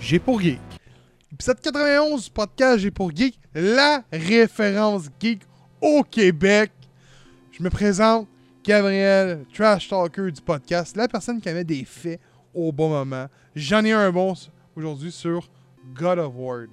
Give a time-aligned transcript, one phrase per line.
[0.00, 0.60] J'ai pour Geek.
[1.32, 5.42] Épisode 91 du podcast J'ai pour Geek, la référence geek
[5.80, 6.70] au Québec.
[7.50, 8.28] Je me présente,
[8.64, 12.20] Gabriel, trash talker du podcast, la personne qui avait des faits
[12.54, 13.26] au bon moment.
[13.54, 14.34] J'en ai un bon
[14.76, 15.48] aujourd'hui sur
[15.94, 16.66] God of War.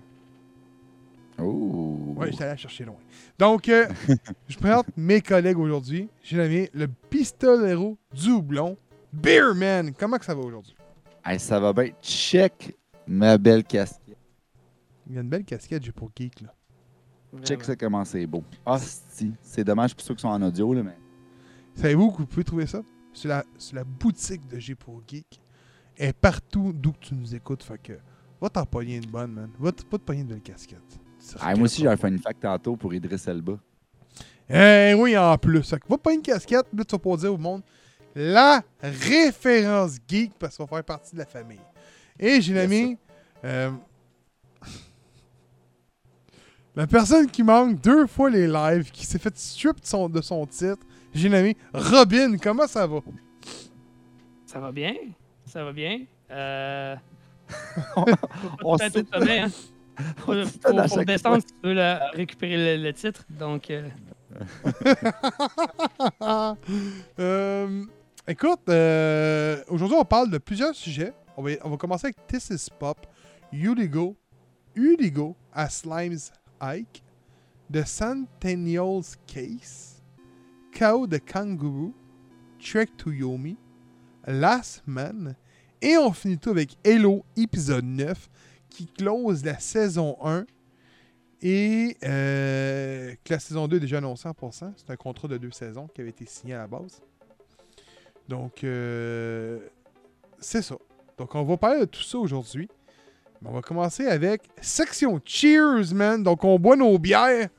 [1.41, 2.13] Oh.
[2.17, 2.97] Ouais, j'étais allé chercher loin.
[3.37, 3.87] Donc, euh,
[4.49, 6.09] je présente mes collègues aujourd'hui.
[6.21, 8.77] J'ai nommé le pistolero du houblon,
[9.13, 9.93] Beerman.
[9.93, 10.75] Comment que ça va aujourd'hui?
[11.25, 11.91] Hey, ça va bien.
[12.01, 12.75] Check
[13.09, 14.17] ma belle casquette.
[15.07, 16.53] Il y a une belle casquette, j'ai pour geek, là.
[17.43, 18.43] Check ça comment c'est beau.
[18.65, 19.33] Ah, si.
[19.41, 20.97] C'est dommage pour ceux qui sont en audio, là, mais.
[21.75, 22.81] Savez-vous que vous pouvez trouver ça?
[23.13, 25.41] Sur la, sur la boutique de G pour Geek.
[25.97, 27.63] Elle est partout d'où que tu nous écoutes.
[27.63, 27.93] Fait que,
[28.39, 29.49] va t'en pogner une bonne, man.
[29.59, 30.99] Va, te pogner une belle casquette.
[31.39, 33.59] Ah, moi aussi, j'ai un fun fact tantôt pour Idriss Elba.
[34.49, 35.67] Eh oui, en plus.
[35.67, 37.63] Fait que va pas une casquette, là, tu vas pas dire au monde
[38.15, 41.59] la référence geek parce qu'on va faire partie de la famille.
[42.19, 42.97] Et j'ai nommé
[43.45, 43.71] euh,
[46.75, 50.21] la personne qui manque deux fois les lives, qui s'est fait strip de son, de
[50.21, 50.85] son titre.
[51.13, 52.37] J'ai nommé Robin.
[52.37, 52.99] Comment ça va?
[54.45, 54.93] Ça va bien?
[55.45, 56.01] Ça va bien?
[56.31, 56.95] Euh...
[58.63, 59.47] On Peut-être sait- au sommet, hein?
[60.17, 62.93] Faut, On faut- sait à faut chaque descendre si tu veux la- récupérer le, le
[62.93, 63.25] titre.
[63.29, 63.89] Donc, euh,
[67.19, 67.83] Euh,
[68.27, 71.11] écoute, euh, aujourd'hui, on parle de plusieurs sujets.
[71.39, 73.07] On va, commencer avec This is Pop,
[73.53, 74.17] Uligo,
[74.75, 77.01] Uligo à Slime's Hike,
[77.71, 80.03] The Centennial's Case,
[80.73, 81.93] Chaos de Kangaroo,
[82.59, 83.55] Trek to Yomi,
[84.27, 85.33] Last Man,
[85.81, 88.29] et on finit tout avec Halo épisode 9
[88.69, 90.45] qui close la saison 1
[91.41, 94.73] et euh, que la saison 2 est déjà annoncée en passant.
[94.75, 97.01] C'est un contrat de deux saisons qui avait été signé à la base.
[98.27, 99.69] Donc, euh,
[100.41, 100.75] c'est ça.
[101.19, 102.67] Donc, on va parler de tout ça aujourd'hui.
[103.41, 106.23] Mais On va commencer avec section Cheers, man.
[106.23, 107.49] Donc, on boit nos bières.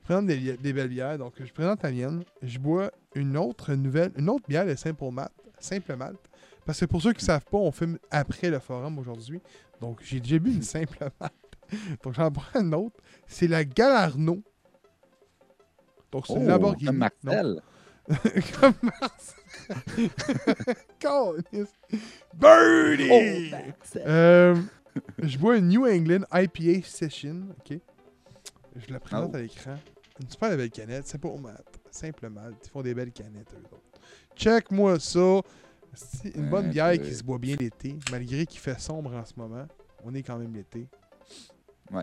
[0.00, 1.18] On présente des, des belles bières.
[1.18, 2.22] Donc, je présente la mienne.
[2.42, 5.32] Je bois une autre nouvelle, une autre bière de Simple Malt.
[5.58, 6.18] Simple Malt.
[6.66, 9.40] Parce que pour ceux qui ne savent pas, on filme après le forum aujourd'hui.
[9.80, 11.32] Donc, j'ai déjà bu une simple malt.
[12.04, 12.96] Donc, j'en prends une autre.
[13.26, 14.42] C'est la Galarno.
[16.12, 16.86] Donc, c'est Oh, une Lamborghini.
[16.86, 17.56] comme Non.
[18.60, 18.74] Comme.
[22.34, 23.50] Birdie!
[23.50, 24.02] Marcel.
[24.06, 24.56] Euh,
[25.22, 27.48] je bois une New England IPA Session.
[27.50, 27.78] OK?
[28.76, 29.36] Je la présente Oh.
[29.36, 29.76] à l'écran.
[30.20, 31.06] Une super belle canette.
[31.06, 31.62] C'est pas au mat.
[31.90, 32.56] Simple malt.
[32.64, 34.00] Ils font des belles canettes, eux autres.
[34.36, 35.40] Check-moi ça.
[35.94, 36.98] C'est une bonne bière ouais.
[36.98, 37.98] qui se boit bien l'été.
[38.10, 39.66] Malgré qu'il fait sombre en ce moment.
[40.04, 40.88] On est quand même l'été.
[41.90, 42.02] Ouais,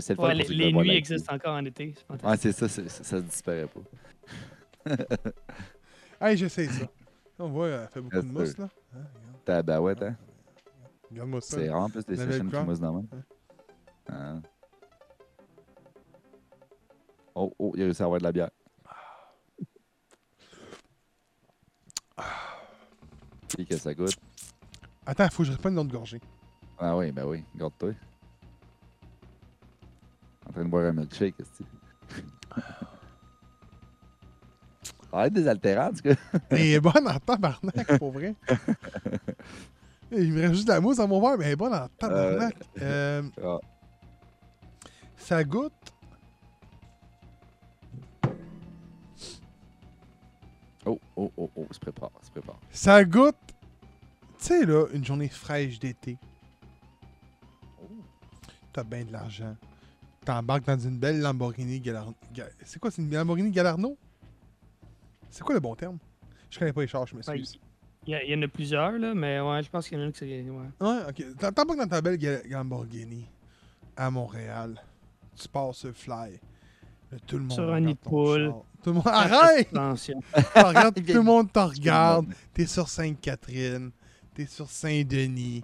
[0.00, 1.94] c'est le ouais, les, les nuits la existent encore en été.
[2.22, 4.94] Ouais, c'est ça, ça, ça se disparaît pas.
[6.20, 6.86] Hey, j'essaie ça.
[7.36, 8.68] On voit, elle fait beaucoup de mousse, là.
[8.94, 9.00] Hein.
[9.44, 10.16] Tabarouette, hein?
[11.10, 11.56] Regarde-moi ça.
[11.56, 13.08] C'est rare en plus des La sessions qui moussent dans le même.
[13.12, 13.18] Ouais.
[14.08, 14.40] Ah.
[17.34, 18.50] Oh, oh, il a réussi à avoir de la bière.
[23.58, 24.16] Et que ça goûte.
[25.04, 26.20] Attends, faut que je reprenne une autre gorgée.
[26.78, 27.94] Ah oui, ben oui, garde-toi.
[30.52, 31.62] En train de boire un milkshake, est-ce
[35.10, 36.14] Ça va être désaltérant, en tout cas.
[36.50, 38.34] Elle est bonne en tabarnak, pour vrai.
[40.12, 41.88] Il me reste juste de la mousse dans mon verre, mais elle est bonne en
[41.88, 42.54] tabarnak.
[42.82, 43.58] Euh, Ah.
[45.16, 45.72] ça goûte.
[50.84, 52.58] Oh, oh, oh, oh, se prépare, se prépare.
[52.70, 53.36] Ça goûte,
[54.38, 56.18] tu sais, là, une journée fraîche d'été.
[58.74, 59.56] T'as bien de l'argent.
[60.24, 62.14] T'embarques dans une belle Lamborghini Galarno.
[62.64, 63.96] C'est quoi, c'est une Lamborghini Galarno?
[65.30, 65.98] C'est quoi le bon terme?
[66.50, 67.58] Je connais pas les chars, je m'excuse.
[68.06, 70.00] Il y, a- il y en a plusieurs, là, mais ouais, je pense qu'il y
[70.00, 70.42] en a une qui c'est.
[70.42, 70.66] Ouais.
[70.80, 71.36] Ouais, ok.
[71.54, 73.26] T'embarques dans ta belle Lamborghini
[73.96, 74.80] à Montréal.
[75.36, 76.38] Tu passes sur Fly.
[77.10, 78.54] Là, tout le monde Sur un regarde nid de poule.
[78.82, 79.02] Tout le monde...
[79.06, 79.68] Arrête!
[79.70, 80.20] Attention.
[80.34, 82.26] Tu regardes, Il tout le monde te regarde.
[82.52, 83.90] T'es sur Sainte-Catherine.
[84.34, 85.62] T'es sur Saint-Denis.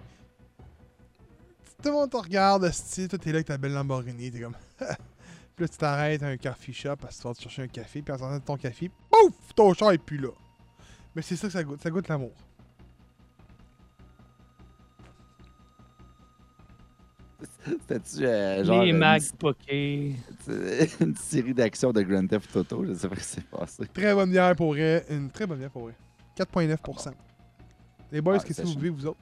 [1.81, 3.07] Tout le monde te regarde, esti.
[3.07, 4.31] Toi, t'es là avec ta belle Lamborghini.
[4.31, 4.55] T'es comme.
[4.77, 4.87] puis
[5.59, 8.01] là, tu t'arrêtes à un coffee shop parce que tu vas te chercher un café.
[8.01, 9.53] Puis en sortant de ton café, pouf!
[9.55, 10.29] Ton char est plus là.
[11.15, 11.81] Mais c'est ça que ça goûte.
[11.81, 12.31] Ça goûte l'amour.
[17.65, 20.15] C'était-tu euh, genre Les Mac Poké.
[20.99, 22.85] une série d'actions de Grand Theft Auto?
[22.85, 23.87] Je sais pas ce qui s'est passé.
[23.93, 25.05] Très bonne bière pour vrai.
[25.09, 25.93] Une très bonne bière pour vrai.
[26.37, 27.11] 4,9%.
[28.11, 29.19] Les boys, Ah, qu'est-ce c'est que vous buvez, vous autres?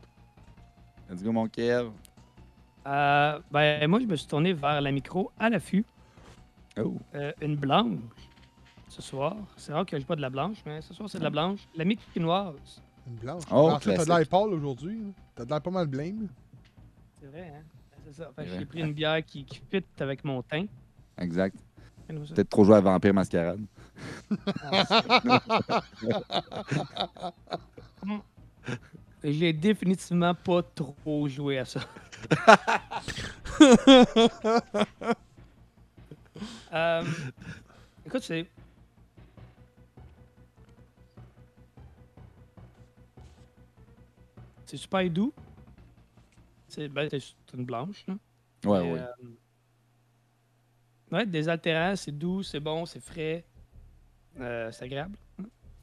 [1.09, 1.89] Let's go, mon Kev.
[2.87, 5.85] Euh, ben, moi, je me suis tourné vers la micro à l'affût.
[6.79, 7.99] Oh, Euh, une blanche
[8.87, 9.35] ce soir.
[9.57, 11.59] C'est rare que je pas de la blanche, mais ce soir, c'est de la blanche.
[11.75, 11.83] La
[12.15, 12.81] Noise.
[13.07, 13.43] Une blanche.
[13.51, 14.97] Oh, Alors, ça, t'as de l'air pâle aujourd'hui.
[14.99, 15.11] là.
[15.35, 16.27] T'as de l'air pas mal blême.
[17.19, 17.63] C'est vrai, hein?
[18.05, 18.31] C'est ça.
[18.35, 20.65] Fait que C'est j'ai pris une bière qui, qui fit avec mon teint.
[21.17, 21.57] exact.
[22.07, 23.59] Peut-être trop joué à Vampire Mascarade.
[29.23, 31.81] J'ai définitivement pas trop joué à ça.
[36.71, 37.03] Euh,
[38.05, 38.45] écoute, c'est.
[44.65, 45.33] C'est super doux.
[46.67, 47.09] C'est ben,
[47.53, 48.17] une blanche, là.
[48.65, 48.99] Ouais, ouais.
[48.99, 49.07] euh,
[51.11, 53.45] ouais, désaltérant, c'est doux, c'est bon, c'est frais.
[54.39, 55.17] Euh, c'est agréable.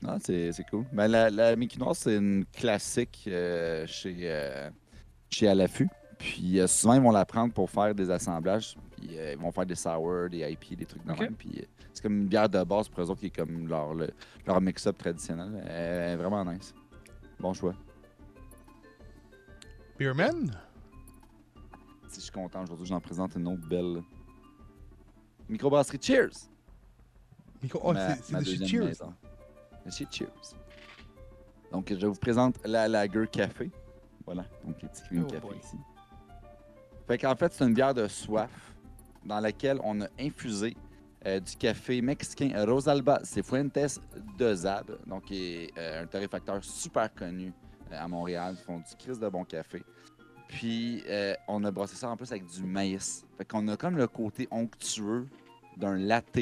[0.06, 0.84] Ah, c'est c'est cool.
[0.92, 4.70] Ben, la, la Mickey Noire, c'est une classique euh, chez, euh,
[5.31, 5.88] chez À l'affût.
[6.32, 8.76] Puis euh, souvent, ils vont la prendre pour faire des assemblages.
[8.97, 11.21] Puis euh, ils vont faire des sour, des IP, des trucs de Ok.
[11.21, 11.35] même.
[11.35, 13.93] Puis euh, c'est comme une bière de base pour eux autres qui est comme leur,
[13.94, 14.11] le-
[14.47, 15.62] leur mix-up traditionnel.
[15.69, 16.73] Elle est vraiment nice.
[17.38, 17.75] Bon choix.
[19.99, 20.50] Beerman?
[22.09, 24.03] Si je suis content aujourd'hui, j'en présente une autre belle.
[25.49, 26.49] Microbrasserie Cheers!
[27.62, 28.85] Micro- Oh, Ma- c'est- de chez Cheers.
[28.87, 29.12] maison.
[29.85, 30.29] De chez Cheers.
[31.70, 33.70] Donc, je vous présente la Lager Café.
[34.25, 35.56] Voilà, donc les petits green Oh café boy.
[35.63, 35.77] ici.
[37.06, 38.51] Fait qu'en fait, c'est une bière de soif
[39.25, 40.77] dans laquelle on a infusé
[41.27, 44.01] euh, du café mexicain Rosalba Cifuentes
[44.39, 47.53] de Zab, donc qui est euh, un torréfacteur super connu
[47.93, 48.56] euh, à Montréal.
[48.58, 49.82] Ils font du crise de bon café.
[50.49, 51.03] Puis,
[51.49, 53.25] on a brassé ça en plus avec du maïs.
[53.37, 55.27] Fait qu'on a comme le côté onctueux
[55.77, 56.39] d'un latte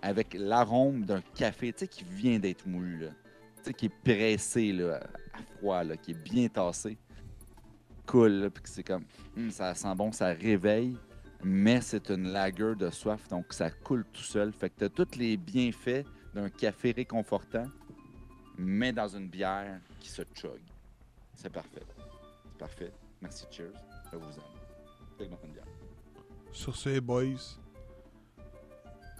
[0.00, 3.08] avec l'arôme d'un café, tu sais, qui vient d'être moulu.
[3.56, 5.00] Tu sais, qui est pressé, là,
[5.34, 6.96] à froid, là, qui est bien tassé.
[8.06, 9.04] Cool, là, puis que c'est comme,
[9.36, 10.96] hum, ça sent bon, ça réveille,
[11.42, 14.52] mais c'est une lager de soif, donc ça coule tout seul.
[14.52, 17.66] Fait que t'as tous les bienfaits d'un café réconfortant,
[18.58, 20.60] mais dans une bière qui se chug.
[21.34, 21.82] C'est parfait.
[22.44, 22.92] C'est parfait.
[23.20, 23.72] Merci, cheers.
[24.12, 25.28] Je vous aime.
[25.30, 25.64] Bonne bière.
[26.52, 27.24] Sur ce, les boys,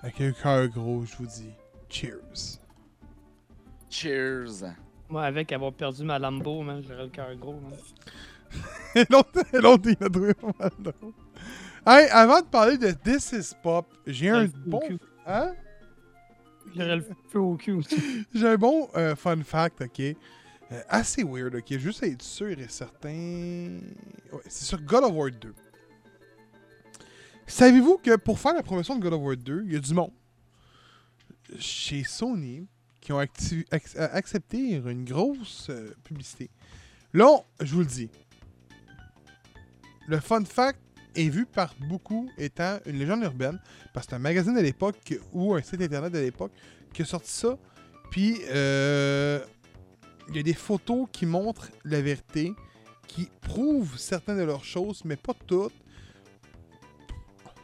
[0.02, 1.50] avec un cœur gros, je vous dis
[1.88, 2.60] cheers.
[3.90, 4.64] Cheers!
[5.08, 7.60] Moi, avec avoir perdu ma Lambo, man, j'aurais le cœur gros.
[7.60, 7.72] man.
[9.10, 10.70] l'autre, il a trouvé pas mal.
[11.86, 14.80] Hey, avant de parler de This is Pop, j'ai un bon.
[15.26, 15.54] Hein?
[16.74, 17.96] J'aurais le feu au cul aussi.
[18.34, 20.00] J'ai un bon euh, fun fact, ok?
[20.00, 21.78] Euh, assez weird, ok?
[21.78, 23.78] Juste à être sûr et certain.
[24.32, 25.54] Ouais, c'est sur God of War 2.
[27.46, 29.94] Savez-vous que pour faire la promotion de God of War 2, il y a du
[29.94, 30.10] monde
[31.58, 32.66] chez Sony
[33.00, 36.50] qui ont accepté une grosse euh, publicité.
[37.14, 38.10] Là, je vous le dis.
[40.06, 40.78] Le fun fact
[41.16, 43.58] est vu par beaucoup étant une légende urbaine,
[43.92, 46.52] parce que c'est un magazine de l'époque ou un site internet de l'époque
[46.92, 47.58] qui a sorti ça.
[48.10, 49.40] Puis, euh,
[50.28, 52.52] il y a des photos qui montrent la vérité,
[53.06, 55.74] qui prouvent certaines de leurs choses, mais pas toutes.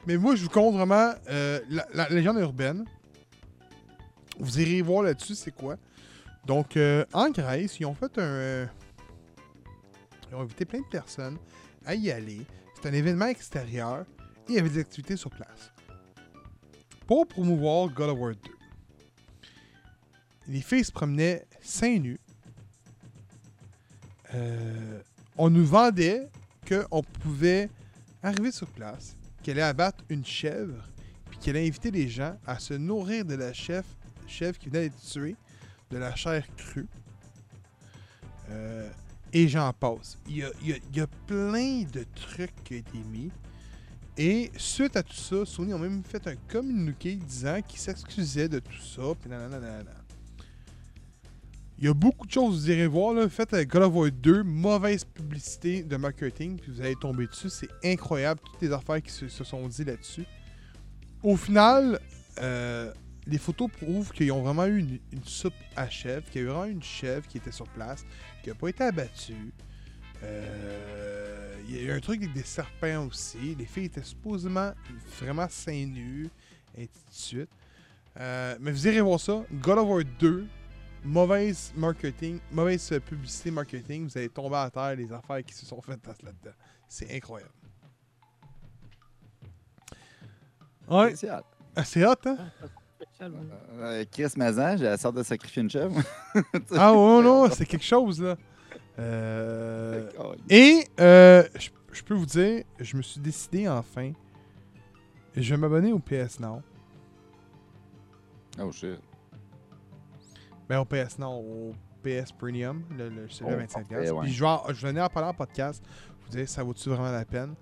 [0.06, 1.60] Mais moi, je vous compte vraiment euh,
[1.94, 2.84] la, légende urbaine.
[4.38, 5.76] Vous irez voir là-dessus, c'est quoi.
[6.44, 8.68] Donc, euh, en Grèce, ils ont fait un.
[10.28, 11.38] ils ont invité plein de personnes
[11.86, 12.42] à y aller.
[12.74, 14.04] C'est un événement extérieur
[14.48, 15.72] et il y avait des activités sur place.
[17.06, 18.50] Pour promouvoir God of War 2,
[20.48, 22.20] les filles se promenaient seins nus.
[24.34, 25.00] Euh,
[25.36, 26.28] on nous vendait
[26.68, 27.68] qu'on pouvait
[28.22, 30.88] arriver sur place, qu'elle allait abattre une chèvre,
[31.30, 33.84] puis qu'elle allait inviter les gens à se nourrir de la chef,
[34.26, 35.36] chèvre qui venait d'être tuée
[35.90, 36.88] de la chair crue.
[38.50, 38.90] Euh,
[39.32, 40.18] et j'en passe.
[40.28, 43.30] Il y, a, plein de trucs qui ont été mis.
[44.18, 48.58] Et suite à tout ça, Sony ont même fait un communiqué disant qu'ils s'excusaient de
[48.58, 49.02] tout ça.
[51.78, 53.14] Il y a beaucoup de choses, vous irez voir.
[53.14, 53.28] Là.
[53.28, 57.48] Faites euh, God of War 2, mauvaise publicité de marketing, puis vous allez tomber dessus.
[57.48, 60.26] C'est incroyable, toutes les affaires qui se, se sont dites là-dessus.
[61.22, 61.98] Au final,
[62.40, 62.92] euh,
[63.26, 66.46] les photos prouvent qu'ils ont vraiment eu une, une soupe à chèvre, qu'il y a
[66.46, 68.04] eu vraiment une chèvre qui était sur place,
[68.42, 69.52] qui n'a pas été abattue.
[70.22, 73.54] Euh, Il y a eu un truc avec des serpents aussi.
[73.54, 74.72] Les filles étaient supposément
[75.20, 76.28] vraiment seins nus,
[76.76, 77.50] et ainsi de suite.
[78.18, 79.42] Euh, mais vous irez voir ça.
[79.52, 80.46] God of War 2,
[81.04, 84.08] mauvaise marketing, mauvaise publicité marketing.
[84.08, 86.54] Vous allez tomber à terre les affaires qui se sont faites là-dedans.
[86.88, 87.52] C'est incroyable.
[90.88, 91.14] Ouais,
[91.74, 92.36] ah, c'est hot, hein?
[93.20, 93.28] Ouais.
[93.80, 96.00] Euh, Chris Mazan, j'ai la sorte de sacrifier une chèvre.
[96.76, 98.36] Ah ouais, non, c'est quelque chose, là.
[98.98, 100.08] Euh,
[100.48, 104.12] Et euh, je je peux vous dire, je me suis décidé enfin.
[105.36, 106.62] Je vais m'abonner au PS Now.
[108.58, 108.98] Oh shit.
[110.68, 113.66] Ben au PS Now, au PS Premium, le, le, celui à Oh, 25$.
[113.88, 114.20] parfait, ouais.
[114.22, 115.84] Puis je vais, je venais en parler en podcast.
[116.24, 117.54] Vous dire, ça vaut-tu vraiment la peine?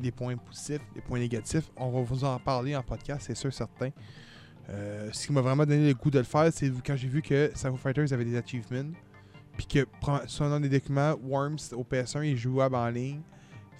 [0.00, 1.70] Les points positifs, les points négatifs.
[1.76, 3.90] On va vous en parler en podcast, c'est sûr, certain.
[4.70, 7.20] Euh, ce qui m'a vraiment donné le goût de le faire, c'est quand j'ai vu
[7.22, 8.92] que Savu Fighters avait des achievements.
[9.56, 9.86] Puis que,
[10.26, 13.20] selon des documents, Worms au PS1 est jouable en ligne.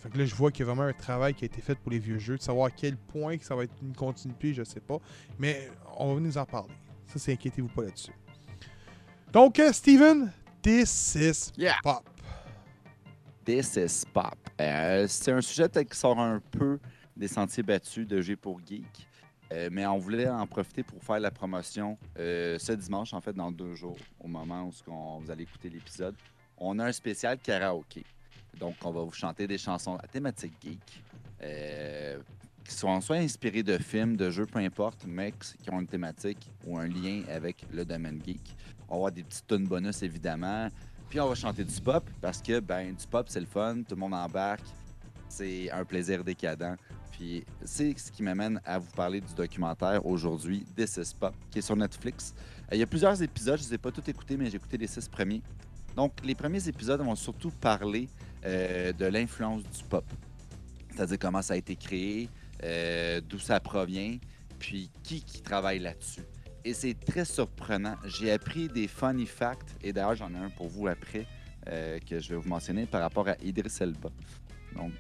[0.03, 1.77] Fait que là, je vois qu'il y a vraiment un travail qui a été fait
[1.77, 4.53] pour les vieux jeux, de savoir à quel point que ça va être une continuité,
[4.53, 4.99] je sais pas.
[5.39, 6.75] Mais on va nous en parler.
[7.07, 8.13] Ça, c'est inquiétez-vous pas là-dessus.
[9.33, 11.77] Donc, euh, Steven, this is Yeah.
[11.83, 12.05] pop.
[13.45, 14.37] This is Pop.
[14.61, 16.79] Euh, c'est un sujet peut-être qui sort un peu
[17.17, 19.09] des sentiers battus de G pour Geek,
[19.53, 23.33] euh, mais on voulait en profiter pour faire la promotion euh, ce dimanche, en fait,
[23.35, 26.15] dans deux jours, au moment où qu'on- vous allez écouter l'épisode.
[26.57, 28.05] On a un spécial karaoké.
[28.59, 31.03] Donc, on va vous chanter des chansons à thématique geek,
[31.43, 32.19] euh,
[32.65, 35.33] qui sont soit inspirées de films, de jeux, peu importe, mais
[35.63, 38.55] qui ont une thématique ou un lien avec le domaine geek.
[38.89, 40.69] On va avoir des petites tunes bonus, évidemment.
[41.09, 43.95] Puis on va chanter du pop parce que ben du pop c'est le fun, tout
[43.95, 44.65] le monde embarque,
[45.29, 46.77] c'est un plaisir décadent.
[47.23, 51.61] Puis c'est ce qui m'amène à vous parler du documentaire aujourd'hui, This is Pop, qui
[51.61, 52.35] est sur Netflix.
[52.37, 54.57] Euh, Il y a plusieurs épisodes, je ne les ai pas tous écoutés, mais j'ai
[54.57, 55.41] écouté les six premiers.
[55.95, 58.09] Donc les premiers épisodes vont surtout parler
[58.45, 60.05] euh, de l'influence du pop,
[60.91, 62.29] c'est-à-dire comment ça a été créé,
[62.65, 64.19] euh, d'où ça provient,
[64.59, 66.25] puis qui qui travaille là-dessus.
[66.65, 67.95] Et c'est très surprenant.
[68.05, 71.29] J'ai appris des funny facts, et d'ailleurs, j'en ai un pour vous après,
[71.65, 74.11] que je vais vous mentionner par rapport à Idris Elba.
[74.75, 74.93] Donc,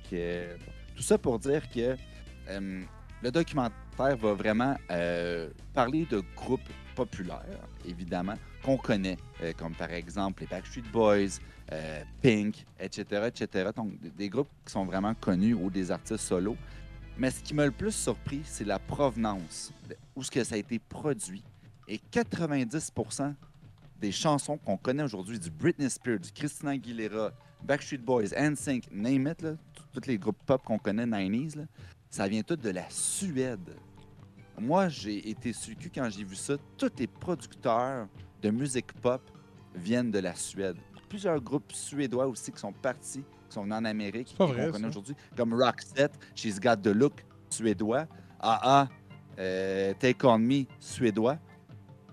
[0.95, 1.97] tout ça pour dire que
[2.61, 2.83] euh,
[3.23, 7.45] le documentaire va vraiment euh, parler de groupes populaires,
[7.87, 11.39] évidemment, qu'on connaît, euh, comme par exemple les Backstreet Boys,
[12.21, 13.71] Pink, etc., etc.
[13.75, 16.57] Donc, des- groupes qui sont vraiment connus ou des artistes solos.
[17.17, 19.73] Mais ce qui m'a le plus surpris, c'est la provenance,
[20.15, 21.43] où ce que ça a été produit.
[21.89, 23.35] Et 90%
[24.01, 27.31] des chansons qu'on connaît aujourd'hui, du Britney Spears, du Christina Aguilera,
[27.63, 29.47] Backstreet Boys, NSYNC, name it,
[29.93, 31.65] tous les groupes pop qu'on connaît 90s, là,
[32.13, 33.75] ça vient tout de la Suède.
[34.61, 36.55] Moi, j'ai été sur le cul quand j'ai vu ça.
[36.77, 38.07] Tous les producteurs
[38.43, 39.23] de musique pop
[39.75, 40.77] viennent de la Suède.
[41.09, 45.15] Plusieurs groupes suédois aussi qui sont partis, qui sont venus en Amérique, qu'on connaît aujourd'hui,
[45.35, 48.07] comme Roxette, She's Got the Look, suédois,
[48.41, 48.89] AA,
[49.39, 51.39] euh, Take On Me, suédois.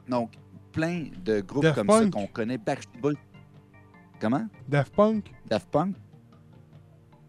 [0.07, 0.31] Donc,
[0.71, 2.03] plein de groupes Daft comme Punk.
[2.05, 2.57] ça qu'on connaît.
[2.57, 3.13] Backstreet Boys.
[4.21, 4.47] Comment?
[4.65, 5.95] Daft Punk, Daft Punk?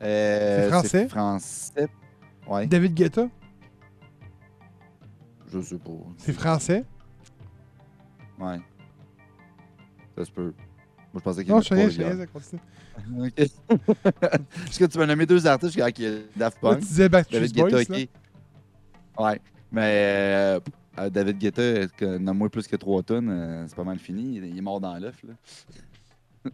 [0.02, 1.08] Euh, C'est français?
[1.08, 1.88] français.
[2.50, 3.28] Ouais, David Guetta,
[5.52, 5.90] je sais pas.
[6.18, 6.84] c'est français?
[8.38, 8.60] Ouais.
[10.16, 10.52] Ça se peut.
[11.12, 12.30] Moi, je pensais qu'il y Non, je avait sais rien, pas, je rien, regarde.
[12.32, 12.60] continue.
[13.26, 14.42] OK.
[14.64, 17.40] Parce que tu m'as nommé deux artistes, je suis OK, Daft Punk, tu disais Backstreet
[17.40, 17.98] David Boys, Guetta, là.
[18.02, 18.08] OK.
[19.24, 19.40] Ouais.
[19.72, 19.92] Mais
[20.56, 20.60] euh,
[20.98, 24.36] euh, David Guetta, que- nomme-moi plus que trois tonnes, euh, c'est pas mal fini.
[24.36, 25.34] Il, il est mort dans l'œuf, là.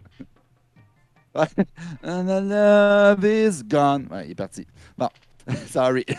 [1.35, 1.47] Ouais.
[2.03, 4.09] And the love is gone.
[4.11, 4.67] Ouais, il est parti.
[4.97, 5.09] Bon,
[5.69, 6.05] sorry.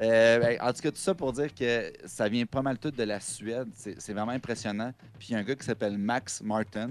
[0.00, 2.90] Euh, ben, en tout cas, tout ça pour dire que ça vient pas mal tout
[2.90, 3.68] de la Suède.
[3.76, 4.92] C'est vraiment impressionnant.
[5.16, 6.90] Puis il y a un gars qui s'appelle Max Martin.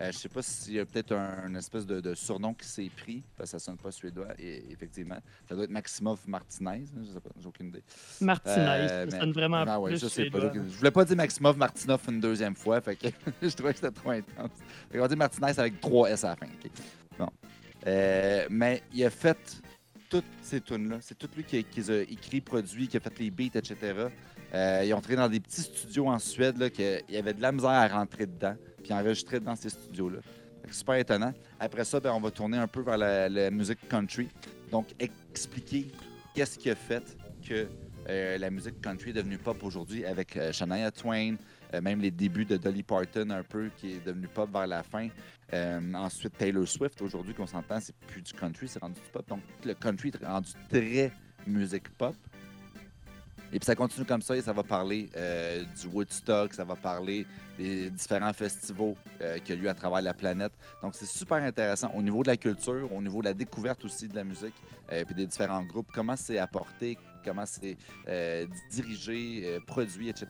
[0.00, 2.90] Euh, je sais pas s'il y a peut-être un, espèce de, de surnom qui s'est
[2.96, 5.18] pris, parce que ça sonne pas suédois, et, effectivement.
[5.48, 7.82] Ça doit être Maximov Martinez, hein, je sais pas, j'ai aucune idée.
[8.20, 10.52] Martinez, Euh, ça mais- sonne vraiment Ah ouais, plus je sais pas.
[10.52, 13.08] Je voulais pas dire Maximov Martinov une deuxième fois, fait que
[13.42, 14.50] je trouvais que c'était trop intense.
[14.90, 16.46] Fait qu'on va dire Martinez avec 3 S à la fin.
[17.18, 17.28] Bon.
[17.86, 19.60] Euh, mais il a fait
[20.08, 20.98] toutes ces tunes-là.
[21.00, 24.08] C'est tout lui qui, qui a écrit, produit, qui a fait les beats, etc.
[24.54, 27.52] Euh, ils ont travaillé dans des petits studios en Suède, qu'il y avait de la
[27.52, 30.20] misère à rentrer dedans, puis enregistrer dans ces studios-là.
[30.70, 31.32] Super étonnant.
[31.58, 34.28] Après ça, ben, on va tourner un peu vers la, musique country.
[34.70, 35.88] Donc, expliquer
[36.34, 37.66] qu'est-ce qui a fait que
[38.08, 41.36] euh, la musique country est devenue pop aujourd'hui avec euh, Shania Twain,
[41.72, 45.08] même les débuts de Dolly Parton un peu, qui est devenu pop vers la fin.
[45.52, 49.26] Euh, ensuite, Taylor Swift, aujourd'hui, qu'on s'entend, c'est plus du country, c'est rendu du pop.
[49.28, 51.12] Donc, le country est rendu très
[51.46, 52.14] musique pop.
[53.50, 56.76] Et puis ça continue comme ça et ça va parler euh, du Woodstock, ça va
[56.76, 60.52] parler des différents festivals euh, qu'il y a eu à travers la planète.
[60.82, 64.06] Donc c'est super intéressant au niveau de la culture, au niveau de la découverte aussi
[64.06, 64.52] de la musique,
[64.92, 67.76] et puis des différents groupes, comment c'est apporté, comment c'est
[68.08, 70.26] euh, dirigé, euh, produit, etc.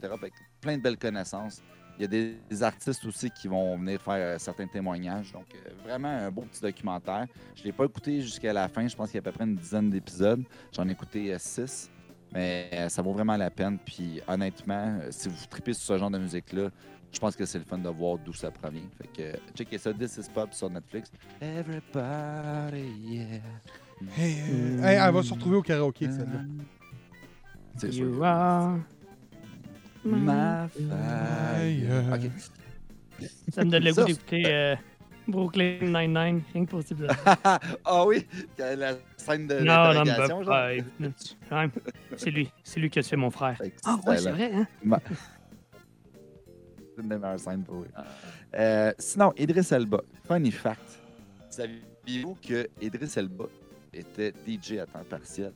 [0.61, 1.63] Plein de belles connaissances.
[1.99, 5.33] Il y a des, des artistes aussi qui vont venir faire euh, certains témoignages.
[5.33, 7.27] Donc, euh, vraiment un beau petit documentaire.
[7.57, 8.87] Je ne l'ai pas écouté jusqu'à la fin.
[8.87, 10.45] Je pense qu'il y a à peu près une dizaine d'épisodes.
[10.73, 11.91] J'en ai écouté euh, six.
[12.33, 13.79] Mais euh, ça vaut vraiment la peine.
[13.79, 16.69] Puis, honnêtement, euh, si vous tripez sur ce genre de musique-là,
[17.11, 18.83] je pense que c'est le fun de voir d'où ça provient.
[18.99, 19.93] Fait que, euh, checkez ça.
[19.93, 21.11] This is Pop sur Netflix.
[21.41, 23.41] Everybody, yeah.
[24.17, 26.43] Hey, euh, hey, elle va se retrouver au karaoké, celle-là.
[27.77, 28.23] C'est sûr.
[30.17, 30.89] Ma Fire.
[30.89, 31.89] faille.
[32.13, 33.29] OK.
[33.53, 34.77] Ça me donne le goût d'écouter euh,
[35.27, 36.95] Brooklyn Nine-Nine, rien que pour ce
[37.85, 38.27] ah oui,
[38.59, 41.67] la scène de Non, non, bah,
[42.17, 43.61] c'est lui, c'est lui qui a tué mon frère.
[43.85, 44.67] Ah ouais, c'est vrai, hein?
[44.83, 45.01] Ma-
[46.97, 47.91] C'est une des meilleures scènes pour lui.
[48.55, 50.81] Euh, sinon, Idriss Elba, funny fact.
[51.51, 53.45] Saviez-vous que Idriss Elba
[53.93, 55.53] était DJ à temps partiel?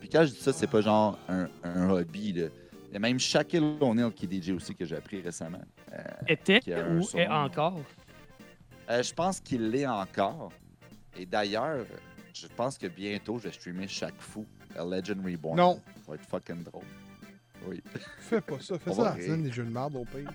[0.00, 2.32] Puis quand je dis ça, c'est pas genre un, un hobby.
[2.34, 2.48] Là.
[2.94, 5.58] Il y a même Shaquille O'Neal qui est DJ aussi que j'ai appris récemment.
[5.92, 6.60] Euh, Était
[6.92, 7.18] ou son.
[7.18, 7.80] est encore?
[8.88, 10.52] euh, je pense qu'il l'est encore.
[11.16, 11.84] Et d'ailleurs,
[12.32, 14.46] je pense que bientôt, je vais streamer chaque fou,
[14.78, 15.56] A Legend Reborn.
[15.56, 16.84] Non, Ça va être fucking drôle.
[17.66, 17.82] Oui.
[18.20, 18.78] fais pas ça.
[18.78, 20.30] Fais On ça la scène des jeux de merde au pire.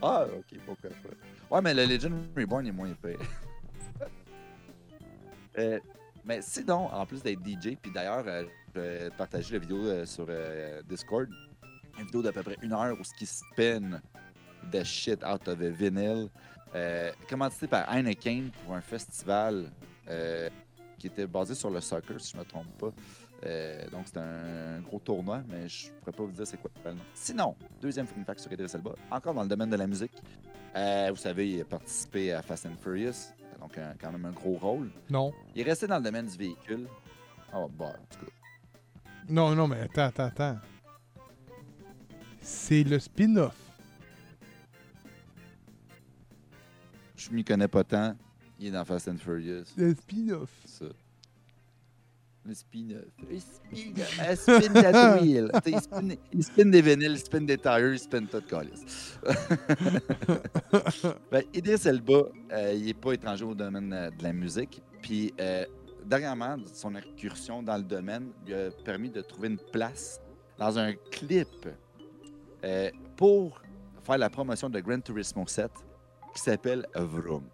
[0.00, 1.56] Ah, ok, pourquoi pas.
[1.56, 3.16] Ouais, mais le Legend Reborn est moins épais.
[5.56, 5.78] Euh,
[6.24, 8.24] mais sinon, en plus d'être DJ, puis d'ailleurs,
[8.76, 11.28] euh, partager la vidéo euh, sur euh, Discord.
[11.98, 14.00] Une vidéo d'à peu près une heure où ce qui spin
[14.72, 16.28] the shit out of a vinyl.
[16.74, 19.70] Euh, commandité par Heineken pour un festival
[20.98, 22.90] qui était basé sur le soccer, si je ne me trompe pas.
[23.92, 26.92] Donc, c'est un, gros tournoi, mais je ne pourrais pas vous dire c'est quoi le
[26.92, 27.02] nom.
[27.14, 30.12] Sinon, deuxième fun fact sur Idris Elba, encore dans le domaine de la musique.
[30.74, 34.54] Vous savez, il a participé à Fast and Furious, donc un- quand même un gros
[34.56, 34.90] rôle.
[35.10, 35.32] Non.
[35.54, 36.86] Il est resté dans le domaine du véhicule.
[37.54, 38.32] Oh, bah, en tout cas.
[39.28, 40.58] Non, non, mais attends, attends, attends.
[42.40, 43.56] C'est le spin-off.
[47.16, 48.14] Je m'y connais pas tant.
[48.58, 49.64] Il est dans Fast and Furious.
[49.76, 50.50] Le spin-off.
[50.66, 50.84] Ça.
[52.44, 53.04] Le spin-off.
[53.30, 54.20] Le spin-off.
[54.20, 55.50] Un spin that wheel.
[55.64, 58.42] Tu sais, Il spin, il spin des vinyles, il spin des tires, il spin tout
[58.42, 59.18] calice.
[61.32, 64.82] ben, Idris Elba, euh, il n'est pas étranger au domaine euh, de la musique.
[65.00, 65.64] Puis, euh,
[66.04, 70.20] dernièrement, son incursion dans le domaine lui a permis de trouver une place
[70.58, 71.68] dans un clip
[72.64, 73.60] euh, pour
[74.02, 75.70] faire la promotion de Gran Turismo 7
[76.34, 77.44] qui s'appelle Vroom.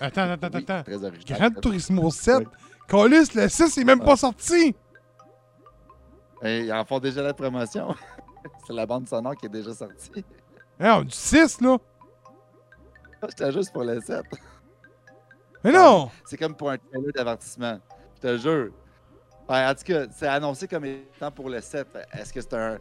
[0.00, 0.82] Attends, attends, Oui, attends.
[0.82, 1.38] très original.
[1.50, 2.38] Gran Turismo 7.
[2.92, 3.08] Oui.
[3.34, 4.74] Le 6 est même pas sorti.
[6.42, 7.94] Et ils en font déjà la promotion.
[8.66, 10.24] C'est la bande sonore qui est déjà sortie.
[10.78, 11.76] Non, du 6, là.
[13.28, 14.22] J'étais juste pour le 7.
[15.64, 16.10] Mais non!
[16.24, 17.78] C'est comme pour un trailer d'avertissement.
[18.16, 18.70] Je te jure.
[19.48, 21.86] Ben, en tout cas, c'est annoncé comme étant pour le 7.
[22.12, 22.78] Est-ce que c'est un.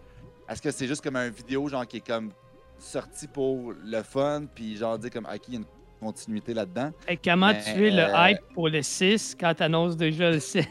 [0.47, 2.31] Est-ce que c'est juste comme un vidéo genre qui est comme
[2.77, 5.65] sorti pour le fun, puis genre dire comme ok, il y a une
[5.99, 6.91] continuité là-dedans?
[7.07, 10.31] Et comment Mais, tu es le euh, hype pour le 6 quand tu annonces déjà
[10.31, 10.67] le 7?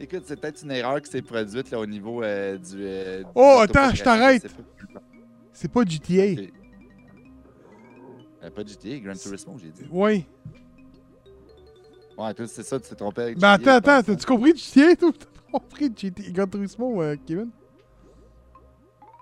[0.00, 2.76] Écoute, c'est peut-être une erreur qui s'est produite là, au niveau euh, du.
[2.80, 4.46] euh, du Oh, attends, je t'arrête.
[5.52, 6.42] C'est pas GTA.
[8.44, 9.86] Euh, pas GTA, Gran Turismo, j'ai dit.
[9.90, 10.24] Oui.
[12.16, 14.26] Ouais, toi, c'est ça, tu t'es trompé avec Ben GTA, attends, je attends, pense, t'as-tu
[14.26, 15.12] compris GTA, toi?
[15.18, 17.50] T'as compris GTA, Gran Turismo, euh, Kevin?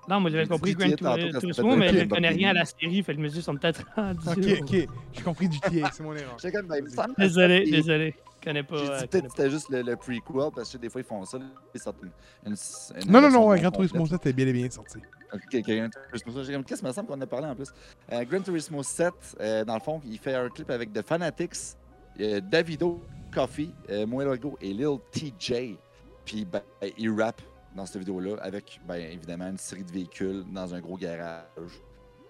[0.09, 3.13] Non, moi j'avais compris GTA quand Turismo, mais je connais rien à la série, fait
[3.13, 4.29] que je me suis dit, sont peut-être rendus.
[4.59, 4.89] Ok, ok.
[5.15, 6.37] J'ai compris GTA, c'est mon erreur.
[6.65, 6.85] Ben,
[7.19, 8.15] Désolé, désolé.
[8.41, 8.77] Je connais pas.
[8.77, 11.25] J'ai euh, dit peut-être c'était juste le, le prequel, parce que des fois, ils font
[11.25, 11.39] ça.
[11.75, 12.11] Ils sortent une,
[12.47, 12.57] une-
[13.05, 14.05] une Non, non, non, ouais, Gran Turismo.
[14.07, 14.99] 7 est bien et bien sorti.
[15.35, 16.45] Ok, ok, Gran Turismo 7.
[16.45, 17.73] J'ai comme, qu'est-ce que me semble qu'on a parlé en plus?
[18.13, 21.77] Euh, Gran Turismo 7, euh, dans le fond, il fait un clip avec The Fanatics,
[22.21, 23.01] euh, Davido,
[23.33, 23.73] Coffee,
[24.07, 25.79] Moelogo et Lil TJ.
[26.27, 26.61] Puis, ben,
[26.99, 27.41] il rappe
[27.75, 31.47] dans cette vidéo-là avec, ben, évidemment, une série de véhicules dans un gros garage.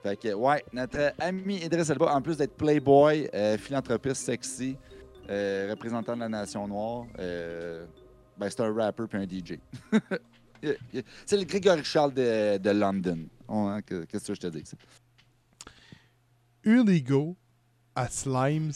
[0.03, 4.77] Fait que, ouais, notre ami Idriss Elba, en plus d'être playboy, philanthropiste sexy,
[5.29, 9.59] représentant de la nation noire, ben, c'est un rapper puis un DJ.
[11.27, 13.27] C'est le Grégory Charles de, de London.
[13.49, 14.63] On- hein, que- Qu'est-ce que je te dis?
[16.65, 17.37] Uligo
[17.95, 18.73] à Slimes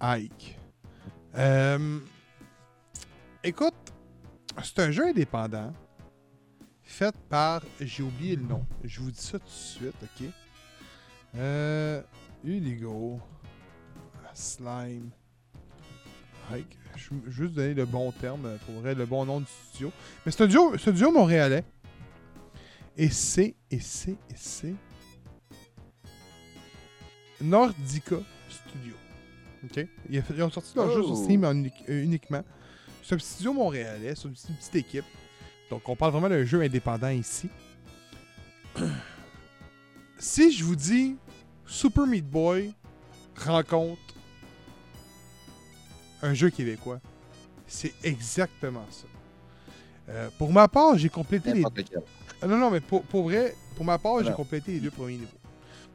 [0.00, 0.58] Ike.
[1.36, 1.98] Euh,
[3.44, 3.74] écoute,
[4.62, 5.72] c'est un jeu indépendant
[6.82, 7.62] fait par.
[7.80, 8.64] J'ai oublié le nom.
[8.84, 10.28] Je vous dis ça tout de suite, ok?
[11.34, 12.00] Euh,
[14.24, 15.10] à Slime
[16.52, 16.78] Ike.
[16.96, 19.92] Je vais juste donner le bon terme, euh, pour vrai, le bon nom du studio.
[20.24, 21.64] Mais c'est un duo, c'est un duo montréalais.
[22.96, 24.74] Et c'est, et c'est, et c'est.
[27.40, 28.16] Nordica
[28.48, 28.94] Studio.
[29.64, 29.86] OK?
[30.08, 31.24] Ils ils ont sorti leur jeu sur Oh.
[31.24, 32.42] Steam en unique- euh, uniquement.
[33.02, 35.04] C'est un studio montréalais, c'est une petite équipe.
[35.70, 37.48] Donc, on parle vraiment d'un jeu indépendant ici.
[40.18, 41.16] si je vous dis
[41.66, 42.72] Super Meat Boy
[43.36, 44.05] rencontre
[46.22, 47.00] un jeu québécois,
[47.66, 49.06] c'est exactement ça.
[50.08, 51.64] Euh, pour ma part, j'ai complété les
[52.42, 55.16] ah non, non, mais pour, pour vrai, pour ma part, j'ai complété les deux premiers
[55.16, 55.38] niveaux.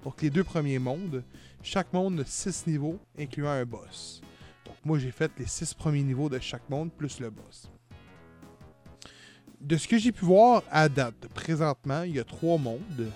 [0.03, 1.23] Donc, les deux premiers mondes,
[1.61, 4.21] chaque monde a six niveaux, incluant un boss.
[4.65, 7.69] Donc, moi, j'ai fait les six premiers niveaux de chaque monde, plus le boss.
[9.59, 13.11] De ce que j'ai pu voir à date, présentement, il y a trois mondes.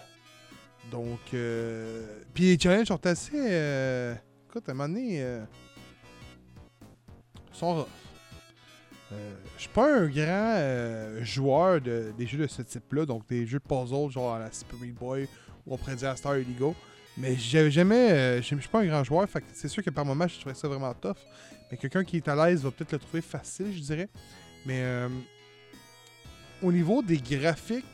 [0.92, 2.22] Donc, euh...
[2.36, 3.34] puis les challenges sont assez.
[3.34, 4.14] euh,
[4.48, 5.44] Écoute, à un moment donné, euh,
[7.56, 7.86] sont.
[9.12, 13.28] Euh, je suis pas un grand euh, joueur de, des jeux de ce type-là, donc
[13.28, 15.28] des jeux de puzzle genre la Super Meat Boy
[15.66, 16.36] ou on pourrait dire à Star.
[17.18, 18.12] Mais j'avais jamais.
[18.12, 20.56] euh, je suis pas un grand joueur, fait c'est sûr que par moment je trouvais
[20.56, 21.18] ça vraiment tough.
[21.72, 24.10] Mais quelqu'un qui est à l'aise va peut-être le trouver facile, je dirais.
[24.66, 25.08] Mais euh,
[26.62, 27.86] au niveau des graphiques,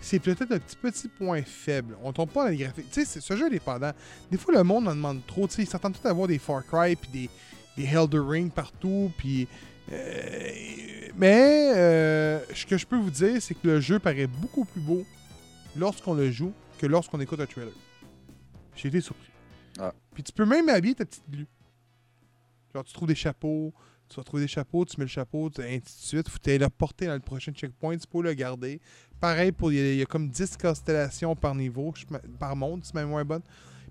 [0.00, 1.96] c'est peut-être un petit petit point faible.
[2.02, 2.90] On tombe pas dans les graphiques.
[2.90, 3.92] Tu sais, ce jeu est dépendant.
[4.30, 5.48] Des fois, le monde en demande trop.
[5.48, 7.30] Tu sais, ils s'attendent tous à avoir des Far Cry puis des,
[7.76, 9.12] des Elder Ring partout.
[9.16, 9.48] Puis.
[9.92, 10.50] euh,
[11.16, 14.80] mais euh, ce que je peux vous dire, c'est que le jeu paraît beaucoup plus
[14.80, 15.04] beau
[15.76, 17.72] lorsqu'on le joue que lorsqu'on écoute un trailer.
[18.74, 19.30] J'ai été surpris.
[19.78, 19.92] Ah.
[20.12, 21.46] Puis tu peux même habiller ta petite glu.
[22.74, 23.72] Genre, tu trouves des chapeaux,
[24.08, 26.28] tu vas trouver des chapeaux, tu mets le chapeau, tu- ainsi de suite.
[26.28, 28.80] Faut aller le porter dans le prochain checkpoint, tu peux le garder.
[29.20, 31.94] Pareil, pour il y, a- il y a comme 10 constellations par niveau,
[32.40, 33.42] par monde, c'est même moins bonne.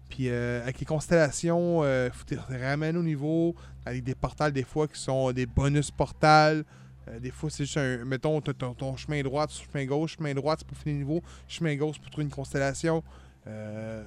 [0.10, 4.16] Puis euh, avec les constellations, euh, faut que tu les ramènes au niveau, avec des
[4.16, 6.64] portals des fois qui sont des bonus portals.
[7.10, 8.06] Euh, des fois, c'est juste un.
[8.06, 11.76] Mettons, ton, ton chemin droit, chemin gauche, chemin droit, c'est pour finir le niveau, chemin
[11.76, 13.04] gauche pour trouver une constellation.
[13.48, 14.04] Euh,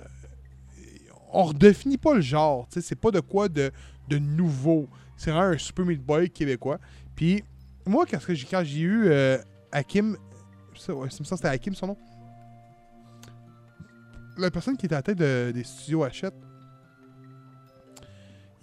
[1.33, 3.71] on redéfinit pas le genre, tu sais, c'est pas de quoi de,
[4.09, 4.89] de nouveau.
[5.17, 6.79] C'est vraiment un Super Meat Boy québécois.
[7.15, 7.43] Puis,
[7.85, 8.19] moi, quand,
[8.65, 9.39] j'ai- eu euh,
[9.73, 10.17] Hakim,
[10.75, 11.99] ça, ouais, ça, c'était Hakim son nom.
[14.39, 16.35] La personne qui était à la tête de- des studios Hachette,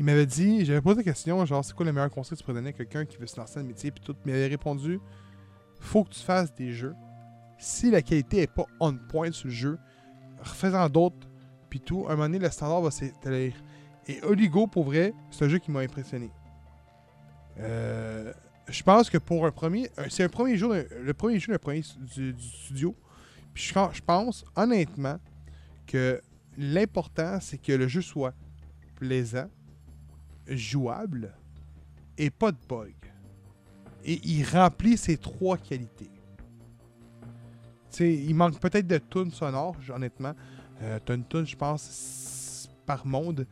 [0.04, 2.44] il m'avait dit, j'avais posé la question, genre, c'est quoi le meilleur conseil que tu
[2.44, 4.48] pourrais donner à quelqu'un qui veut se lancer dans le métier, puis tout, il m'avait
[4.48, 5.00] répondu,
[5.80, 6.94] faut que tu fasses des jeux.
[7.58, 9.80] Si la qualité est pas on point sur le jeu,
[10.42, 11.26] refais-en d'autres,
[11.70, 13.54] puis tout, à un moment donné, le standard va s'établir.
[14.10, 16.30] Et Oligo, pour vrai, c'est un jeu qui m'a impressionné.
[17.60, 18.34] Euh,
[18.68, 21.60] je pense que pour un premier, euh, c'est un premier jeu, le premier jeu d'un
[21.60, 21.82] premier
[22.14, 22.94] du, studio.
[23.54, 25.18] Puis je pense, honnêtement,
[25.88, 26.22] que
[26.58, 28.34] l'important, c'est que le jeu soit
[28.98, 29.48] plaisant,
[30.48, 31.34] jouable
[32.18, 32.94] et pas de bug.
[34.06, 36.10] Et il remplit ces trois qualités.
[38.00, 40.34] Il manque peut-être de tunes sonores, honnêtement.
[40.82, 43.46] Euh, T'as une tune, je pense, par monde.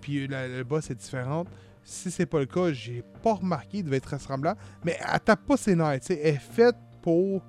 [0.00, 1.48] Puis le boss est différente.
[1.84, 4.54] Si c'est pas le cas, j'ai pas remarqué, il devait être ressemblant.
[4.84, 6.00] Mais elle tape pas ses nerfs.
[6.10, 7.42] Elle est faite pour.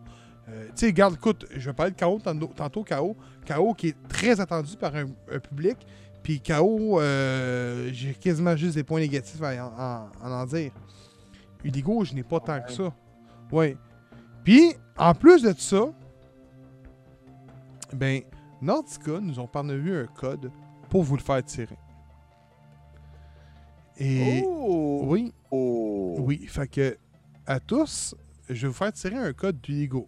[0.47, 2.19] euh, tu sais, regarde, écoute, je vais parler de KO
[2.55, 3.17] tantôt, KO.
[3.45, 5.07] KO qui est très attendu par un
[5.39, 5.77] public.
[6.23, 10.71] Puis KO, euh, j'ai quasiment juste des points négatifs à en, dire.
[11.63, 12.93] Udigo, je n'ai pas tant que ça.
[13.51, 13.77] Ouais.
[14.43, 15.91] Puis, en plus de ça,
[17.93, 18.21] ben,
[18.61, 20.51] Nordica nous ont parvenu un code
[20.89, 21.77] pour vous le faire tirer.
[23.97, 25.01] Et Oh!
[25.05, 26.15] oui, Oh!
[26.19, 26.97] oui, fait que
[27.45, 28.15] à tous,
[28.47, 30.07] je vais vous faire tirer un code du Lego.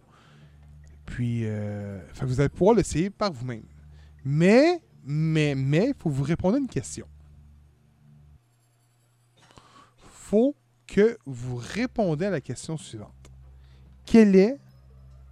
[1.04, 3.64] Puis, euh, fait que vous allez pouvoir l'essayer par vous-même.
[4.24, 7.06] Mais, mais, mais, il faut vous répondre à une question.
[10.32, 13.30] faut que vous répondez à la question suivante.
[14.06, 14.56] Quelle est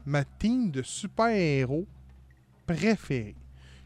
[0.04, 1.86] ma team de super-héros
[2.66, 3.34] préférée?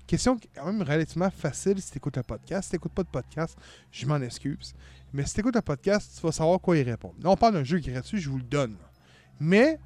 [0.08, 2.64] Question qui est quand même relativement facile si tu écoutes le podcast.
[2.64, 3.56] Si tu n'écoutes pas de podcast,
[3.92, 4.74] je m'en excuse.
[5.12, 7.14] Mais si tu écoutes un podcast, tu vas savoir quoi y répondre.
[7.22, 8.76] Là, on parle d'un jeu gratuit, je vous le donne.
[9.38, 9.78] Mais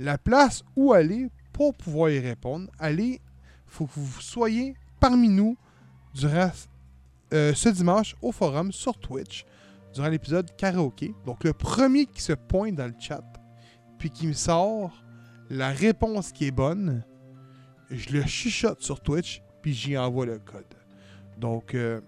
[0.00, 3.20] la place où aller pour pouvoir y répondre, allez,
[3.66, 5.56] faut que vous soyez parmi nous
[6.14, 6.50] durant
[7.32, 9.44] euh, ce dimanche au forum sur Twitch,
[9.94, 11.14] durant l'épisode karaoké.
[11.24, 13.24] Donc, le premier qui se pointe dans le chat,
[13.98, 15.02] puis qui me sort
[15.50, 17.02] la réponse qui est bonne,
[17.90, 20.64] je le chuchote sur Twitch, puis j'y envoie le code.
[21.36, 22.00] Donc, euh,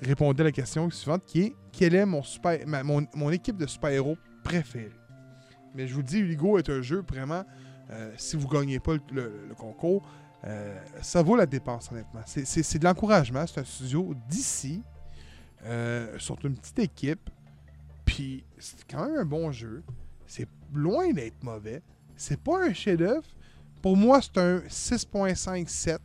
[0.00, 4.16] répondez à la question suivante qui est quelle est mon, super, mon, équipe de super-héros
[4.42, 4.92] préférée?
[5.74, 7.44] Mais je vous dis, Hugo est un jeu vraiment,
[7.90, 10.08] euh, si vous gagnez pas le concours,
[10.44, 12.20] euh, ça vaut la dépense, honnêtement.
[12.26, 13.44] C'est- de l'encouragement.
[13.46, 14.82] C'est un studio d'ici,
[15.64, 17.30] euh, surtout une petite équipe.
[18.04, 19.82] Puis c'est quand même un bon jeu.
[20.26, 21.82] C'est loin d'être mauvais.
[22.16, 23.26] C'est pas un chef-d'œuvre.
[23.82, 25.98] Pour moi, c'est un 6.57.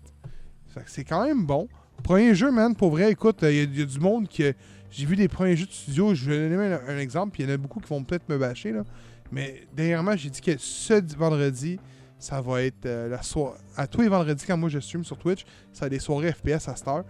[0.67, 1.67] Fait que c'est quand même bon.
[2.03, 4.43] Premier jeu, man, pour vrai, écoute, il y, a- y a du monde qui.
[4.89, 7.49] J'ai vu des premiers jeux de studio, je vais donner un, un exemple, puis il
[7.49, 8.83] y en a beaucoup qui vont peut-être me bâcher, là.
[9.31, 11.79] Mais dernièrement, j'ai dit que ce di- vendredi,
[12.21, 13.57] ça va être euh, la soirée.
[13.75, 16.67] À tous les vendredis, quand moi je stream sur Twitch, ça être des soirées FPS
[16.67, 17.03] à cette heure.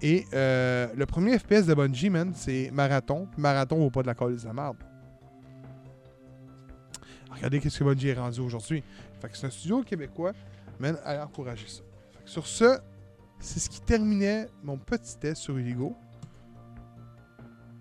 [0.00, 3.28] Et euh, le premier FPS de Bungie, man, c'est Marathon.
[3.30, 4.78] Puis Marathon vaut pas de la colle de la merde.
[7.30, 8.82] Regardez qu'est-ce que Bungie est rendu aujourd'hui.
[9.20, 10.32] Fait que c'est un studio québécois,
[10.80, 11.82] man, allez encourager ça.
[12.12, 12.78] Fait que sur ce,
[13.38, 15.94] c'est ce qui terminait mon petit test sur Iligo.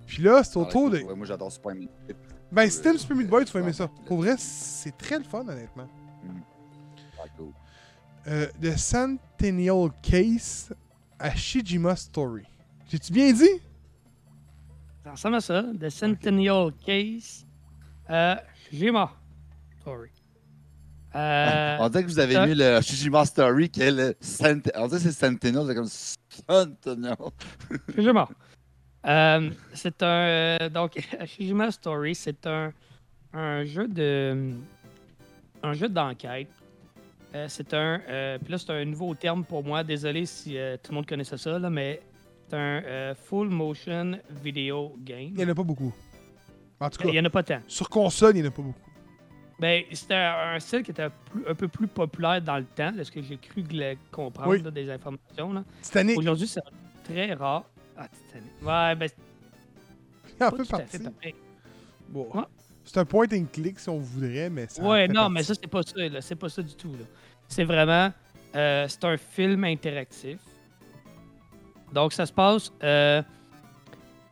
[0.05, 0.99] Puis là, c'est au Ah, tour de.
[0.99, 1.89] ouais, moi, j'adore Super Meat.
[2.51, 3.89] Ben, si t'aimes Super Meat Boy, tu vas aimer Ouais, ça.
[4.05, 5.87] Pour vrai, c'est très le fun, honnêtement.
[7.19, 7.51] Ah, cool.
[8.27, 10.73] Euh, The Centennial Case
[11.19, 12.43] à Shijima Story.
[12.89, 13.61] J'ai-tu bien dit?
[15.03, 15.63] Ça ressemble à ça.
[15.79, 17.45] The Centennial Case.
[18.09, 18.35] Euh,
[18.69, 19.11] Shijima.
[19.81, 20.09] Story.
[21.15, 24.59] Euh, On dirait que vous avez ça- mis le Shijima Story qui est le Cent...
[24.75, 27.15] On dirait que c'est Sentinel, c'est comme Sentinel.
[27.95, 28.29] Shijima.
[29.07, 30.05] Euh, c'est un.
[30.07, 30.93] euh, donc,
[31.25, 32.71] Shijima Story, c'est un,
[33.33, 34.53] un jeu de.
[35.63, 36.49] Un jeu d'enquête.
[37.33, 38.01] Euh, c'est un.
[38.09, 39.83] euh, Puis là, c'est un nouveau terme pour moi.
[39.83, 42.01] Désolé si euh, tout le monde connaissait ça, là, mais
[42.49, 45.19] c'est un euh, full motion video game.
[45.29, 45.93] Il n'y en a pas beaucoup.
[46.79, 47.61] En tout Il cas, n'y en a pas tant.
[47.67, 48.79] sur console, il n'y en a pas beaucoup.
[49.59, 51.03] Ben, c'était un, style qui était
[51.47, 53.63] un peu plus populaire dans le temps, de ce que j'ai cru
[54.11, 54.61] comprendre Oui.
[54.63, 55.53] là, des informations.
[55.53, 55.63] là.
[55.83, 56.61] Titanic, Aujourd'hui, c'est
[57.03, 57.65] très rare.
[57.95, 58.51] Ah, Titanic.
[58.63, 59.09] Ouais, ben,
[60.39, 60.97] il en fait partie.
[61.21, 61.35] fait.
[62.09, 62.27] Bon.
[62.33, 62.41] Ouais.
[62.93, 64.83] C'est un point and click si on voudrait, mais ça.
[64.83, 65.33] Ouais, non, partie.
[65.33, 65.95] mais ça, c'est pas ça.
[66.09, 66.19] là.
[66.19, 66.91] C'est pas ça du tout.
[66.91, 67.05] là.
[67.47, 68.11] C'est vraiment.
[68.53, 70.39] euh, c'est un film interactif.
[71.93, 72.69] Donc, ça se passe.
[72.83, 73.21] euh,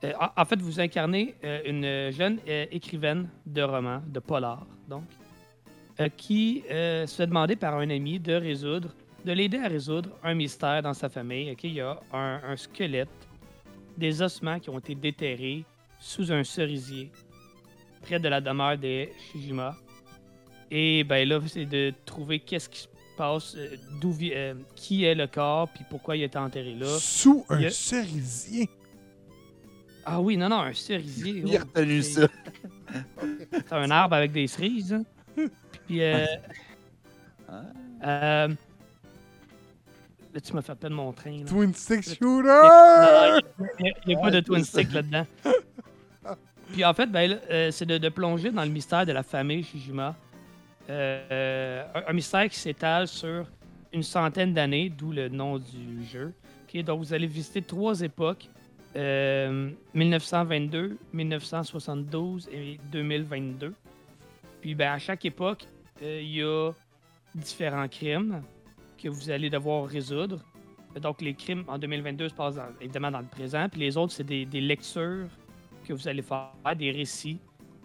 [0.04, 5.04] euh, en, fait, vous incarnez une jeune écrivaine de romans, de polar, donc,
[6.18, 8.90] qui se fait demander par un ami de résoudre,
[9.24, 11.50] de l'aider à résoudre un mystère dans sa famille.
[11.52, 11.64] ok?
[11.64, 13.08] Il y a un, un squelette,
[13.98, 15.64] des ossements qui ont été déterrés
[15.98, 17.10] sous un cerisier
[18.10, 19.76] près de la demeure des Shijima.
[20.72, 25.14] Et ben là, c'est de trouver qu'est-ce qui se passe, euh, d'où euh, qui est
[25.16, 26.88] le corps, puis pourquoi il a été enterré là.
[27.00, 28.70] Sous un il y a- cerisier.
[30.06, 31.44] Ah oui, non, non, un cerisier.
[31.46, 32.28] Il a oh, retenu c'est- ça.
[33.52, 34.94] C'est un arbre avec des cerises.
[34.94, 35.04] hein.
[35.86, 36.26] Puis, euh,
[37.48, 37.62] Ah.
[38.04, 38.48] euh,
[40.34, 41.38] là, tu m'as fait perdre mon train.
[41.38, 41.46] là.
[41.46, 43.40] Twin Stick Shooter!
[43.80, 45.26] Il n'y a, pas de twin stick là-dedans.
[46.72, 50.16] Puis en fait, ben, euh, c'est de, plonger dans le mystère de la famille Shijima.
[50.90, 53.46] Euh, euh, un, mystère qui s'étale sur
[53.94, 56.34] une centaine d'années, d'où le nom du jeu.
[56.84, 58.48] Donc vous allez visiter trois époques.
[58.96, 63.74] euh, 1922, 1972 et 2022.
[64.62, 65.66] Puis ben, à chaque époque,
[66.02, 66.72] il y a
[67.36, 68.42] différents crimes
[69.02, 70.40] que vous allez devoir résoudre.
[71.00, 73.68] Donc, les crimes en 2022 se passent évidemment dans le présent.
[73.70, 75.28] Puis les autres, c'est des lectures
[75.90, 77.40] que vous allez faire, des récits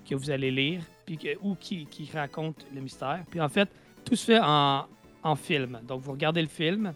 [0.08, 3.24] que vous allez lire, puis que, ou qui, qui racontent le mystère.
[3.30, 3.68] Puis en fait,
[4.04, 4.84] tout se fait en,
[5.22, 5.80] en film.
[5.88, 6.92] Donc, vous regardez le film.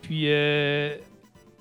[0.00, 0.96] Puis, euh,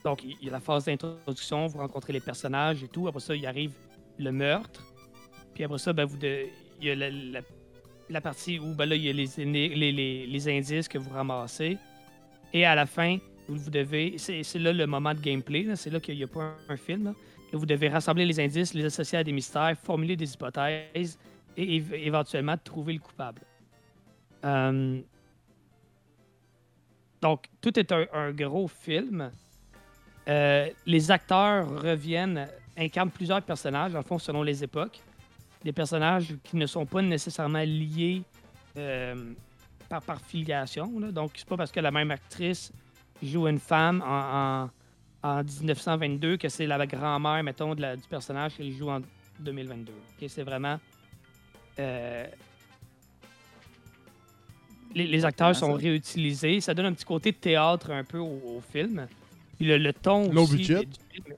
[0.04, 3.08] donc, il y a la phase d'introduction, vous rencontrez les personnages et tout.
[3.08, 3.72] Après ça, il arrive
[4.20, 4.84] le meurtre.
[5.56, 6.46] Puis après ça, ben, vous de-
[6.80, 7.10] il y a la,
[8.10, 9.28] la- partie où ben, là, il y a les,
[9.91, 11.78] les- les indices que vous ramassez.
[12.54, 13.17] Et à la fin,
[13.58, 14.16] vous, devez.
[14.18, 15.68] C'est là le moment de gameplay.
[15.76, 17.06] C'est là qu'il n'y a pas un, film.
[17.06, 17.14] Là.
[17.54, 21.20] Vous devez rassembler les indices, les associer à des mystères, formuler des hypothèses
[21.58, 23.42] et éve- éventuellement trouver le coupable.
[24.46, 25.02] Euh,
[27.22, 29.32] Donc, tout est un, gros film.
[30.28, 35.00] Euh, les acteurs reviennent, incarnent plusieurs personnages, en fond, selon les époques.
[35.64, 38.24] Des personnages qui ne sont pas nécessairement liés
[38.78, 39.34] euh,
[39.88, 41.00] par, par filiation.
[41.00, 41.12] là.
[41.12, 42.72] Donc, c'est pas parce que la même actrice
[43.22, 44.70] joue une femme en,
[45.24, 49.02] en, en 1922 que c'est la grand-mère, mettons, de la- du personnage qu'elle joue en
[49.40, 49.92] 2022.
[49.92, 50.80] Ok, C'est vraiment.
[51.80, 52.26] euh,
[54.94, 56.60] les, les acteurs sont réutilisés.
[56.62, 59.08] Ça donne un petit côté de théâtre un peu au, au film.
[59.58, 60.86] Puis le, le ton Low aussi budget?
[60.86, 61.36] du film.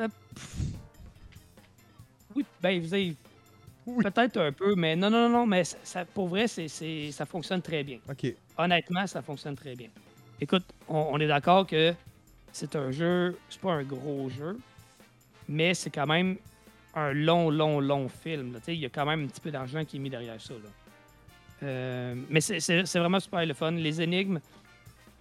[0.00, 0.08] Euh.
[2.34, 3.14] Oui, ben, vous avez-
[3.86, 4.02] Oui.
[4.02, 7.24] Peut-être un peu, mais non, non, non, mais ça, ça- pour vrai, c'est, c'est- ça
[7.26, 7.98] fonctionne très bien.
[8.10, 8.34] Ok.
[8.58, 9.88] Honnêtement, ça fonctionne très bien.
[10.40, 11.94] Écoute, on, est d'accord que
[12.52, 14.58] c'est un jeu, c'est pas un gros jeu,
[15.48, 16.36] mais c'est quand même
[16.94, 18.58] un long, long, long film.
[18.68, 20.54] Il y a quand même un petit peu d'argent qui est mis derrière ça.
[21.62, 23.70] Euh, mais c'est, vraiment super le fun.
[23.70, 24.40] Les énigmes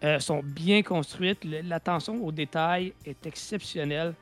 [0.03, 1.43] euh, sont bien construites.
[1.43, 4.13] L'attention aux détails est exceptionnelle.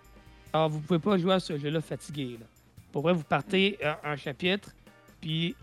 [0.53, 2.37] Alors, vous pouvez pas jouer à ce jeu-là fatigué.
[2.39, 2.45] là.
[2.91, 4.71] Pour vrai, vous partez euh, un chapitre,
[5.21, 5.55] puis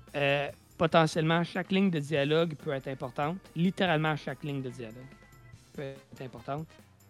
[0.78, 3.36] potentiellement, chaque ligne de dialogue peut être importante.
[3.54, 5.17] Littéralement, chaque ligne de dialogue
[5.82, 6.66] être importante.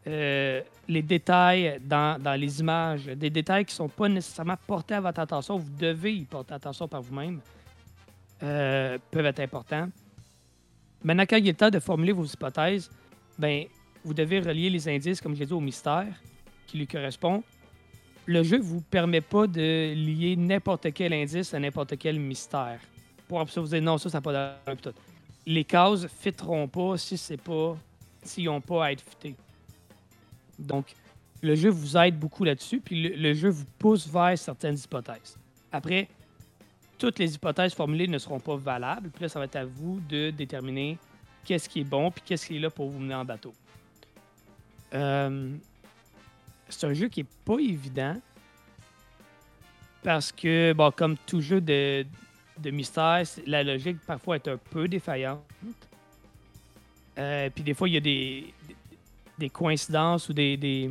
[0.07, 4.95] Euh, les détails dans, dans les images, des détails qui ne sont pas nécessairement portés
[4.95, 7.41] à votre attention, vous devez y porter attention par vous-même,
[8.43, 9.89] euh, peuvent être importants.
[11.03, 12.91] Maintenant, quand il est temps de formuler vos hypothèses,
[13.39, 13.65] ben,
[14.05, 16.07] vous devez relier les indices, comme j'ai dit, au mystère
[16.67, 17.43] qui lui correspond.
[18.27, 22.79] Le jeu ne vous permet pas de lier n'importe quel indice à n'importe quel mystère.
[23.27, 24.95] Pour vous dire non, ça, ça n'a pas d'allure.
[25.47, 27.77] Les cases ne fitteront pas si c'est pas
[28.29, 29.35] s'ils n'ont pas à être fités.
[30.59, 30.95] Donc,
[31.43, 35.37] le jeu vous aide beaucoup là-dessus, puis le, jeu vous pousse vers certaines hypothèses.
[35.71, 36.09] Après,
[36.99, 40.01] toutes les hypothèses formulées ne seront pas valables, puis là, ça va être à vous
[40.09, 40.99] de déterminer
[41.45, 43.53] qu'est-ce qui est bon, puis qu'est-ce qui est là pour vous mener en bateau.
[44.95, 45.55] Euh,
[46.69, 48.17] c'est un jeu qui est pas évident,
[50.03, 52.05] parce que, comme tout jeu de,
[52.59, 55.43] de mystère, la logique parfois est un peu défaillante.
[57.19, 58.55] Euh, puis des fois, il y a des,
[59.39, 60.91] des, coïncidences ou des, des,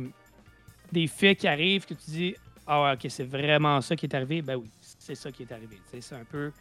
[0.92, 2.34] des faits qui arrivent que tu dis
[2.66, 4.42] Ah, ok, c'est vraiment ça qui est arrivé.
[4.42, 5.78] Ben oui, c'est ça qui est arrivé.
[6.00, 6.52] C'est un peu.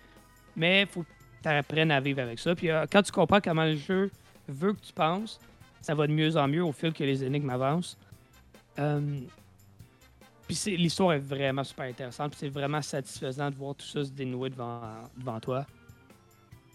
[0.56, 1.08] Mais il faut que
[1.43, 2.56] tu apprennes à vivre avec ça.
[2.56, 4.10] Puis euh, quand tu comprends comment le jeu
[4.47, 5.39] veut que tu penses,
[5.82, 7.97] ça va de mieux en mieux au fil que les énigmes avancent.
[8.80, 9.19] Euh,
[10.47, 12.32] puis l'histoire est vraiment super intéressante.
[12.32, 14.82] Puis c'est vraiment satisfaisant de voir tout ça se dénouer devant,
[15.17, 15.65] devant toi.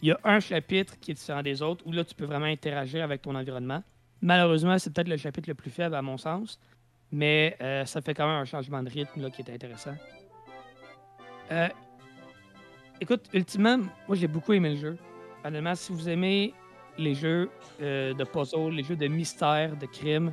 [0.03, 2.47] Il y a un chapitre qui est différent des autres où là, tu peux vraiment
[2.47, 3.85] interagir avec ton environnement.
[4.21, 6.59] Malheureusement, c'est peut-être le chapitre le plus faible à mon sens,
[7.13, 9.95] mais euh, ça fait quand même un changement de rythme là, qui est intéressant.
[11.53, 11.69] Euh,
[13.01, 14.99] écoute, ultimement, moi j'ai beaucoup aimé le jeu.
[15.45, 16.53] Honnêtement, si vous aimez
[16.99, 17.49] les jeux
[17.81, 20.33] euh, de puzzle, les jeux de mystère, de crime,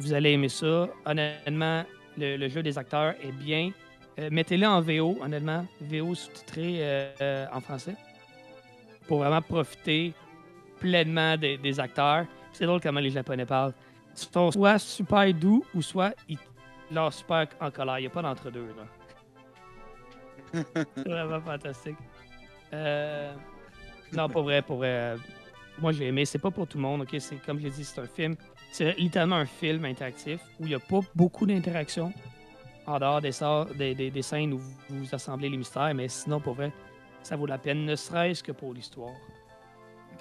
[0.00, 0.88] vous allez aimer ça.
[1.04, 1.84] Honnêtement,
[2.18, 3.70] le, jeu des acteurs est bien.
[4.30, 7.10] Mettez-le en VO, honnêtement, VO sous-titré
[7.52, 7.94] en français,
[9.06, 10.12] pour vraiment profiter
[10.80, 12.26] pleinement des, acteurs.
[12.52, 13.72] C'est drôle comment les Japonais parlent.
[14.14, 16.38] Ils sont soit super doux ou soit ils
[16.90, 17.98] leur super en colère.
[17.98, 18.68] Il n'y a pas d'entre-deux.
[20.52, 21.96] C'est vraiment fantastique.
[22.72, 23.32] Euh,
[24.12, 25.16] Non, pas vrai, pour vrai.
[25.78, 26.24] Moi, j'ai aimé.
[26.24, 27.16] C'est pas pour tout le monde, ok?
[27.18, 28.36] C'est comme j'ai dit, c'est un film.
[28.70, 32.12] C'est littéralement un film interactif où il n'y a pas beaucoup d'interaction
[32.86, 36.40] en dehors des, sorts- des, des- scènes où vous, vous assemblez les mystères, mais sinon,
[36.40, 36.72] pour vrai,
[37.26, 39.12] ça vaut la peine, ne serait-ce que pour l'histoire.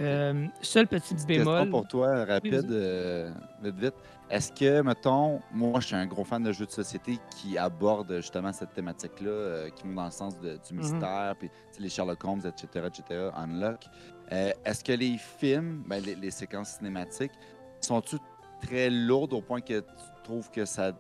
[0.02, 1.70] Euh, seul petit Question bémol.
[1.70, 3.94] pour toi, rapide, euh, vite, vite.
[4.30, 8.16] Est-ce que, mettons, moi, je suis un gros fan de jeux de société qui abordent
[8.18, 10.80] justement cette thématique-là, euh, qui vont dans le sens de- du Mhm.
[10.80, 11.50] mystère, puis
[11.80, 13.86] les Sherlock Holmes, etc., etc., Unlock.
[14.34, 17.32] Euh, Est-ce que les films, ben, les, les séquences cinématiques,
[17.80, 18.18] sont-tu
[18.64, 19.86] très lourdes au point que tu
[20.26, 20.92] trouves que ça,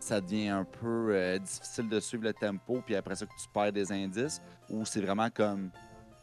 [0.00, 3.48] ça devient un peu euh, difficile de suivre le tempo, puis après ça que tu
[3.52, 5.70] perds des indices, ou c'est vraiment comme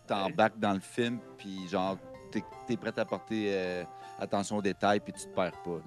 [0.08, 1.98] t'embarques dans le film, puis genre,
[2.32, 3.84] t'es es prêt à porter euh,
[4.20, 5.80] attention aux détails, puis tu te perds pas.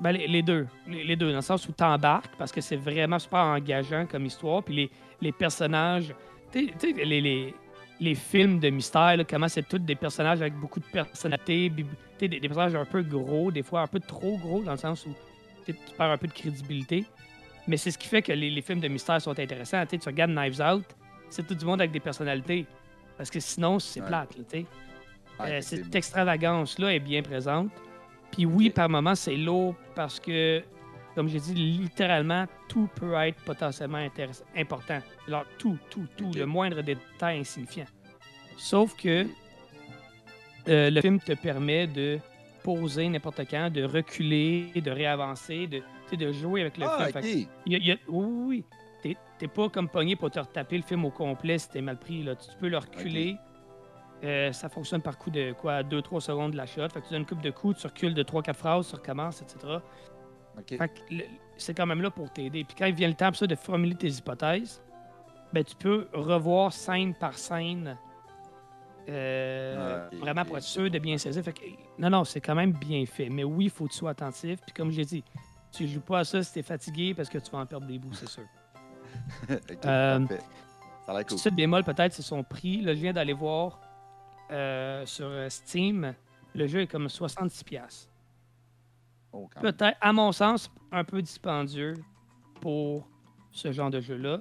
[0.00, 0.66] Ben, les, deux.
[0.88, 4.26] Les, deux, dans le sens où tu embarques, parce que c'est vraiment super engageant comme
[4.26, 4.62] histoire.
[4.64, 4.90] Puis les,
[5.20, 6.12] les personnages,
[6.50, 7.54] tu sais- les,
[8.00, 12.74] les, films de mystère, comment c'est tous des personnages avec beaucoup de personnalité, des, personnages
[12.74, 15.14] un peu gros, des fois un peu trop gros, dans le sens où
[15.64, 17.06] tu perds un peu de crédibilité.
[17.68, 19.84] Mais c'est ce qui fait que les, les films de mystère sont intéressants.
[19.86, 20.84] Tu regardes Knives Out,
[21.30, 22.66] c'est tout du monde avec des personnalités.
[23.16, 24.06] Parce que sinon, c'est Ouais.
[24.08, 24.36] plate.
[24.36, 24.44] là.
[25.40, 27.70] Ouais, Euh, cette extravagance-là est bien présente.
[28.32, 30.62] Puis oui, par moments, c'est lourd parce que,
[31.14, 34.98] comme j'ai dit, littéralement, tout peut être potentiellement intéressant, important.
[35.28, 37.84] Alors, tout, tout, tout, le moindre détail insignifiant.
[38.56, 39.26] Sauf que
[40.68, 42.18] euh, le film te permet de
[42.62, 45.82] poser n'importe quand, de reculer, de réavancer, de,
[46.16, 47.48] de jouer avec le Ah, film.
[47.66, 48.64] Y a- y a- oui, oui,
[49.04, 49.16] oui.
[49.38, 52.22] T'es- pas comme pogné pour te retaper le film au complet si t'es mal pris.
[52.22, 52.36] Là.
[52.36, 53.36] Tu peux le reculer.
[54.22, 56.88] Euh, ça fonctionne par coup de quoi 2-3 secondes de la shot.
[56.90, 59.42] Fait que tu donnes une coupe de coups, tu recules de 3-4 phrases, tu recommences,
[59.42, 59.78] etc.
[60.68, 61.24] Fait que
[61.56, 62.62] c'est quand même là pour t'aider.
[62.62, 64.80] Puis quand il vient le temps ça, de formuler tes hypothèses,
[65.52, 67.96] ben, tu peux revoir scène par scène.
[69.08, 71.42] euh, Ah, vraiment pour être sûr de bien saisir.
[71.42, 71.64] Fait que,
[71.98, 73.28] non, non, c'est quand même bien fait.
[73.28, 74.60] Mais oui, il faut que tu sois attentif.
[74.64, 75.24] Puis comme j'ai dit,
[75.72, 77.98] tu joues pas à ça si t'es fatigué parce que tu vas en perdre des
[77.98, 78.44] bouts, c'est sûr.
[79.50, 80.26] Ok, Euh.
[81.06, 81.50] Ça a l'air cool.
[81.52, 82.80] Bémol, peut-être, c'est son prix.
[82.80, 83.80] Là, je viens d'aller voir
[84.50, 86.14] euh, sur euh, Steam.
[86.54, 87.64] Le jeu est comme 66$.
[87.64, 88.08] piastres.
[89.32, 89.72] Oh, quand même.
[89.72, 91.94] Peut-être, à mon sens, un peu dispendieux
[92.60, 93.08] pour
[93.50, 94.40] ce genre de jeu-là.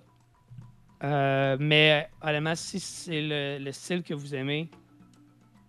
[1.04, 4.70] Euh, mais honnêtement, si c'est le, le style que vous aimez,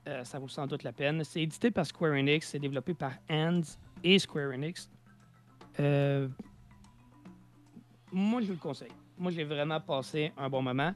[0.08, 1.24] euh, ça vaut sans doute la peine.
[1.24, 3.62] C'est édité par Square Enix, c'est développé par Hands
[4.04, 4.90] et Square Enix.
[5.80, 6.28] Euh,
[8.12, 8.92] moi, je vous le conseille.
[9.18, 10.94] Moi, j'ai vraiment passé un bon moment.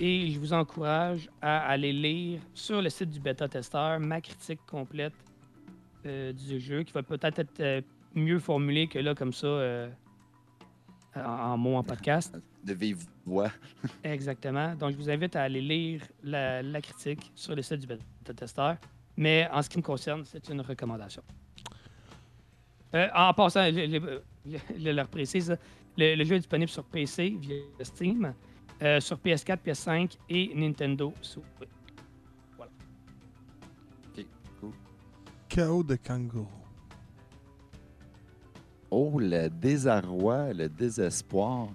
[0.00, 5.14] Et je vous encourage à aller lire sur le site du bêta-testeur ma critique complète
[6.06, 7.80] euh, du jeu, qui va peut-être être euh,
[8.14, 9.90] mieux formulée que là, comme ça, euh,
[11.16, 12.38] en, en mots en podcast.
[12.64, 13.50] De vive voix.
[14.04, 14.74] Exactement.
[14.76, 18.76] Donc, je vous invite à aller lire la, la critique sur le site du bêta-testeur.
[19.16, 21.22] Mais en ce qui me concerne, c'est une recommandation.
[22.94, 24.20] Euh, en passant, je, je-
[24.50, 25.56] je- je leur précise,
[25.96, 28.32] le, le jeu est disponible sur PC via Steam,
[28.82, 31.44] euh, sur PS4, PS5 et Nintendo Switch.
[35.48, 36.46] Chaos de kangourou.
[38.90, 41.68] Oh, le désarroi, le désespoir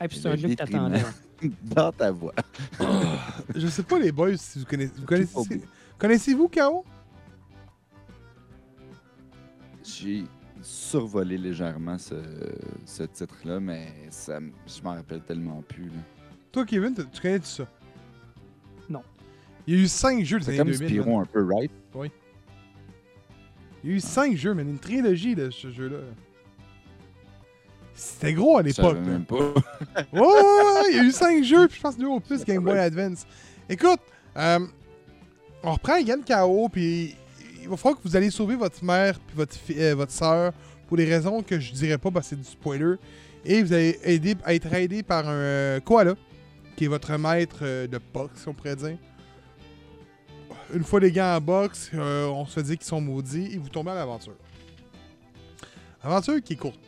[0.00, 1.00] Et puis c'est un jeu que t'attendais.
[1.00, 1.48] hein.
[1.62, 2.34] dans ta voix.
[3.54, 4.92] Je sais pas, les boys, si vous connaissez.
[4.96, 5.60] Vous connaissez
[5.98, 6.84] connaissez-vous Chaos?
[9.84, 10.24] J'ai
[10.62, 12.14] survolé légèrement ce,
[12.84, 15.84] ce titre-là, mais ça, je m'en rappelle tellement plus.
[15.86, 16.00] là.
[16.52, 17.66] Toi, Kevin, tu connais tout ça?
[18.88, 19.02] Non.
[19.66, 20.88] Il y a eu 5 jeux des C'est années comme 2000.
[20.88, 21.20] Spyro man.
[21.22, 21.70] un peu, right?
[23.82, 25.98] Il y a eu 5 jeux, mais une trilogie de ce jeu-là.
[27.94, 28.98] C'était gros à Je l'époque.
[28.98, 29.36] même pas.
[30.12, 32.44] Ouais, ouais, ouais, il y a eu 5 jeux, puis je pense deux au plus
[32.44, 33.26] Game Boy Advance.
[33.68, 34.00] Écoute,
[34.36, 34.58] euh,
[35.62, 37.14] on reprend Yann KO, puis
[37.60, 40.52] il va falloir que vous allez sauver votre mère puis votre, euh, soeur
[40.86, 42.96] pour des raisons que je dirais pas parce que c'est du spoiler.
[43.44, 46.14] Et vous allez aider, être aidé par un euh, koala,
[46.76, 48.98] qui est votre maître euh, de boxe, on pourrait dire.
[50.72, 53.90] Une fois les gars en boxe, on se dit qu'ils sont maudits et vous tombez
[53.90, 54.36] à l'aventure.
[56.02, 56.78] Aventure qui est courte.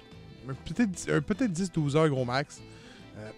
[0.47, 2.61] Peut-être peut-être 10-12 heures gros max.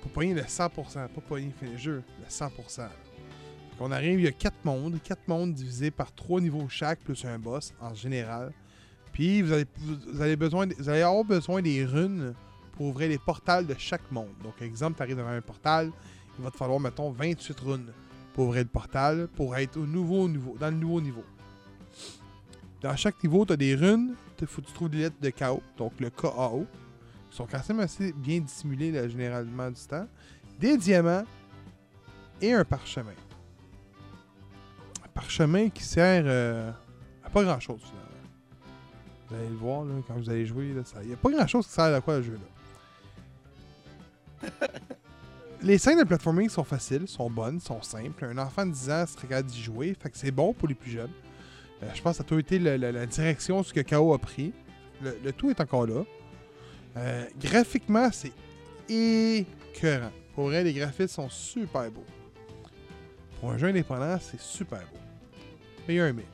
[0.03, 2.89] Pour pogner le 100%, pas pogner le jeu, le 100%.
[3.75, 7.01] Fait qu'on arrive, il y a 4 mondes, 4 mondes divisés par 3 niveaux chaque,
[7.01, 8.53] plus un boss en général.
[9.12, 9.53] Puis vous
[10.20, 12.35] allez, besoin, avoir besoin des runes
[12.72, 14.33] pour ouvrir les portals de chaque monde.
[14.43, 15.91] Donc, exemple, tu arrives devant un portal,
[16.39, 17.93] il va te falloir, mettons, 28 runes
[18.33, 21.25] pour ouvrir le portal, pour être au nouveau niveau, dans le nouveau niveau.
[22.81, 25.31] Dans chaque niveau, tu as des runes, il faut que tu trouves des lettres de
[25.31, 26.66] KO, donc le KAO.
[27.31, 30.07] Ils sont quand même assez bien dissimulés là, généralement du temps.
[30.61, 31.25] Des diamants
[32.43, 33.14] et un parchemin.
[35.15, 36.71] Parchemin qui sert euh,
[37.25, 37.81] à pas grand chose.
[39.29, 40.75] Vous allez le voir là, quand vous allez jouer.
[40.85, 42.39] ça- Il n'y a pas grand chose qui sert à quoi le jeu
[44.43, 44.49] là.
[45.62, 48.27] Les scènes de platforming sont faciles, sont bonnes, sont simples.
[48.27, 50.75] Un enfant de 10 ans serait capable d'y jouer, fait que c'est bon pour les
[50.75, 51.11] plus jeunes.
[51.83, 54.12] Euh, je pense que ça a toujours été le- le- la direction ce que KO
[54.12, 54.53] a pris.
[55.01, 56.03] Le, le tout est encore là.
[56.99, 58.33] Euh, graphiquement, c'est
[58.89, 60.12] écœurant.
[60.35, 62.05] Pour vrai, les graphismes sont super beaux.
[63.41, 64.99] Pour un jeu indépendant, c'est super beau.
[65.87, 66.26] Mais il y a un mais.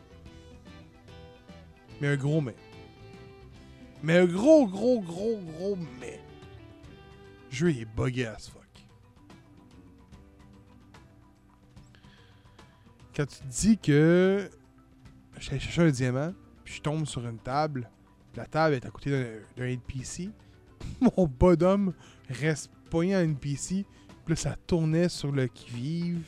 [2.01, 2.55] Mais un gros mais.
[4.03, 6.21] Mais un gros, gros, gros, gros mais.
[7.51, 8.61] Le jeu il est buggé as fuck.
[13.15, 14.49] Quand tu dis que
[15.39, 16.33] j'allais chercher un diamant,
[16.65, 17.91] puis je tombe sur une table,
[18.37, 19.11] la table est à côté
[19.57, 20.31] d'un- NPC,
[21.01, 21.93] mon bonhomme
[22.29, 23.85] reste pogné à NPC,
[24.25, 26.25] puis ça tournait sur le qui-vive,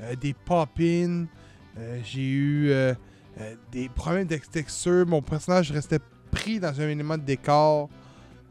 [0.00, 1.26] euh, des pop-ins,
[2.04, 2.94] j'ai eu euh,
[3.40, 6.00] euh, des problèmes de texture, mon personnage restait
[6.30, 7.88] pris dans un élément de décor.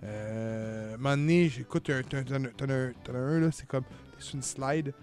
[0.03, 2.73] Euh, à un moment donné, j'écoute, t'en as
[3.13, 3.83] un- là, c'est comme,
[4.17, 4.93] sur une slide,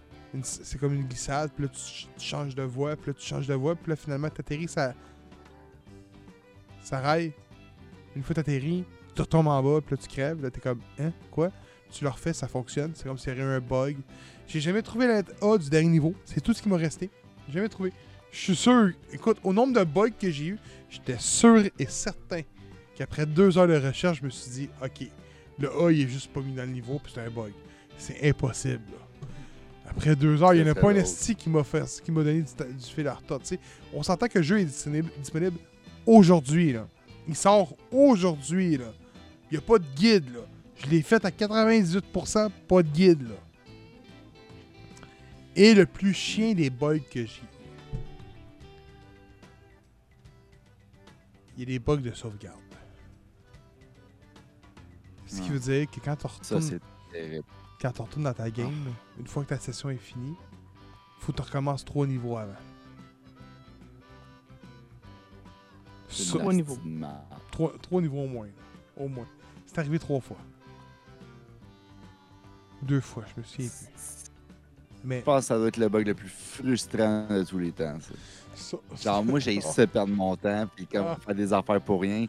[0.43, 3.25] c'est comme une glissade, puis là tu, ch- tu changes de voix, puis là tu
[3.27, 4.95] changes de voix, puis là finalement t'atterris, ça,
[6.83, 7.33] ça raille.
[8.17, 11.13] Une fois t'atterris, tu retombes en bas, puis là tu crèves, là t'es comme, hein,
[11.31, 11.51] quoi?
[11.91, 13.97] Tu le refais, ça fonctionne, c'est comme s'il y avait un bug.
[14.47, 17.11] J'ai jamais trouvé la A du dernier niveau, c'est tout ce qui m'a resté.
[17.47, 17.93] J'ai jamais trouvé.
[18.31, 20.59] Je suis sûr, écoute, au nombre de bugs que j'ai eu,
[20.91, 22.43] j'étais sûr et certain
[22.97, 25.09] qu'après deux heures de recherche, je me suis dit, ok,
[25.59, 27.53] le A il est juste pas mis dans le niveau, puis c'est un bug.
[27.97, 29.09] C'est impossible, là.
[29.91, 32.23] Après deux heures, il n'y en a pas un esti qui m'a fait, qui m'a
[32.23, 33.45] donné du, fil à retordre.
[33.95, 35.59] On s'entend que le jeu est disponible, disponible
[36.07, 36.87] aujourd'hui, là.
[37.27, 38.93] Il sort aujourd'hui, là.
[39.51, 40.41] Il n'y a pas de guide, là.
[40.77, 43.37] Je l'ai fait à 98%, pas de guide, là.
[45.57, 47.43] Et le plus chien des bugs que j'ai.
[51.59, 52.57] Il y a des bugs de sauvegarde.
[55.27, 56.79] Ce qui veut dire que quand tu retournes,
[57.83, 60.37] quand on retourne dans ta game, une fois que ta session est finie,
[61.19, 62.55] faut que tu recommences trois niveaux avant.
[66.29, 66.79] Trois niveaux.
[67.51, 68.47] trois, trois niveaux au moins.
[68.47, 68.53] là.
[68.97, 69.27] Au moins.
[69.67, 70.39] C'est arrivé trois fois.
[72.83, 74.31] Deux fois, je me souviens plus.
[75.05, 77.73] Mais Je pense que ça doit être le bug le plus frustrant de tous les
[77.73, 77.99] temps.
[78.01, 78.15] ça.
[78.59, 81.17] Ça, Genre, moi, j'ai essayé de perdre mon temps, puis comme Ah.
[81.25, 82.27] faire des affaires pour rien.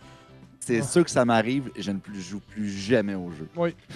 [0.59, 0.84] C'est Ah.
[0.84, 3.47] sûr que ça m'arrive, je ne plus- joue plus jamais au jeu.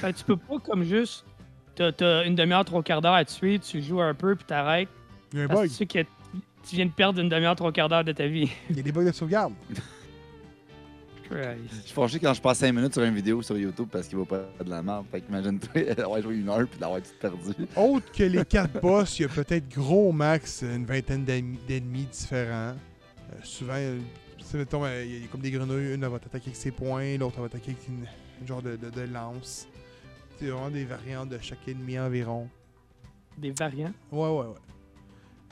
[0.01, 1.25] Que tu peux pas comme juste.
[1.75, 4.89] T'as t'as une demi-heure, trois quarts d'heure à tuer, tu joues un peu puis t'arrêtes.
[5.33, 5.63] il y a un bug.
[5.67, 8.49] tu sais que tu viens de perdre une demi-heure, trois quarts d'heure de ta vie.
[8.69, 9.53] Il y a des bugs de sauvegarde.
[11.33, 11.73] Christ.
[11.75, 14.17] Je suis fâché quand je passe 5 minutes sur une vidéo sur YouTube parce qu'il
[14.17, 15.05] va pas de la merde.
[15.11, 17.53] Fait qu'imagine-toi d'avoir joué une heure puis d'avoir tout perdu.
[17.75, 22.75] Autre que les quatre boss, il y a peut-être gros max une vingtaine d'ennemis différents.
[22.75, 23.99] Euh, souvent, euh,
[24.37, 26.55] tu sais, mettons, euh, il y a comme des grenouilles, une elle va t'attaquer avec
[26.55, 28.05] ses poings, l'autre va t'attaquer avec une,
[28.41, 29.67] une genre de, de, de lance.
[30.39, 32.49] C'est vraiment des variantes de chaque ennemi environ.
[33.37, 33.93] Des variants?
[34.11, 34.55] Ouais, ouais, ouais.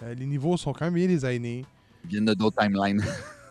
[0.04, 1.66] Euh, les niveaux sont quand même bien designés.
[2.04, 3.04] Ils viennent de d'autres timelines.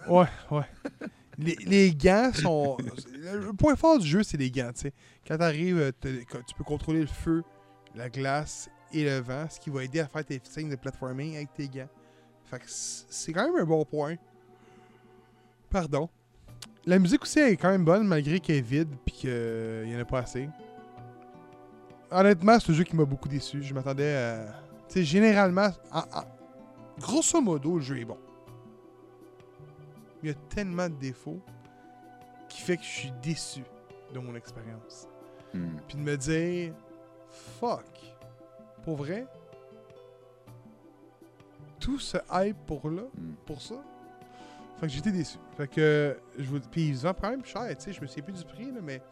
[0.09, 0.64] Ouais, ouais.
[1.66, 2.76] Les, gants sont.
[3.16, 4.93] Le point fort du jeu, c'est les gants, tu sais.
[5.26, 7.43] Quand t'arrives, t'as- quand tu peux contrôler le feu,
[7.95, 11.36] la glace et le vent, ce qui va aider à faire tes signes de platforming
[11.36, 11.88] avec tes gants.
[12.45, 14.16] Fait que c'est quand même un bon point.
[15.70, 16.09] Pardon.
[16.84, 20.01] La musique aussi est quand même bonne, malgré qu'elle est vide puis qu'il n'y en
[20.01, 20.49] a pas assez.
[22.11, 23.62] Honnêtement, c'est un jeu qui m'a beaucoup déçu.
[23.62, 24.47] Je m'attendais à.
[24.88, 26.24] Tu sais, généralement, en- en-
[26.99, 28.18] grosso modo, le jeu est bon
[30.23, 31.41] il y a tellement de défauts
[32.49, 33.62] qui fait que je suis déçu
[34.12, 35.09] de mon expérience.
[35.55, 35.77] Hmm.
[35.89, 36.75] Puis de me dire,
[37.29, 37.85] fuck,
[38.83, 39.27] pour vrai,
[41.79, 43.33] tout ce hype pour là, Hmm.
[43.47, 43.77] pour ça.
[44.79, 45.39] Fait que j'étais déçu.
[45.57, 48.25] Fait que, je vous puis ils vendent quand même cher, tu sais, je me souviens
[48.25, 49.03] plus du prix, là, mais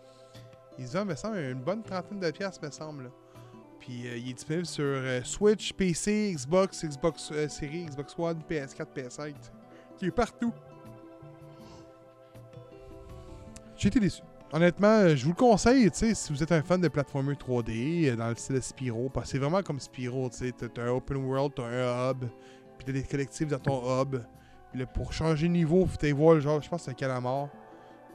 [0.79, 3.11] ils vendent, me semble, une bonne trentaine de piastres, me semble.
[3.81, 8.41] Puis euh, il est disponible sur euh, Switch, PC, Xbox, Xbox euh, Series, Xbox One,
[8.49, 9.35] PS4, PS5.
[9.99, 10.53] Qui est partout.
[13.79, 14.23] J'ai déçu.
[14.53, 18.17] Honnêtement, euh, je vous le conseille, si vous êtes un fan de platformer 3D, euh,
[18.17, 21.19] dans le style Spyro, parce que c'est vraiment comme Spyro, tu sais, t'as un open
[21.19, 22.25] world, t'as un hub,
[22.77, 24.17] puis t'as des collectifs dans ton hub.
[24.73, 26.95] Puis là, pour changer de niveau, faut aller voir genre, je pense que c'est un
[26.95, 27.49] calamar,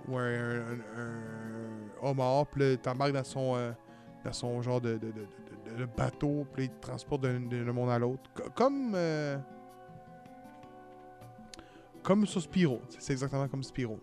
[0.08, 3.72] ou un, un, homard, puis là, t'embarques dans son, euh,
[4.26, 5.14] dans son genre de, de,
[5.78, 8.24] de, bateau, puis il te transporte d'un monde à l'autre.
[8.34, 8.94] Co- Comme...
[8.96, 9.38] euh,
[12.02, 14.00] comme sur Spyro, c'est exactement comme Spyro.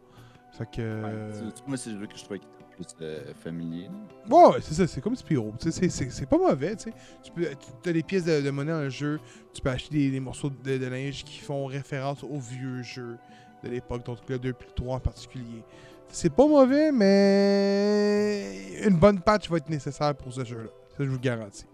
[0.53, 1.03] Fait que...
[1.05, 3.89] Ouais, tu- tu- moi, c'est le jeu que je trouvais qui était plus euh, familier.
[4.29, 5.53] Ouais, c'est ça, c'est comme Spyro.
[5.59, 6.93] C'est- pas mauvais, tu sais.
[7.23, 7.47] Tu peux,
[7.89, 9.21] as des pièces de, de monnaie dans le jeu,
[9.55, 13.17] tu peux acheter des, des morceaux de, de linge qui font référence aux vieux jeux
[13.63, 15.63] de l'époque, donc le 2 et le 3 en particulier.
[16.09, 20.69] C'est pas mauvais, mais une bonne patch va être nécessaire pour ce jeu-là.
[20.97, 21.67] Ça, je vous le garantis.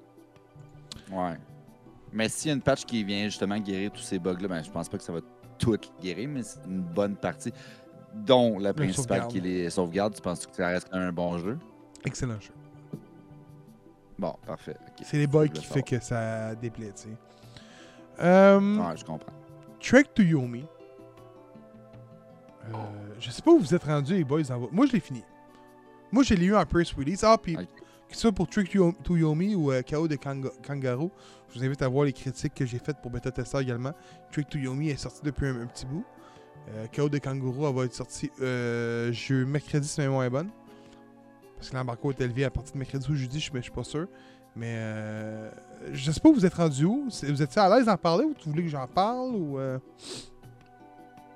[1.10, 1.36] Ouais.
[2.12, 4.70] Mais s'il y a une patch qui vient justement guérir tous ces bugs-là, ben, je
[4.70, 5.20] pense pas que ça va
[5.58, 7.52] tout guérir, mais c'est une bonne partie,
[8.14, 10.14] dont la principale qui est les sauvegardes.
[10.14, 11.58] Tu penses que ça reste un bon jeu?
[12.04, 12.52] Excellent jeu.
[14.18, 14.76] Bon, parfait.
[15.02, 17.08] C'est les bugs qui fait que ça déplaît, tu sais.
[18.20, 19.32] Euh, Ouais, je comprends.
[19.80, 20.64] Trek to Yomi.
[22.68, 22.76] Euh,
[23.20, 24.42] je sais pas où vous êtes rendus, les boys.
[24.42, 25.22] Dans Moi, je l'ai fini.
[26.10, 27.22] Moi, je l'ai eu en press release.
[27.24, 30.16] Ah, puis, que ce soit pour Trick to Yo- to Yomi ou euh, KO de
[30.16, 31.10] Kanga- Kangaroo,
[31.50, 33.92] je vous invite à voir les critiques que j'ai faites pour Beta Tester également.
[34.32, 36.04] Trick to Yomi est sorti depuis un, un petit bout.
[36.68, 40.30] Euh, KO de Kangaroo, elle va être sortie euh, jeu mercredi, si ma mémoire est
[40.30, 40.50] bonne.
[41.56, 43.72] Parce que l'embargo est élevé à partir de mercredi ou jeudi, je, mais je suis
[43.72, 44.06] pas sûr.
[44.56, 45.50] Mais euh,
[45.92, 47.08] je sais pas où vous êtes rendu où.
[47.08, 49.58] Vous êtes à l'aise d'en parler ou tu voulez que j'en parle ou.
[49.58, 49.78] euh,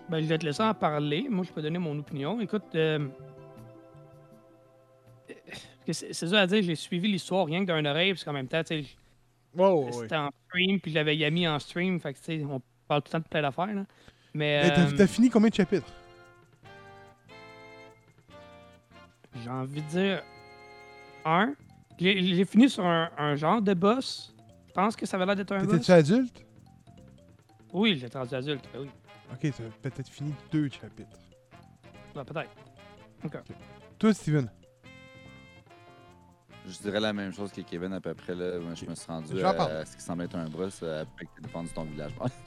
[0.09, 1.26] Ben, je vais te laisser en parler.
[1.31, 2.41] Moi, je peux donner mon opinion.
[2.41, 3.07] Écoute, euh,
[5.31, 5.35] euh,
[5.93, 8.62] c'est ça à dire, j'ai suivi l'histoire rien que d'un oreille, parce qu'en même temps,
[8.64, 8.97] tu sais,
[9.93, 13.03] c'était en stream, puis je l'avais Yami en stream, fait que, tu sais, on parle
[13.03, 13.85] tout le temps de plein d'affaires.
[14.35, 15.93] Mais, t'as- euh, T'as fini combien de chapitres?
[19.43, 20.22] J'ai envie de dire
[21.24, 21.55] un.
[21.99, 24.35] J'ai fini sur un, un genre de boss.
[24.68, 25.70] Je pense que ça avait l'air d'être un boss.
[25.72, 26.45] T'étais-tu adulte?
[27.72, 28.91] Oui, j'étais rendu adulte, ben oui.
[29.33, 29.53] Ok,
[29.83, 31.16] t'as peut-être fini deux chapitres.
[32.16, 32.51] Ouais, peut-être.
[33.99, 34.51] Toi, Steven?
[36.69, 38.35] Je dirais la même chose que Kevin à peu près.
[38.35, 38.59] Là.
[38.59, 41.31] Moi, je me suis rendu Je à, ce qui semble être un euh, après que
[41.35, 42.13] tu aies défendu ton village.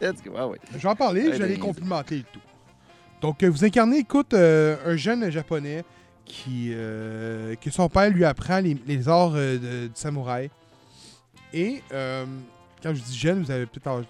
[0.00, 0.30] Let's go.
[0.32, 0.60] Ouais, ouais.
[0.72, 2.40] Je vais en parler, je vais les complimenter et tout.
[3.20, 5.84] Donc, euh, vous incarnez, écoute, euh, un jeune japonais
[6.24, 10.50] qui, euh, que son père lui apprend les, les arts euh, de- du samouraï.
[11.52, 12.26] Et, euh,
[12.82, 14.04] quand je dis jeune, vous avez peut-être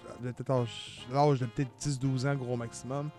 [1.13, 3.09] l'âge de peut-être 10-12 ans, gros maximum.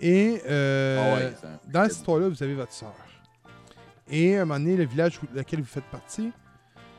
[0.00, 2.94] Et, euh, Ah ouais, dans cette histoire-là, vous avez votre sœur.
[4.12, 6.30] Et à un moment donné, le village où- lequel vous faites partie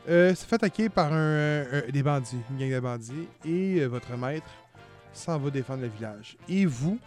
[0.08, 3.28] euh, s'est fait attaquer par un, un- des bandits, une gang de bandits.
[3.46, 4.50] Et euh, votre maître
[5.12, 6.36] s'en va défendre le village.
[6.48, 6.98] Et vous,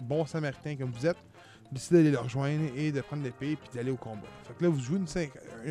[0.00, 1.18] bon samaritain comme vous êtes,
[1.70, 4.26] décidez d'aller le rejoindre et de prendre l'épée puis d'aller au combat.
[4.48, 5.06] Fait que là, vous jouez une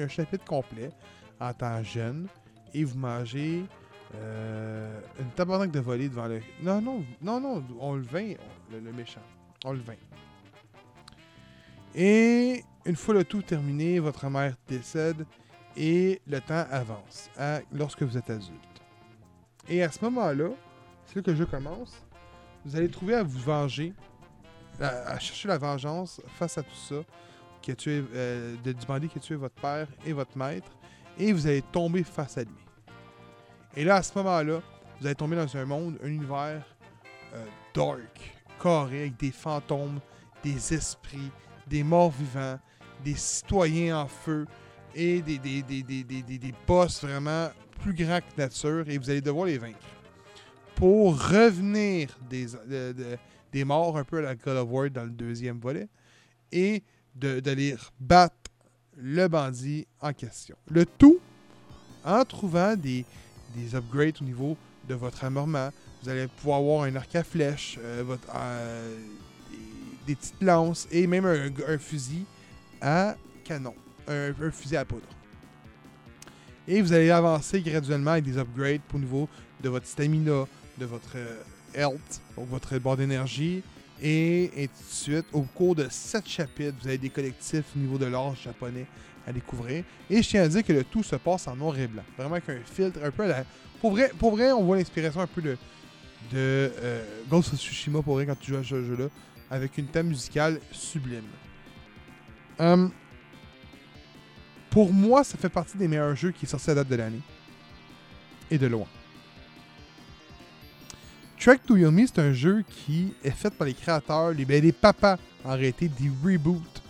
[0.04, 0.92] un chapitre complet
[1.40, 2.28] en temps jeune
[2.74, 3.64] et vous mangez
[4.16, 6.42] euh, une tabarnak de volée devant le.
[6.62, 8.18] Non, non, non, non, on le on-
[8.72, 9.22] le, le méchant.
[9.66, 9.98] On le vainc.
[11.96, 15.26] Et une fois le tout terminé, votre mère décède
[15.76, 17.30] et le temps avance
[17.72, 18.82] lorsque vous êtes adulte.
[19.68, 20.50] Et à ce moment-là,
[21.06, 22.06] c'est là que le jeu commence.
[22.66, 23.94] Vous allez trouver à vous venger,
[24.80, 26.96] à, à chercher la vengeance face à tout ça,
[27.62, 30.72] qui a tué, euh, de, du bandit qui a tué votre père et votre maître,
[31.18, 32.52] et vous allez tomber face à lui.
[33.76, 34.62] Et là, à ce moment-là,
[35.00, 36.66] vous allez tomber dans un monde, un univers
[37.34, 40.00] euh, dark, carré, avec des fantômes,
[40.44, 41.32] des esprits,
[41.68, 42.60] des morts vivants,
[43.04, 44.46] des citoyens en feu
[44.96, 47.50] et des, des, des, des, boss vraiment
[47.82, 49.78] plus grands que nature et vous allez devoir les vaincre.
[50.76, 53.18] Pour revenir des, de- de-
[53.52, 55.88] des morts un peu à la God of War dans le deuxième volet
[56.52, 56.84] et
[57.16, 58.36] d'aller battre
[58.98, 60.56] le bandit en question.
[60.70, 61.20] Le tout
[62.04, 63.06] en trouvant des,
[63.56, 65.70] des upgrades au niveau de votre armement.
[66.02, 68.98] Vous allez pouvoir avoir un arc à flèche, euh, votre, euh,
[70.08, 72.26] des, petites lances et même un fusil
[72.82, 73.76] à canon,
[74.08, 75.08] un, fusil à poudre.
[76.68, 79.30] Et vous allez avancer graduellement avec des upgrades au niveau
[79.62, 80.46] de votre stamina,
[80.78, 81.42] de votre euh,
[81.74, 83.64] health, donc votre barre d'énergie,
[84.02, 85.26] et ainsi de suite.
[85.34, 88.86] Au cours de 7 chapitres, vous avez des collectifs au niveau de l'art japonais
[89.28, 89.84] à découvrir.
[90.10, 92.04] Et je tiens à dire que le tout se passe en noir et blanc.
[92.18, 93.44] Vraiment avec un filtre un peu à la...
[93.82, 95.58] Pour vrai, pour vrai on voit l'inspiration un peu de,
[96.32, 99.08] de euh, Ghost of Tsushima pour vrai quand tu joues à ce jeu-là,
[99.50, 101.24] avec une thème musicale sublime.
[102.60, 102.92] Hum,
[104.70, 107.22] pour moi, ça fait partie des meilleurs jeux qui est sorti à date de l'année.
[108.52, 108.88] Et de loin.
[111.40, 115.18] Track to Yomi, c'est un jeu qui est fait par les créateurs, les, ben, papas
[115.46, 116.82] en réalité, des reboots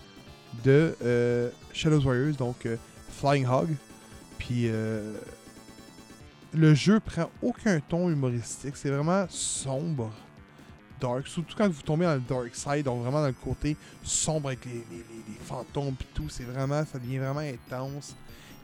[0.64, 2.78] de euh, Shadows Warriors, donc euh,
[3.10, 3.70] Flying Hog.
[4.40, 5.14] Puis euh,
[6.54, 10.12] le jeu prend aucun ton humoristique, c'est vraiment sombre,
[11.00, 14.48] dark, surtout quand vous tombez dans le dark side, donc vraiment dans le côté sombre
[14.50, 14.84] avec les,
[15.46, 18.16] fantômes et tout, c'est vraiment, ça devient vraiment intense.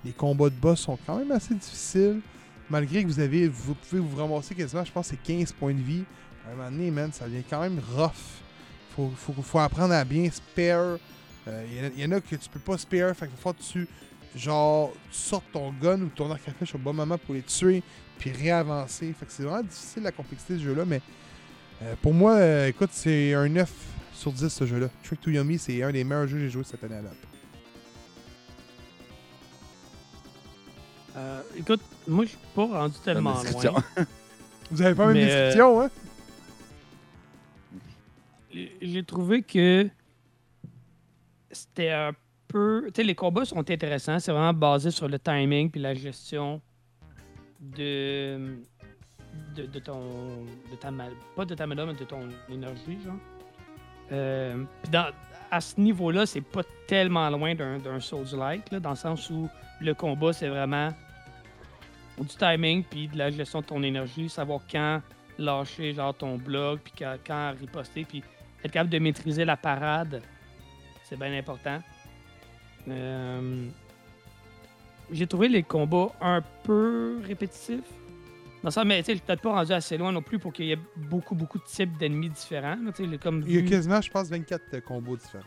[0.03, 2.21] Les combats de boss sont quand même assez difficiles,
[2.69, 5.81] malgré que vous avez, vous pouvez vous ramasser quasiment, je pense, c'est 15 points de
[5.81, 6.03] vie.
[6.47, 8.11] À un moment donné, man, ça devient quand même rough.
[8.95, 10.97] Faut, faut, faut apprendre à bien spare.
[11.47, 13.87] Il y, en a que tu peux pas spare, fait que tu
[14.35, 17.41] genre tu sortes ton gun ou ton arc à flèche au bon moment pour les
[17.41, 17.81] tuer,
[18.17, 19.13] puis réavancer.
[19.13, 21.01] Fait que c'est vraiment difficile la complexité de ce jeu-là, mais
[21.81, 23.71] euh, pour moi, euh, écoute, c'est un 9
[24.13, 24.87] sur 10 ce jeu-là.
[25.03, 27.17] Trick to Yummy, c'est un des meilleurs jeux que j'ai joué cette année à date.
[31.17, 33.83] Euh, écoute, moi, je suis pas rendu tellement loin.
[34.71, 35.89] Vous avez pas même Mais, description, hein?
[38.81, 39.87] J'ai trouvé que
[41.51, 42.13] c'était un
[42.47, 42.85] peu.
[42.87, 44.19] Tu sais, les combats sont intéressants.
[44.19, 46.61] C'est vraiment basé sur le timing puis la gestion
[47.59, 48.57] de.
[49.55, 50.45] De, ton.
[50.71, 51.05] De ta, ma-
[51.35, 53.15] pas de ta mana, mais de ton énergie, genre.
[54.11, 54.63] Euh,
[55.51, 59.49] à ce niveau-là, c'est pas tellement loin d'un Souls-like, dans le sens où
[59.81, 60.89] le combat, c'est vraiment
[62.17, 65.01] du timing puis de la gestion de ton énergie, savoir quand
[65.37, 68.23] lâcher genre ton bloc, puis quand, quand riposter, puis
[68.63, 70.21] être capable de maîtriser la parade,
[71.03, 71.79] c'est bien important.
[72.87, 73.67] Euh,
[75.11, 77.81] J'ai trouvé les combats un peu répétitifs.
[78.65, 80.71] Dans ça, mais tu sais, peut-être pas rendu assez loin non plus pour qu'il y
[80.71, 82.75] ait beaucoup, beaucoup de types d'ennemis différents.
[82.83, 85.43] là, Il y a quasiment, je pense, 24 euh, combos différents.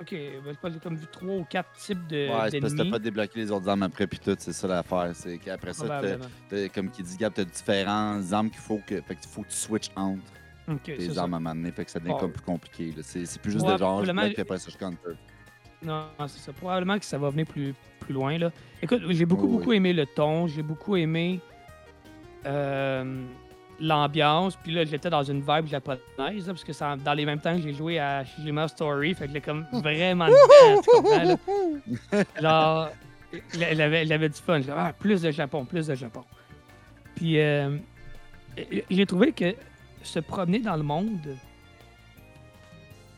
[0.00, 2.72] Ok, ben, c'est pas- j'ai comme vu trois ou quatre types de- Ouais, c'est parce
[2.74, 5.10] que t'as pas débloqué les autres armes après, puis tout, c'est ça l'affaire.
[5.14, 6.24] C'est qu'après ça, t'as- probablement.
[6.48, 9.00] t'as- comme qui dit Gab, t'as différentes armes qu'il faut que.
[9.02, 10.20] Fait que faut que tu switches entre
[10.68, 11.22] Ok, c'est tes ça.
[11.22, 12.86] armes à un moment donné, fait que ça devient comme plus compliqué.
[12.96, 13.02] là.
[13.04, 15.16] C'est c'est plus juste Ouais, de genre, je probablement- après ça, je counter.
[15.84, 16.52] Non, c'est ça.
[16.52, 18.36] Probablement que ça va venir plus, plus loin.
[18.38, 18.50] Là.
[18.82, 19.58] Écoute, j'ai beaucoup, Oui, oui.
[19.58, 20.48] beaucoup aimé le ton.
[20.48, 21.40] J'ai beaucoup aimé
[22.46, 23.24] euh,
[23.80, 24.56] l'ambiance.
[24.56, 27.54] Puis là, j'étais dans une vibe japonaise, là, parce que ça, dans les mêmes temps
[27.56, 29.14] que j'ai joué à Shijima Story.
[29.14, 32.24] Fait que j'ai comme vraiment dedans, tu comprends, là?
[32.40, 32.88] Genre,
[33.52, 34.60] j'avais du fun.
[34.70, 36.24] Ah, plus de Japon, plus de Japon.
[37.16, 37.76] Puis euh,
[38.90, 39.54] j'ai trouvé que
[40.02, 41.36] se promener dans le monde,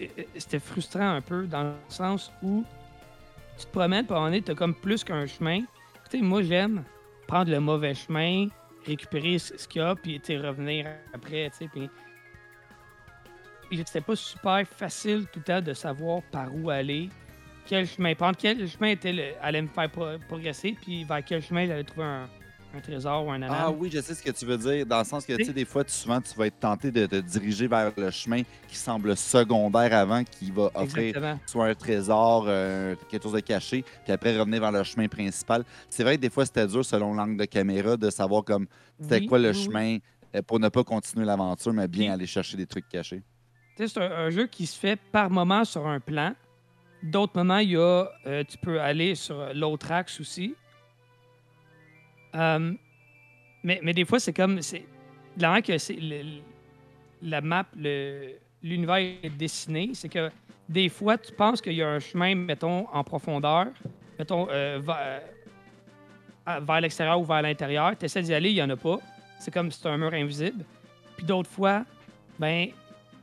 [0.00, 0.06] euh,
[0.36, 2.64] c'était frustrant un peu dans le sens où
[3.58, 5.60] tu te promènes, puis à un moment donné, t'as comme plus qu'un chemin.
[6.10, 6.84] Tu sais, moi, j'aime
[7.26, 8.48] prendre le mauvais chemin,
[8.86, 11.90] récupérer ce qu'il y a, puis revenir après, tu sais, puis...
[13.72, 17.08] C'était pas super facile tout le temps de savoir par où aller.
[17.66, 21.66] quel chemin prendre, quel chemin était allait me faire pro- progresser, puis vers quel chemin
[21.66, 22.28] j'allais trouver un,
[22.76, 23.40] un trésor ou un.
[23.42, 24.84] Ah oui, je sais ce que tu veux dire.
[24.86, 27.06] Dans le sens que, tu sais, des fois, tu- souvent, tu vas être tenté de
[27.06, 31.38] te diriger vers le chemin qui semble secondaire avant, qui va offrir Exactement.
[31.46, 35.64] soit un trésor, euh, quelque chose de caché, puis après revenir vers le chemin principal.
[35.88, 38.66] C'est vrai que des fois, c'était dur, selon l'angle de caméra, de savoir comme
[38.98, 39.98] c'était Oui, quoi le oui, chemin
[40.34, 43.22] euh, pour ne pas continuer l'aventure, mais bien aller chercher des trucs cachés.
[43.76, 46.34] Tu sais, C'est un, un jeu qui se fait par moment sur un plan.
[47.02, 50.54] D'autres moments, il y a, euh, tu peux aller sur l'autre axe aussi.
[52.34, 52.72] Euh,
[53.62, 54.60] mais, des fois, c'est comme.
[54.62, 54.84] C'est,
[55.36, 55.98] la que c'est,
[57.22, 57.66] la map,
[58.62, 60.30] l'univers est dessiné, c'est que
[60.68, 63.66] des fois, tu penses qu'il y a un chemin, mettons, en profondeur,
[64.18, 65.22] mettons, euh, vers,
[66.46, 67.96] à- vers l'extérieur ou vers l'intérieur.
[67.98, 68.98] Tu essaies d'y aller, il n'y en a pas.
[69.38, 70.64] C'est comme si c'était un mur invisible.
[71.16, 71.84] Puis d'autres fois,
[72.38, 72.68] ben,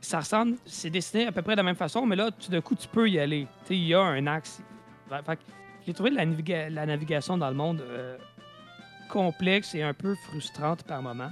[0.00, 2.60] ça ressemble, c'est dessiné à peu près de la même façon, mais là, tout d'un
[2.60, 3.46] coup, tu peux y aller.
[3.66, 4.60] Tu il y a un axe.
[5.08, 5.38] Fait- fait
[5.86, 6.24] j'ai trouvé la,
[6.70, 8.16] la navigation dans le monde euh,
[9.12, 11.30] complexe et un peu frustrante par moment.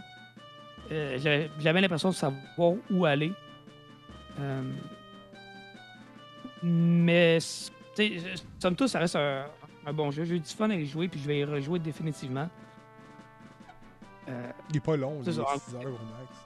[0.92, 3.32] Euh, j'avais- J'avais l'impression de savoir où aller.
[4.38, 4.62] Euh,
[6.62, 9.46] mais, c- tu sais, somme toute, ça reste un,
[9.86, 10.24] un bon jeu.
[10.24, 12.48] J'ai eu du fun à y jouer, puis je vais y rejouer définitivement.
[14.28, 15.54] Euh, Il est pas long, C'est il est ça.
[15.58, 16.38] 6 heures au max.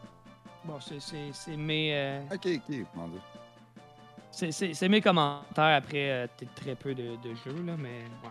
[0.65, 1.95] bon, c'est- c'est c'est mes.
[1.95, 3.21] euh, Ok, ok, mon Dieu.
[4.31, 6.27] C'est- C'est mes commentaires après euh,
[6.57, 8.31] très peu de, de jeux, là, mais ouais.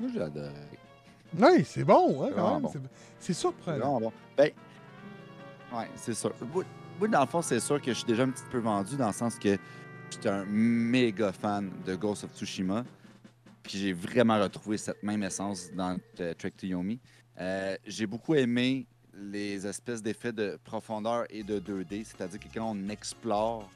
[0.00, 0.50] Moi, j'ai adoré.
[1.36, 2.62] Oui, c'est bon, hein, C'est quand même.
[2.62, 2.72] bon.
[3.18, 4.00] C'est- surprenant.
[4.00, 4.12] bon.
[4.36, 4.50] Ben,
[5.72, 6.32] ouais, c'est sûr.
[6.98, 9.08] Moi, dans le fond, c'est sûr que je suis déjà un petit peu vendu dans
[9.08, 9.56] le sens que
[10.10, 12.84] j'étais un méga fan de Ghost of Tsushima.
[13.62, 15.96] Puis j'ai vraiment retrouvé cette même essence dans
[16.38, 17.00] Trek to Yomi.
[17.40, 18.86] Euh, j'ai beaucoup aimé
[19.16, 23.68] les espèces d'effets de profondeur et de 2D, c'est-à-dire que quand on explore,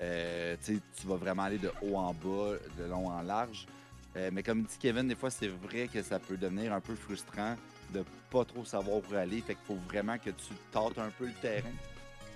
[0.00, 3.66] euh, tu vas vraiment aller de haut en bas, de long en large.
[4.16, 6.94] Euh, mais comme dit Kevin, des fois, c'est vrai que ça peut devenir un peu
[6.94, 7.56] frustrant
[7.92, 9.40] de pas trop savoir où aller.
[9.40, 11.72] Fait qu'il faut vraiment que tu tâtes un peu le terrain.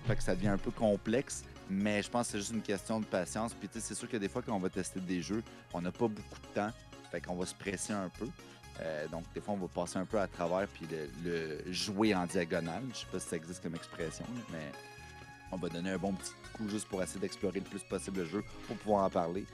[0.06, 1.44] Fait que ça devient un peu complexe.
[1.68, 3.52] Mais je pense que c'est juste une question de patience.
[3.52, 5.80] Puis tu sais, c'est sûr que des fois, quand on va tester des jeux, on
[5.80, 6.70] n'a pas beaucoup de temps.
[7.10, 8.28] Fait qu'on va se presser un peu.
[8.80, 10.86] Euh, donc, des fois, on va passer un peu à travers puis
[11.24, 12.82] le, jouer en diagonale.
[12.92, 14.72] Je sais pas si ça existe comme expression, mais
[15.50, 18.26] on va donner un bon petit coup juste pour essayer d'explorer le plus possible le
[18.26, 19.46] jeu pour pouvoir en parler.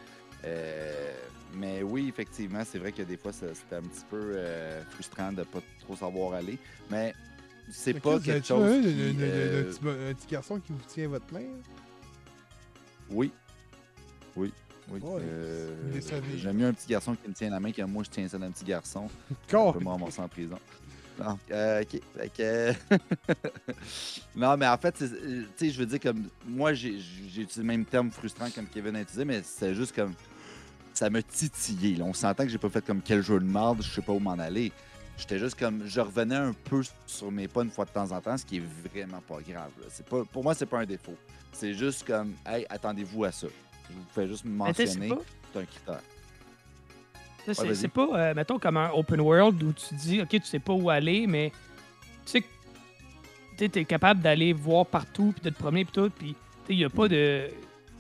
[0.45, 1.13] Euh,
[1.55, 5.43] mais oui, effectivement, c'est vrai que des fois, c'était un petit peu euh, frustrant de
[5.43, 6.59] pas trop savoir aller.
[6.91, 7.15] Mais
[7.71, 8.63] c'est pas quelque chose.
[8.63, 11.47] un, qui, euh, un petit, un petit garçon qui vous tient votre main?
[13.11, 13.33] Oui.
[14.37, 14.53] Oui.
[14.91, 15.01] Oui.
[15.05, 16.01] Euh.
[16.37, 18.39] J'aime mieux un petit garçon qui me tient la main que moi, je tiens ça
[18.39, 19.09] d'un petit garçon.
[19.31, 19.79] Je Corps.
[19.79, 20.59] peux en prison.
[21.19, 21.85] Donc, euh,
[24.35, 27.67] non, mais en fait, tu sais, je veux dire, comme moi, j'ai j'ai utilisé le
[27.67, 30.15] même terme frustrant comme Kevin a utilisé, mais c'est juste comme.
[31.03, 31.97] Ça m'a titillé.
[31.97, 32.05] là.
[32.05, 34.21] On s'entend que j'ai pas fait comme quel jeu de merde, je sais pas où
[34.21, 34.71] m'en aller.
[35.19, 35.83] J'étais juste comme.
[35.85, 38.59] Je revenais un peu sur mes pas une fois de temps en temps, ce qui
[38.59, 39.73] est vraiment pas grave.
[39.89, 41.17] C'est Pas, pour moi, c'est pas un défaut.
[41.51, 43.49] C'est juste comme, hey, attendez-vous à ça.
[43.91, 45.13] Je vous fais juste mentionner,
[45.53, 46.03] c'est un critère.
[47.53, 50.73] c'est pas euh, mettons, comme un open world où tu dis, OK, tu sais pas
[50.73, 51.51] où aller, mais
[52.27, 52.47] tu sais que
[53.67, 56.37] tu es capable d'aller voir partout, puis de te promener, puis tout, puis
[56.69, 57.51] il n'y a pas de,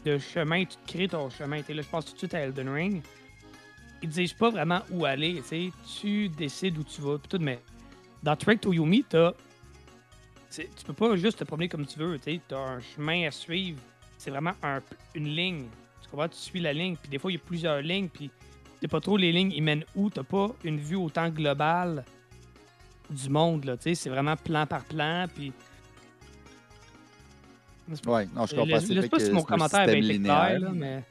[0.04, 1.58] de chemin, tu te crées ton chemin.
[1.58, 3.02] Là, je pense tout de suite à Elden Ring.
[4.02, 5.42] Ils te disent pas vraiment où aller,
[6.00, 7.60] tu décides où tu vas, tout, mais
[8.22, 9.34] dans Trek to Yomi, t'as-
[10.50, 13.78] tu peux pas juste te promener comme tu veux, tu as un chemin à suivre.
[14.18, 14.80] C'est vraiment un-
[15.14, 15.66] une ligne.
[16.02, 16.28] Tu comprends?
[16.28, 18.30] Tu suis la ligne, puis des fois, il y a plusieurs lignes, puis
[18.80, 20.10] sais pas trop les lignes, ils mènent où?
[20.10, 22.04] T'as pas une vue autant globale
[23.08, 23.76] du monde, là.
[23.80, 25.52] C'est vraiment plan par plan, puis...
[28.06, 28.78] Ouais, non, je comprends.
[28.80, 30.58] Je sais pas si mon commentaire système été linéaire.
[30.60, 31.02] là, mais...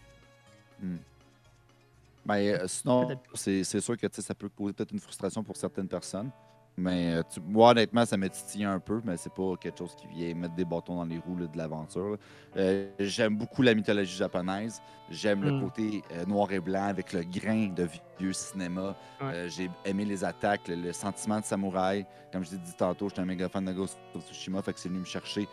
[2.25, 6.29] Ben, euh, sinon, c'est sûr que ça peut causer peut-être une frustration pour certaines personnes.
[6.77, 9.93] Mais euh, tu- moi, honnêtement, ça m'a titillé un peu, mais c'est pas quelque chose
[9.95, 12.17] qui vient mettre des bâtons dans les roues là, de l'aventure.
[12.55, 14.81] Euh, J'aime beaucoup la mythologie japonaise.
[15.09, 15.61] J'aime le Mm.
[15.61, 17.87] côté euh, noir et blanc avec le grain de
[18.19, 18.95] vieux cinéma.
[19.19, 19.27] Ouais.
[19.33, 22.05] Euh, J'ai aimé les attaques, le, le sentiment de samouraï.
[22.31, 24.79] Comme je l'ai dit tantôt, j'étais un méga fan de Ghost of Tsushima, fait que
[24.79, 25.47] c'est venu me chercher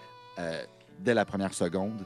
[0.99, 2.05] dès la première seconde.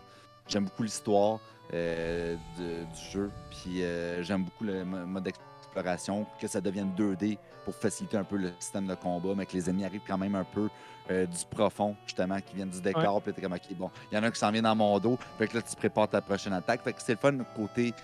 [0.49, 1.39] J'aime beaucoup l'histoire
[1.73, 3.31] euh, du jeu.
[3.51, 8.25] Puis euh, j'aime beaucoup le mo- mode d'exploration, que ça devienne 2D pour faciliter un
[8.25, 10.69] peu le système de combat, mais que les ennemis arrivent quand même un peu
[11.11, 13.23] euh, du profond, justement, qui viennent du décor.
[13.23, 14.99] Puis t'es comme, OK, bon, il y en a un qui s'en vient dans mon
[14.99, 15.17] dos.
[15.39, 16.83] Fait que là, tu prépares ta prochaine attaque.
[16.83, 17.95] Fait que c'est le fun, côté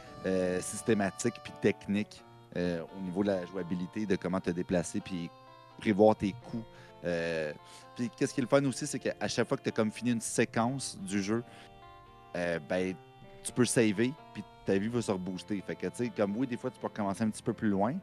[0.60, 2.22] systématique puis technique
[2.56, 5.30] au niveau de la jouabilité, de comment te déplacer puis
[5.78, 6.64] prévoir tes coups.
[7.04, 7.52] Euh,
[7.94, 9.90] puis qu'est-ce qui est le fun aussi, c'est qu'à chaque fois que tu as comme
[9.90, 11.42] fini une séquence du jeu,
[12.36, 12.94] euh, ben,
[13.42, 15.62] tu peux saver, puis ta vie va se rebooster.
[15.66, 17.68] Fait que, tu sais, comme oui, des fois, tu peux recommencer un petit peu plus
[17.68, 17.94] loin,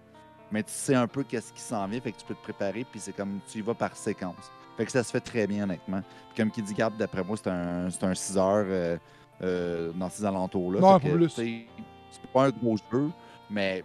[0.52, 2.86] mais tu sais un peu qu'est-ce qui s'en vient, fait que tu peux te préparer,
[2.90, 4.52] puis c'est comme tu y vas par séquence.
[4.78, 6.02] Fait que ça se fait très bien, honnêtement.
[6.02, 8.98] Puis comme qui dit Gab, d'après moi, c'est un, c'est un 6 heures euh,
[9.42, 11.00] euh, dans ces alentours-là.
[11.00, 11.30] Fait que, plus.
[11.30, 13.10] C'est pas un gros jeu,
[13.50, 13.84] mais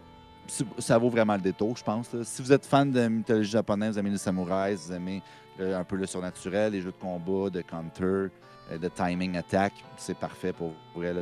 [0.77, 2.09] ça vaut vraiment le détour, je pense.
[2.23, 5.21] Si vous êtes fan de mythologie japonaise, vous aimez les samouraïs, vous aimez
[5.59, 8.03] un peu le surnaturel, les jeux de combat, de counter,
[8.71, 11.13] euh, de timing attack, c'est parfait pour vrai.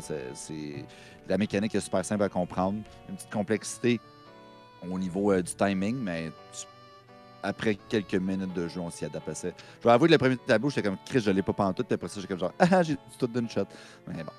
[1.27, 2.79] La mécanique est super simple à comprendre.
[3.09, 3.99] Une petite complexité
[4.89, 6.31] au niveau euh, du timing, mais
[7.43, 9.53] après quelques minutes de jeu, on s'y adapte assez.
[9.81, 11.95] Je vais avouer que le premier tableau, j'étais comme Chris, je l'ai pas pantoute, puis
[11.95, 13.65] après ça, j'étais comme genre Ah, j'ai tout d'une shot.
[14.07, 14.31] Mais bon.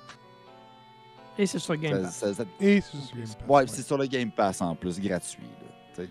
[1.37, 2.15] Et c'est sur Game Pass.
[2.15, 4.99] ça- ça- Et c'est sur Game Pass, Ouais, c'est sur le Game Pass en plus,
[4.99, 5.43] gratuit.
[5.97, 6.03] Là.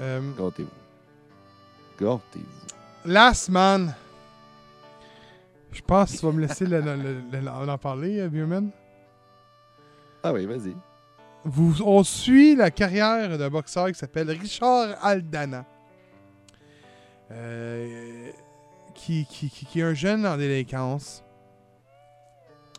[0.00, 0.70] Euh, Gâtez-vous.
[2.00, 3.10] Gâtez-vous.
[3.10, 3.94] Last Man.
[5.72, 8.70] Je pense que tu vas me laisser le- le- le- le- en parler, euh, Bierman.
[10.22, 10.74] Ah oui, vas-y.
[11.44, 15.64] Vous, on suit la carrière d'un boxeur qui s'appelle Richard Aldana.
[17.30, 18.30] Euh,
[18.94, 21.22] qui, qui, qui- qui est un jeune en délinquance.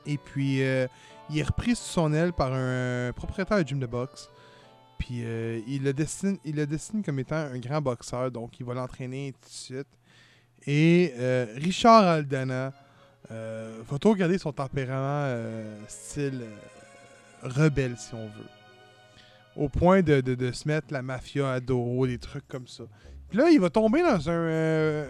[0.06, 0.88] Et puis, euh,
[1.30, 4.30] il est repris sous son aile par un propriétaire de gym de boxe.
[4.98, 6.68] Puis, euh, il, le destine, il le
[7.04, 8.32] comme étant un grand boxeur.
[8.32, 9.88] Donc, il va l'entraîner tout de suite.
[10.68, 12.74] Et euh, Richard Aldana
[13.32, 15.34] euh, va tout garder son tempérament
[15.88, 16.42] style
[17.42, 18.50] rebelle, si on veut.
[19.56, 22.84] Au point de, de- se mettre la mafia à dos, des trucs comme ça.
[23.30, 25.06] Puis là, il va tomber dans un,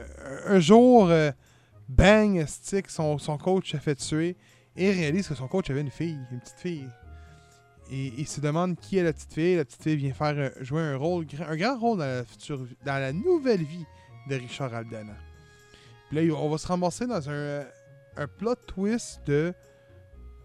[0.45, 1.09] un jour,
[1.88, 4.36] bang, stick, son, son coach s'est fait tuer
[4.80, 6.90] et réalise que son coach avait une fille, une petite fille.
[7.92, 9.58] Et il se demande qui est la petite fille.
[9.58, 12.66] La petite fille vient faire euh, jouer un rôle, un grand rôle dans la, future,
[12.86, 13.86] dans la nouvelle vie
[14.30, 15.18] de Richard Aldana.
[16.08, 17.64] Puis là, on va se ramasser dans un, euh,
[18.16, 19.54] un plot twist de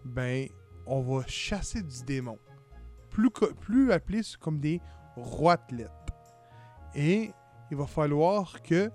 [0.03, 0.47] ben,
[0.85, 2.37] on va chasser du démon.
[3.09, 3.29] Plus,
[3.61, 4.81] plus appelé comme des
[5.15, 5.87] roitelets.
[6.93, 7.31] Et
[7.71, 8.91] il va falloir que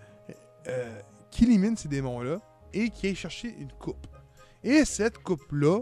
[0.69, 2.39] euh, qu'il élimine ces démons-là
[2.75, 4.07] et qu'il aille chercher une coupe.
[4.63, 5.81] Et cette coupe-là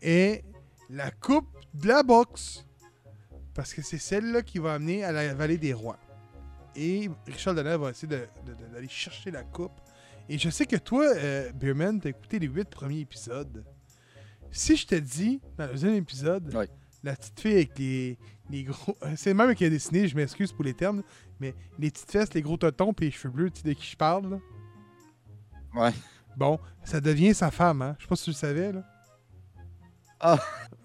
[0.00, 0.44] est
[0.90, 2.64] la coupe de la boxe.
[3.54, 5.98] Parce que c'est celle-là qui va amener à la vallée des rois.
[6.76, 9.72] Et Richard Donner va essayer de- de- de- d'aller chercher la coupe.
[10.28, 13.64] Et je sais que toi, euh, Beerman, t'as écouté les huit premiers épisodes.
[14.52, 16.52] Si je te dis, dans le deuxième épisode,
[17.02, 18.18] la petite fille avec les,
[18.50, 18.96] les gros.
[19.16, 21.02] C'est le même qui a dessiné, je m'excuse pour les termes,
[21.40, 23.86] mais les petites fesses, les gros totons puis les cheveux bleus, tu sais de qui
[23.86, 24.38] je parle, là?
[25.74, 25.92] Ouais.
[26.38, 27.96] Bon, ça devient sa femme, hein.
[27.98, 28.82] Je sais pas si tu le savais, là.
[30.20, 30.38] Ah.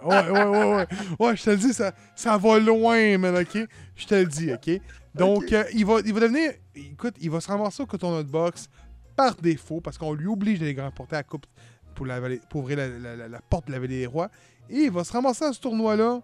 [0.04, 0.88] Ouais, ouais, ouais, ouais.
[1.20, 3.68] Ouais, je te le dis, ça, ça va loin, man, ok?
[3.96, 4.82] Je te le dis, ok?
[5.14, 6.54] Donc, euh, il, va, il va devenir.
[6.74, 8.68] Écoute, il va se ramasser au coton de boxe
[9.16, 11.46] par défaut parce qu'on lui oblige d'aller remporter la coupe
[11.94, 14.30] pour, la vallée- pour ouvrir la, la- la- la porte de la vallée des rois.
[14.72, 16.22] Et il va se ramasser à ce tournoi-là.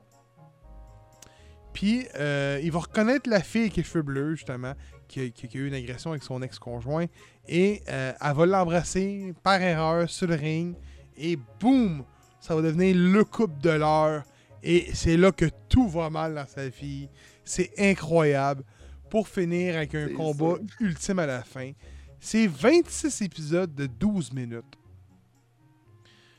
[1.74, 4.74] Puis, euh, il va reconnaître la fille qui a les cheveux bleus, justement,
[5.10, 7.08] qui a, qui eu une agression avec son ex-conjoint.
[7.48, 10.76] Et euh, elle va l'embrasser par erreur sur le ring.
[11.18, 12.06] Et boum!
[12.40, 14.24] Ça va devenir le couple de l'heure.
[14.64, 17.10] Et c'est là que tout va mal dans sa vie.
[17.44, 18.64] C'est incroyable.
[19.10, 20.76] Pour finir avec un combat ça.
[20.86, 21.72] ultime à la fin.
[22.20, 24.76] C'est 26 épisodes de 12 minutes.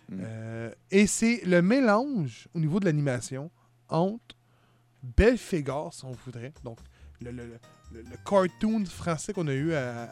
[0.09, 0.19] Mm.
[0.23, 3.51] Euh, et c'est le mélange au niveau de l'animation
[3.89, 4.37] entre
[5.03, 6.79] Belphégor, si on voudrait, donc
[7.21, 7.59] le, le-
[7.93, 10.11] le- cartoon français qu'on a eu à,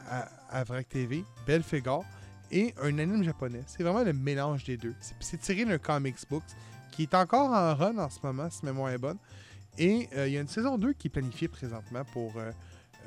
[0.50, 2.04] à, Vrac TV, Belphégor,
[2.50, 3.62] et un anime japonais.
[3.66, 4.94] C'est vraiment le mélange des deux.
[5.20, 6.42] C'est- tiré d'un comics book
[6.92, 9.18] qui est encore en run en ce moment, si mémoire est bonne.
[9.76, 12.50] Et euh, il y a une saison 2 qui est planifiée présentement pour euh,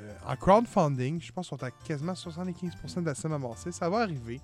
[0.00, 1.20] euh, en crowdfunding.
[1.20, 3.72] Je pense qu'on est à quasiment 75% de la somme amassée.
[3.72, 4.40] Ça va arriver.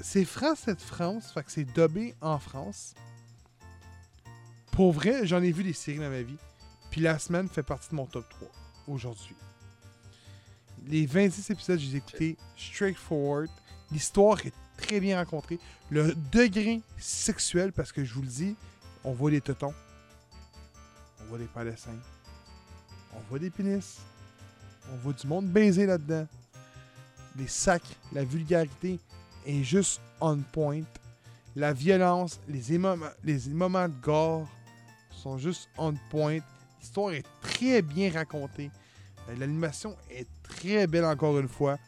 [0.00, 2.94] C'est France 7 France, fait que c'est dubbé en France.
[4.70, 6.36] Pour vrai, j'en ai vu des séries dans ma vie.
[6.98, 8.48] La semaine fait partie de mon top 3
[8.88, 9.36] aujourd'hui.
[10.88, 13.48] Les 26 épisodes, je les ai écoutés straightforward.
[13.92, 15.60] L'histoire est très bien rencontrée.
[15.90, 18.56] Le degré sexuel, parce que je vous le dis,
[19.04, 19.74] on voit des tétons.
[21.20, 21.98] On voit des palestins.
[23.14, 23.98] On voit des pénis.
[24.92, 26.26] On voit du monde baiser là-dedans.
[27.36, 28.98] Les sacs, la vulgarité
[29.46, 30.82] est juste on point.
[31.54, 32.76] La violence, les,
[33.22, 34.48] les moments de gore
[35.12, 36.40] sont juste on point.
[36.80, 38.70] L'histoire est très bien racontée.
[39.28, 41.78] Euh, L'animation est très belle encore une fois.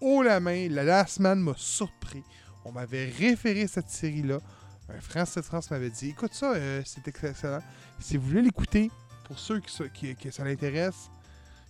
[0.00, 2.22] Haut la main, la Last Man m'a surpris.
[2.64, 4.38] On m'avait référé cette série-là.
[5.00, 7.60] France 7 France m'avait dit écoute ça, euh, c'est excellent.
[8.00, 8.90] Si vous voulez l'écouter,
[9.24, 9.72] pour ceux qui,
[10.32, 11.10] ça- l'intéresse,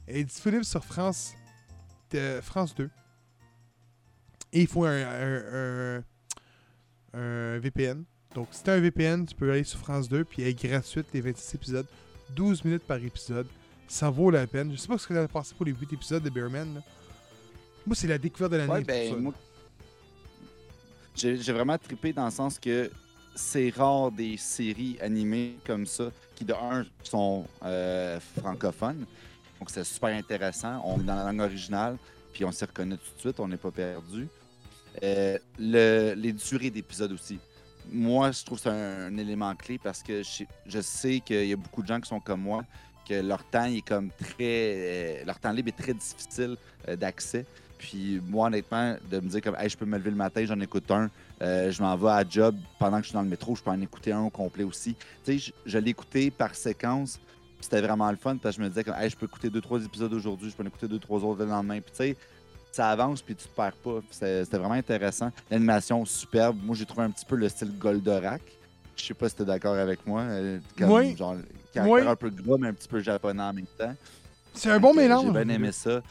[0.06, 1.34] elle est disponible sur France,
[2.14, 2.88] euh, France 2.
[4.52, 6.02] Et il faut un
[7.58, 8.04] VPN.
[8.34, 11.06] Donc, si t'as un VPN, tu peux aller sur France 2, puis elle est gratuite,
[11.12, 11.86] les 26 épisodes.
[12.34, 13.46] 12 minutes par épisode.
[13.88, 14.70] Ça vaut la peine.
[14.72, 16.74] Je sais pas ce que t'as passé pour les 8 épisodes de Bearman.
[16.74, 16.80] là.
[17.86, 18.72] Moi, c'est la découverte de l'année.
[18.72, 19.32] Ouais, ben, moi,
[21.14, 22.90] j'ai vraiment trippé dans le sens que
[23.34, 29.06] c'est rare des séries animées comme ça qui, de un, sont euh, francophones.
[29.58, 30.80] Donc, c'est super intéressant.
[30.84, 31.96] On est dans la langue originale,
[32.32, 34.28] puis on s'y reconnaît tout de suite, on n'est pas perdu.
[35.02, 37.38] Euh, le- les durées d'épisodes aussi.
[37.90, 41.56] Moi, je trouve que c'est un, élément clé parce que je, sais qu'il y a
[41.56, 42.64] beaucoup de gens qui sont comme moi,
[43.08, 44.34] que leur temps est comme très.
[44.40, 46.56] euh, leur temps libre est très difficile
[46.88, 47.44] euh, d'accès.
[47.78, 50.90] Puis moi, honnêtement, de me dire comme, je peux me lever le matin, j'en écoute
[50.90, 51.10] un,
[51.40, 53.70] euh, je m'en vais à job pendant que je suis dans le métro, je peux
[53.70, 54.94] en écouter un au complet aussi.
[55.24, 57.18] Tu sais, je, je l'ai écouté par séquence,
[57.60, 59.82] c'était vraiment le fun parce que je me disais comme, je peux écouter deux, trois
[59.82, 61.80] épisodes aujourd'hui, je peux en écouter deux, trois autres le lendemain.
[61.80, 62.16] Puis tu sais,
[62.72, 64.00] ça avance, puis tu te perds pas.
[64.10, 65.30] C'était vraiment intéressant.
[65.50, 66.56] L'animation superbe.
[66.62, 68.42] Moi, j'ai trouvé un petit peu le style Goldorak.
[68.96, 70.22] Je sais pas si t'es d'accord avec moi.
[70.22, 71.16] euh, Comme, Oui.
[71.16, 71.36] Genre,
[71.76, 72.00] Oui.
[72.06, 73.94] un peu gras, mais un petit peu japonais en même temps.
[74.54, 75.26] C'est un bon que mélange.
[75.26, 76.02] J'ai bien aimé ça.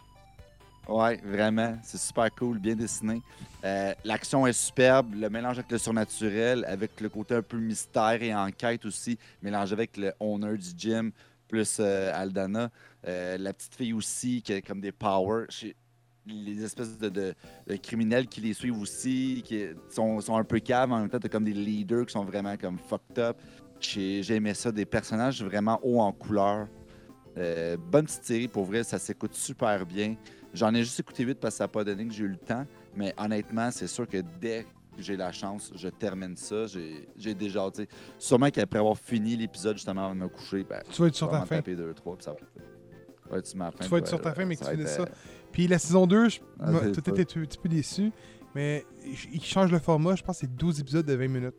[0.87, 1.77] Ouais, vraiment.
[1.83, 3.21] C'est super cool, bien dessiné.
[3.63, 5.13] Euh, L'action est superbe.
[5.13, 9.73] Le mélange avec le surnaturel, avec le côté un peu mystère et enquête aussi, mélangé
[9.73, 11.11] avec le owner du gym,
[11.47, 12.71] plus euh, Aldana.
[13.07, 15.45] Euh, la petite fille aussi, qui a comme des powers.
[16.25, 17.33] Les espèces de, de-
[17.67, 20.91] de criminels qui les suivent aussi, qui sont, sont un peu caves.
[20.91, 23.37] En même temps, t'as comme des leaders qui sont vraiment comme fucked up.
[23.79, 24.71] J'ai aimé ça.
[24.71, 26.67] Des personnages vraiment hauts en couleur.
[27.37, 30.15] Euh, bonne petite série, pour vrai, ça s'écoute super bien.
[30.53, 32.37] J'en ai juste écouté 8 parce que ça n'a pas donné que j'ai eu le
[32.37, 32.65] temps.
[32.95, 34.63] Mais honnêtement, c'est sûr que dès
[34.95, 36.65] que j'ai la chance, je termine ça.
[37.15, 37.87] J'ai déjà tu sais.
[38.17, 41.17] Sûrement qu'après avoir fini l'épisode justement avant de me coucher, ben, Tu vas être je
[41.17, 41.55] sur ta fin.
[41.57, 42.45] taper 2, 3, puis ça va être
[43.31, 45.01] Ouais, tu m'as Tu vas être sur ta fin, mais que tu être, ça.
[45.03, 45.05] euh,
[45.51, 46.39] Puis la saison 2, je...
[46.59, 48.11] Ah, c'est tout était un petit peu déçu.
[48.55, 48.85] Mais
[49.31, 50.15] ils changent le format.
[50.15, 51.55] Je pense que c'est 12 épisodes de 20 minutes.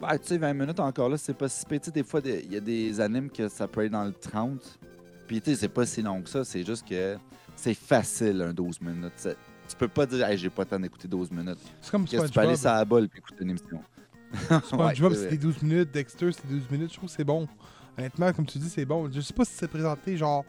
[0.00, 2.52] Ben, tu sais, 20 minutes encore là, c'est pas si sais, des fois, des- il
[2.52, 4.78] y a des animes que ça peut être dans le 30.
[5.26, 6.44] Puis, tu sais, c'est pas si long que ça.
[6.44, 7.16] C'est juste que
[7.56, 9.12] c'est facile, un 12 minutes.
[9.16, 9.36] C'est-
[9.66, 11.58] Tu peux pas dire, hey, j'ai pas le temps d'écouter 12 minutes.
[11.80, 13.80] C'est comme Qu'est-ce que tu peux aller sur la balle et écouter une émission?
[14.66, 15.90] SpongeBob, Ouais, c'est c'était 12 minutes.
[15.90, 16.90] Dexter, c'était 12 minutes.
[16.90, 17.48] Je trouve que c'est bon.
[17.98, 19.10] Honnêtement, comme tu dis, c'est bon.
[19.12, 20.44] Je sais pas si c'est présenté genre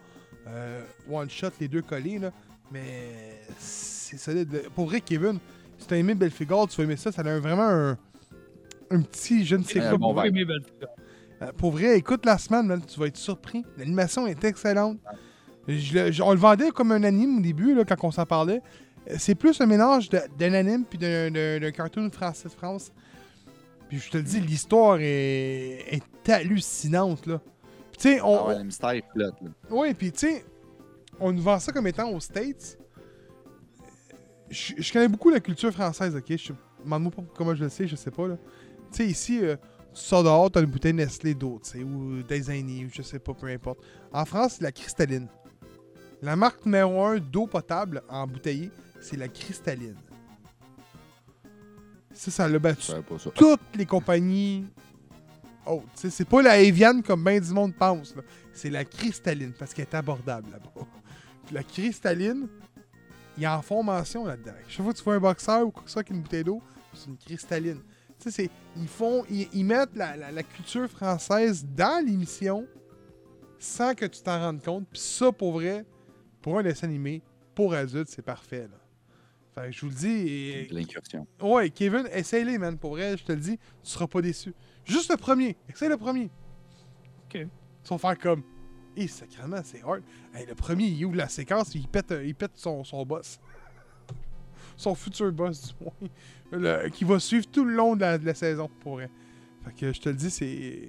[0.48, 2.30] euh, one shot, les deux collés, là.
[2.72, 4.62] Mais c'est solide.
[4.74, 5.38] Pour vrai, Kevin,
[5.78, 7.12] si t'as aimé Belfigard, tu vas aimer ça.
[7.12, 7.98] Ça a vraiment un,
[8.90, 9.98] un petit, je ne sais quoi.
[9.98, 10.58] bon mais ben,
[11.42, 13.64] Euh, pour vrai, écoute la semaine, man, tu vas être surpris.
[13.76, 14.98] L'animation est excellente.
[15.68, 18.24] Je le- je- on le vendait comme un anime au début, là, quand on s'en
[18.26, 18.62] parlait.
[19.10, 22.90] Euh, C'est plus un mélange d'un anime puis d'un cartoon français de France.
[23.88, 27.40] Puis je te le dis, l'histoire est, est hallucinante, là.
[27.92, 28.38] Puis tu sais, on...
[28.38, 29.34] Ah ouais, le mystère est flotte.
[29.40, 29.50] là.
[29.70, 30.44] ouais, puis tu sais,
[31.20, 32.78] on nous vend ça comme étant aux States.
[34.50, 36.36] Je, je connais beaucoup la culture française, ok?
[36.36, 36.52] Je
[36.84, 38.36] demande-moi pas comment je le sais, je sais pas, là.
[38.92, 39.56] Tu sais, ici, euh,
[39.94, 43.18] tu sors dehors, t'as une bouteille Nestlé d'eau, tu sais, ou des ou je sais
[43.18, 43.80] pas, peu importe.
[44.12, 45.28] En France, c'est la cristalline.
[46.22, 48.70] La marque numéro 1 d'eau potable en bouteillée,
[49.00, 49.96] c'est la cristalline.
[52.16, 52.94] Ça, ça l'a battu ça.
[53.34, 54.66] toutes les compagnies.
[55.66, 58.14] Oh, tu sais, c'est pas la Evian comme bien du monde pense.
[58.52, 60.86] C'est la cristalline parce qu'elle est abordable là-bas.
[61.44, 62.48] Puis la cristalline,
[63.36, 64.52] ils en font mention là-dedans.
[64.68, 66.44] Chaque fois que tu vois un boxeur ou quoi que ce soit avec une bouteille
[66.44, 66.62] d'eau,
[66.94, 67.80] c'est une cristalline.
[68.18, 72.66] Tu sais, c'est- ils font, ils, ils mettent la, la- la culture française dans l'émission
[73.58, 74.86] sans que tu t'en rendes compte.
[74.90, 75.84] Puis ça, pour vrai,
[76.40, 77.22] pour un dessin animé,
[77.54, 78.68] pour adultes, c'est parfait.
[78.70, 78.78] Là.
[79.58, 81.26] Fait que je vous le dis, et- L'incursion.
[81.40, 82.76] Ouais, Kevin, essaye-les, man.
[82.78, 84.52] Pour vrai, je te le dis, tu seras pas déçu.
[84.84, 85.56] Juste le premier.
[85.68, 86.30] Essaye le premier.
[87.24, 87.34] Ok.
[87.36, 87.48] Ils
[87.88, 88.42] vont faire comme.
[88.96, 90.02] Eh, sacrément, c'est hard.
[90.34, 93.38] Hey, le premier, il ouvre la séquence, il pète, euh, il pète son, son boss.
[94.76, 96.08] son futur boss, du moins.
[96.52, 99.10] Le- qui va suivre tout le long de la, de la saison, pour vrai.
[99.64, 100.88] Fait que je te le dis, c'est.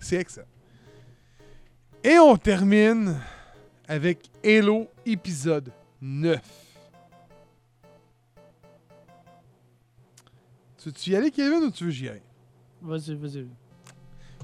[0.00, 0.46] C'est excellent.
[2.04, 3.16] Et on termine
[3.88, 6.40] avec Halo épisode 9.
[10.92, 12.22] Tu veux-tu y aller, Kevin, ou tu veux que j'y aille?
[12.82, 13.46] Vas-y, vas-y.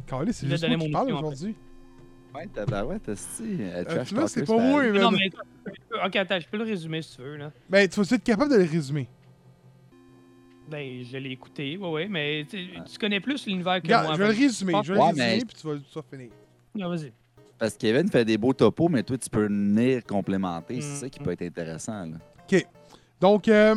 [0.07, 1.55] Carlis, c'est Je vais juste moi donner qui mon parle aujourd'hui.
[2.35, 5.31] Ouais, euh, Euh, trash tu vois, c'est pas moi, mais- Non, mais
[6.05, 7.37] ok, attends, je peux le résumer si tu veux.
[7.37, 7.53] Là.
[7.71, 9.09] Ben, tu vas être capable de le résumer.
[10.69, 12.59] Ben, je l'ai écouté, ouais, ouais, mais tu
[12.91, 14.15] tu connais plus l'univers que moi.
[14.15, 14.73] je vais le résumer.
[14.83, 16.31] Je vais Ouais, le résumer, mais- puis tu vas, tu vas finir.
[16.75, 17.13] Non, vas-y.
[17.59, 20.81] Parce que Kevin fait des beaux topos, mais toi, tu peux venir complémenter.
[20.81, 20.97] C'est Mhm.
[20.97, 22.07] ça qui peut être intéressant.
[22.07, 22.59] Là.
[23.21, 23.77] Donc, euh,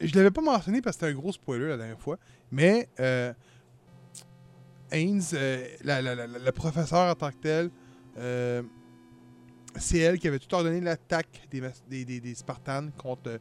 [0.00, 2.18] je l'avais pas mentionné parce que c'était un gros spoiler la dernière fois,
[2.50, 3.32] mais euh,
[4.92, 7.70] euh, la, professeure en tant que telle,
[8.18, 8.62] euh,
[9.76, 13.38] c'est elle qui avait tout ordonné l'attaque des, des, Spartans contre euh,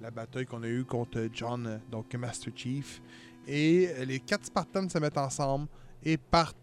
[0.00, 3.00] la bataille qu'on a eue contre John, donc Master Chief.
[3.46, 5.68] Et les quatre Spartans se mettent ensemble
[6.04, 6.56] et partent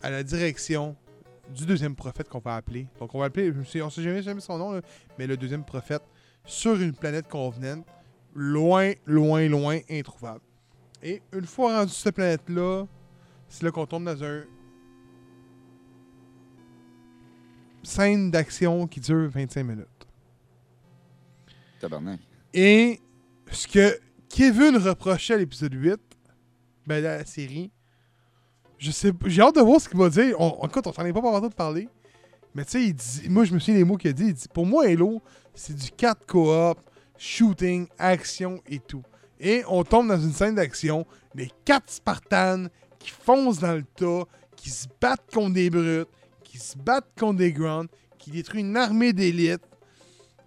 [0.00, 0.96] à la direction
[1.54, 2.86] du deuxième prophète qu'on va appeler.
[2.98, 4.80] Donc on va appeler, on sait jamais, jamais son nom,
[5.18, 6.02] mais le deuxième prophète
[6.46, 7.84] sur une planète convenante,
[8.34, 10.40] loin, loin, loin, introuvable.
[11.02, 12.86] Et une fois rendu sur cette planète-là,
[13.48, 14.44] c'est là qu'on tombe dans un
[17.82, 19.86] scène d'action qui dure 25 minutes.
[21.80, 22.20] Tabarnak.
[22.54, 23.00] Et
[23.50, 25.96] ce que Kevin reprochait à l'épisode 8,
[26.86, 27.70] ben la série,
[28.78, 30.36] je sais j'ai hâte de voir ce qu'il va dire.
[30.40, 31.88] On, on- écoute, on s'en est pas pas de parler.
[32.54, 34.26] Mais tu sais, il dit, moi je me souviens des mots qu'il a dit.
[34.26, 35.20] Il dit Pour moi, Halo,
[35.54, 36.78] c'est du 4 co-op,
[37.22, 39.04] shooting, action et tout.
[39.38, 42.66] Et on tombe dans une scène d'action, les 4 Spartans
[42.98, 44.24] qui foncent dans le tas,
[44.56, 46.08] qui se battent contre des brutes,
[46.42, 49.62] qui se battent contre des grounds, qui détruisent une armée d'élite.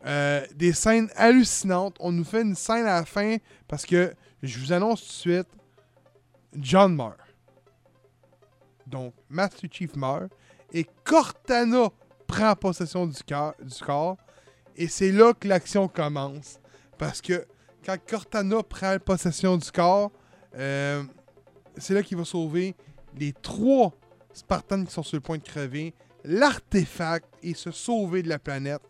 [0.05, 1.95] Euh, des scènes hallucinantes.
[1.99, 4.13] On nous fait une scène à la fin parce que
[4.43, 5.47] je vous annonce tout de suite,
[6.53, 7.17] John meurt.
[8.85, 10.29] Donc, Master Chief meurt
[10.71, 11.87] et Cortana
[12.27, 14.17] prend possession du, du corps.
[14.75, 16.59] Et c'est là que l'action commence.
[16.97, 17.45] Parce que
[17.85, 20.11] quand Cortana prend possession du corps,
[20.57, 21.03] euh,
[21.77, 22.75] c'est là qu'il va sauver
[23.17, 23.93] les trois
[24.33, 25.93] Spartans qui sont sur le point de crever,
[26.23, 28.81] l'artefact et se sauver de la planète.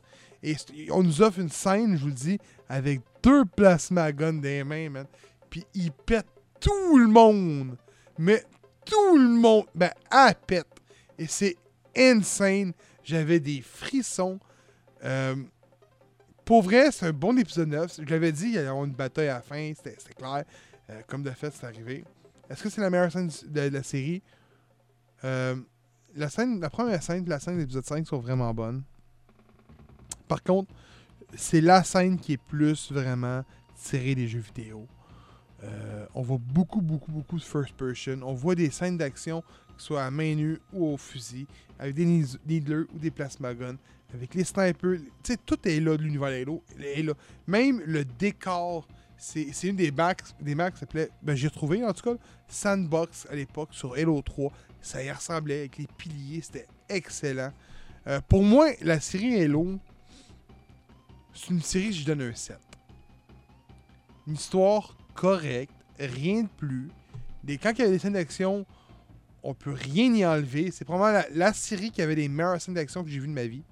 [0.42, 0.56] Et
[0.92, 2.40] on nous offre une scène, je vous le dis,
[2.70, 5.08] avec deux plasma guns les mains, man.
[5.50, 6.28] Puis il pète
[6.60, 7.78] tout le monde.
[8.18, 8.44] Mais
[8.86, 10.68] tout le monde, ben, à pète.
[11.18, 11.56] Et c'est
[11.98, 12.74] insane.
[13.04, 14.40] J'avais des frissons.
[15.04, 15.36] Euh,
[16.46, 18.02] pour vrai, c'est un bon épisode 9.
[18.02, 20.44] Je l'avais dit, il y avoir une bataille à la fin, c'était clair.
[20.90, 22.06] Euh, comme de fait, c'est arrivé.
[22.50, 24.22] Est-ce que c'est la meilleure scène de, la série?
[25.24, 25.56] Euh,
[26.16, 28.84] la, scène, la première scène la scène de l'épisode 5 sont vraiment bonnes.
[30.28, 30.72] Par contre,
[31.36, 33.44] c'est la scène qui est plus vraiment
[33.76, 34.88] tirée des jeux vidéo.
[35.64, 38.20] Euh, on voit beaucoup, beaucoup, beaucoup de first person.
[38.22, 41.48] On voit des scènes d'action, que ce soit à main nue ou au fusil,
[41.80, 43.78] avec des needlers ou des plasma guns,
[44.16, 45.00] avec les snipers.
[45.24, 46.64] Tu sais, tout est là de l'univers Halo.
[47.48, 48.88] Même le décor,
[49.18, 53.36] c'est une des maps, des qui s'appelait, ben j'ai retrouvé en tout cas, Sandbox à
[53.36, 54.52] l'époque sur Halo 3.
[54.82, 57.52] Ça y ressemblait avec les piliers, c'était excellent.
[58.08, 59.80] Euh, pour moi, la série Halo,
[61.34, 62.58] c'est une série, je donne un 7.
[64.28, 66.90] Une histoire correcte, rien de plus.
[67.44, 68.66] Des, quand il y a des scènes d'action,
[69.44, 70.72] on peut rien y enlever.
[70.72, 73.34] C'est probablement la, la série qui avait les meilleures scènes d'action que j'ai vues de
[73.34, 73.64] ma vie.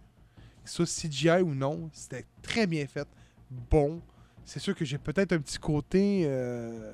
[0.66, 3.08] Soit CGI ou non, c'était très bien fait.
[3.70, 4.02] Bon.
[4.46, 6.94] C'est sûr que j'ai peut-être un petit côté euh,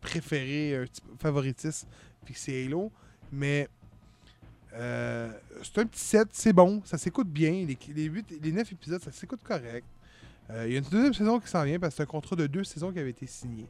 [0.00, 1.86] préféré, un petit favoritisme,
[2.24, 2.90] puis c'est Halo.
[3.30, 3.68] Mais
[4.74, 5.30] euh,
[5.62, 7.50] c'est un petit set, c'est bon, ça s'écoute bien.
[7.66, 9.86] Les, les, 8, les 9 épisodes, ça s'écoute correct.
[10.50, 12.36] Euh, Il y a une deuxième saison qui s'en vient parce que c'est un contrat
[12.36, 13.66] de deux saisons qui avait été signé.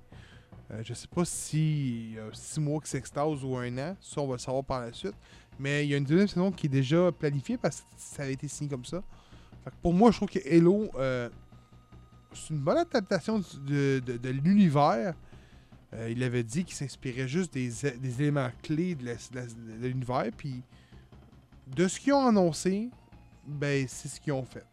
[0.71, 3.97] Euh, je sais pas si y a six mois qui s'extase ou un an.
[4.01, 5.15] Ça, on va le savoir par la suite.
[5.59, 8.35] Mais il y a une deuxième saison qui est déjà planifiée parce que ça avait
[8.35, 9.03] été signé comme ça.
[9.83, 11.29] Pour moi, je trouve que Halo, euh,
[12.33, 15.15] c'est une bonne adaptation de, l'univers.
[15.95, 17.87] Euh, il avait dit qu'il s'inspirait juste des,
[18.21, 19.15] éléments clés de
[19.81, 20.31] l'univers.
[20.37, 20.63] Puis
[21.67, 22.91] de ce qu'ils ont annoncé,
[23.47, 24.67] ben c'est ce qu'ils ont fait.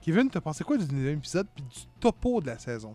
[0.00, 2.94] Kevin, t'as pensé quoi du deuxième épisode puis du topo de la saison?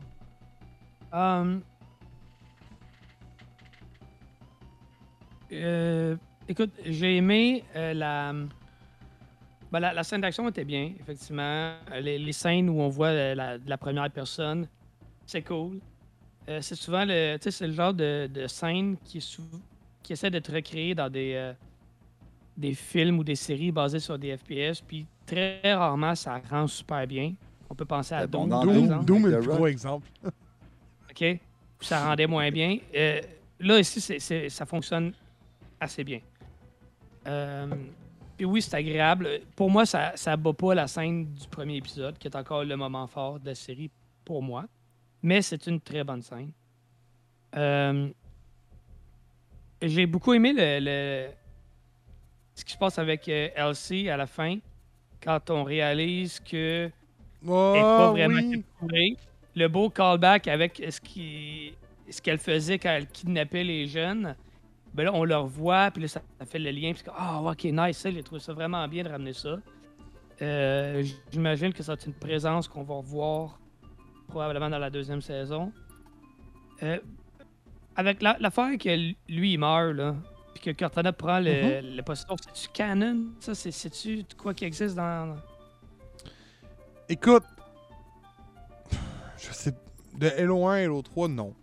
[5.52, 6.18] Euh,
[6.50, 8.34] écoute, j'ai aimé la,
[9.72, 9.94] ben, la.
[9.94, 11.74] la scène d'action était bien, effectivement.
[11.92, 14.68] Euh, Les, les scènes où on voit euh, la, la première personne,
[15.26, 15.80] c'est cool.
[16.50, 19.42] Euh, c'est souvent le, tu sais, c'est le genre de, de scène qui, est
[20.02, 21.54] qui essaie d'être recréé dans des, euh,
[22.56, 24.80] des films ou des séries basées sur des FPS.
[24.82, 27.34] Puis très rarement, ça rend super bien.
[27.70, 29.06] On peut penser à C'est bon Doom, Doom, exemple.
[29.06, 30.08] Doom est le The plus gros exemple.
[31.12, 31.40] OK?
[31.82, 32.78] Ça rendait moins bien.
[32.96, 33.20] Euh,
[33.60, 35.12] là, ici, c'est- c'est- ça fonctionne
[35.82, 36.22] assez bien.
[37.28, 37.68] Euh,
[38.38, 39.42] puis oui, c'est agréable.
[39.56, 42.76] Pour moi, ça ne bat pas la scène du premier épisode, qui est encore le
[42.78, 43.90] moment fort de la série
[44.24, 44.66] pour moi.
[45.24, 46.52] Mais c'est une très bonne scène.
[47.56, 48.08] Euh,
[49.82, 51.30] J'ai beaucoup aimé le, le-
[52.56, 54.58] ce qui se passe avec euh, Elsie à la fin,
[55.22, 56.90] quand on réalise que
[57.48, 58.64] Oh, elle pas vraiment oui.
[58.80, 59.18] capturée.
[59.56, 61.74] Le beau callback avec ce qui
[62.10, 64.36] ce qu'elle faisait quand elle kidnappait les jeunes.
[64.94, 66.92] Ben là, on le revoit, puis là, ça, ça fait le lien.
[66.94, 69.58] Puis ah, ok, nice, ça, j'ai trouvé ça vraiment bien de ramener ça.
[70.42, 73.60] Euh, J'imagine que ça va être une présence qu'on va revoir
[74.28, 75.72] probablement dans la deuxième saison.
[76.84, 77.00] Euh,
[77.96, 78.90] avec la- l'affaire que
[79.30, 80.16] lui, il meurt, là,
[80.54, 83.26] puis que Cortana prend le, le possession, c'est-tu canon?
[83.40, 85.36] Ça, c'est- c'est-tu quoi qui existe dans.
[87.10, 87.44] Écoute,
[89.38, 89.76] c'est
[90.18, 91.54] de Halo 1 à Halo 3, non.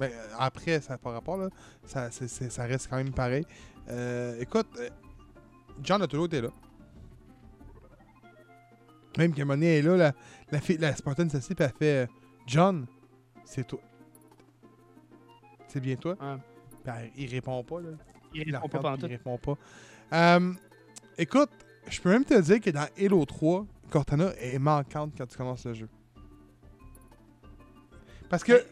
[0.00, 1.48] Mais euh, après, ça n'a pas rapport, là.
[1.84, 3.44] Ça, ça reste quand même pareil.
[3.88, 4.88] Euh, écoute, euh,
[5.82, 6.48] John a toujours été là.
[9.18, 10.12] Même qu'à un moment donné, elle est là, la,
[10.50, 12.08] la, fille, la Spartan s'assied elle fait
[12.46, 12.86] John,
[13.44, 13.80] c'est toi.
[15.68, 16.16] C'est bien toi?
[16.20, 16.36] Ouais.
[16.82, 17.90] Puis elle- il répond pas, là.
[18.32, 19.54] Il Il répond pas regarde, il répond pas.
[20.12, 20.52] Euh,
[21.18, 21.50] écoute,
[21.88, 25.66] je peux même te dire que dans Halo 3, Cortana est manquante quand tu commences
[25.66, 25.88] le jeu.
[28.28, 28.64] Parce que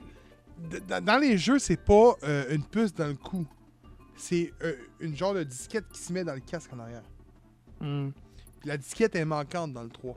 [1.01, 3.47] dans- les jeux, c'est pas euh, une puce dans le cou.
[4.17, 7.05] C'est euh, une genre de disquette qui se met dans le casque en arrière.
[7.81, 8.11] Hmm.
[8.61, 10.17] Puis la disquette est manquante dans le 3.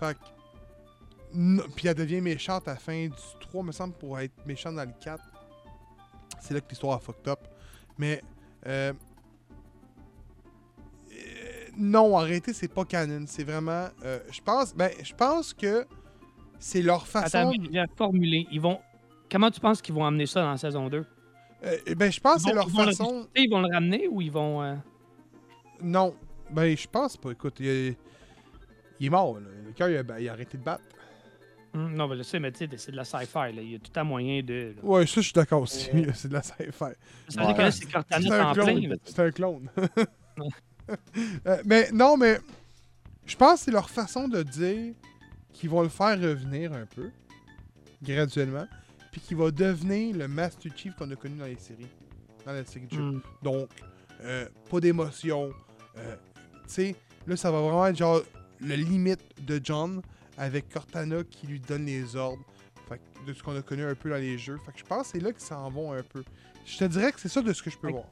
[0.00, 1.68] Fait que.
[1.76, 4.84] Puis elle devient méchante à la fin du 3, me semble, pour être méchante dans
[4.84, 5.22] le 4.
[6.40, 7.40] C'est là que l'histoire a fucked up.
[7.98, 8.22] Mais.
[8.66, 8.92] euh,
[11.12, 13.24] euh, non, en réalité, c'est pas canon.
[13.26, 13.88] C'est vraiment.
[14.30, 14.74] je pense.
[14.74, 15.86] Ben, je pense que
[16.64, 17.38] c'est leur façon.
[17.38, 18.46] Attends, mais j'ai formulé.
[18.52, 18.78] Ils vont...
[19.30, 21.04] Comment tu penses qu'ils vont amener ça dans la saison 2?
[21.64, 23.04] Euh, ben, je pense que c'est leur ils vont le façon.
[23.04, 24.62] ressusciter, Ils vont le ramener ou ils vont.
[24.62, 24.74] euh,
[25.82, 26.14] Non.
[26.50, 27.30] Ben, je pense pas.
[27.30, 27.96] Écoute, il, est-
[29.00, 29.34] il est mort.
[29.38, 29.46] Là.
[29.66, 30.82] Le cœur, il, a- ben, il a arrêté de battre.
[31.72, 33.38] hmm, Non, ben, je sais, mais tu sais, c'est de la sci-fi.
[33.56, 34.74] Il y a tout un moyen de.
[34.76, 34.82] là.
[34.84, 35.88] Ouais, ça, je suis d'accord aussi.
[35.94, 36.70] Euh, c'est de la sci-fi.
[36.70, 37.46] Ça veut Ouais.
[37.46, 38.96] dire que là, c'est Cortana en clone.
[39.04, 39.68] C'est un clone.
[41.46, 42.38] Euh, mais non, mais
[43.24, 44.94] je pense que c'est leur façon de dire
[45.52, 47.10] qu'ils vont le faire revenir un peu,
[48.02, 48.66] graduellement,
[49.10, 51.86] puis qu'il va devenir le Master Chief qu'on a connu dans les séries.
[52.44, 53.02] Dans la série de jeux.
[53.02, 53.20] Hmm.
[53.42, 53.68] Donc,
[54.22, 55.52] euh, pas d'émotion.
[55.96, 56.16] euh,
[56.66, 56.96] tu sais,
[57.26, 58.22] là, ça va vraiment être genre
[58.60, 60.00] le limite de John
[60.38, 62.42] avec Cortana qui lui donne les ordres.
[62.88, 64.56] Fait que de ce qu'on a connu un peu dans les jeux.
[64.64, 66.24] Fait que je pense que c'est là qu'ils s'en vont un peu.
[66.64, 68.04] Je te dirais que c'est ça de ce que je peux voir.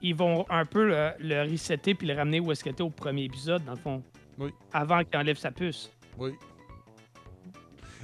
[0.00, 2.90] Ils vont un peu le, le resetter puis le ramener où est-ce qu'il était au
[2.90, 4.02] premier épisode, dans le fond.
[4.38, 4.50] Oui.
[4.72, 5.90] Avant qu'il enlève sa puce.
[6.18, 6.32] Oui.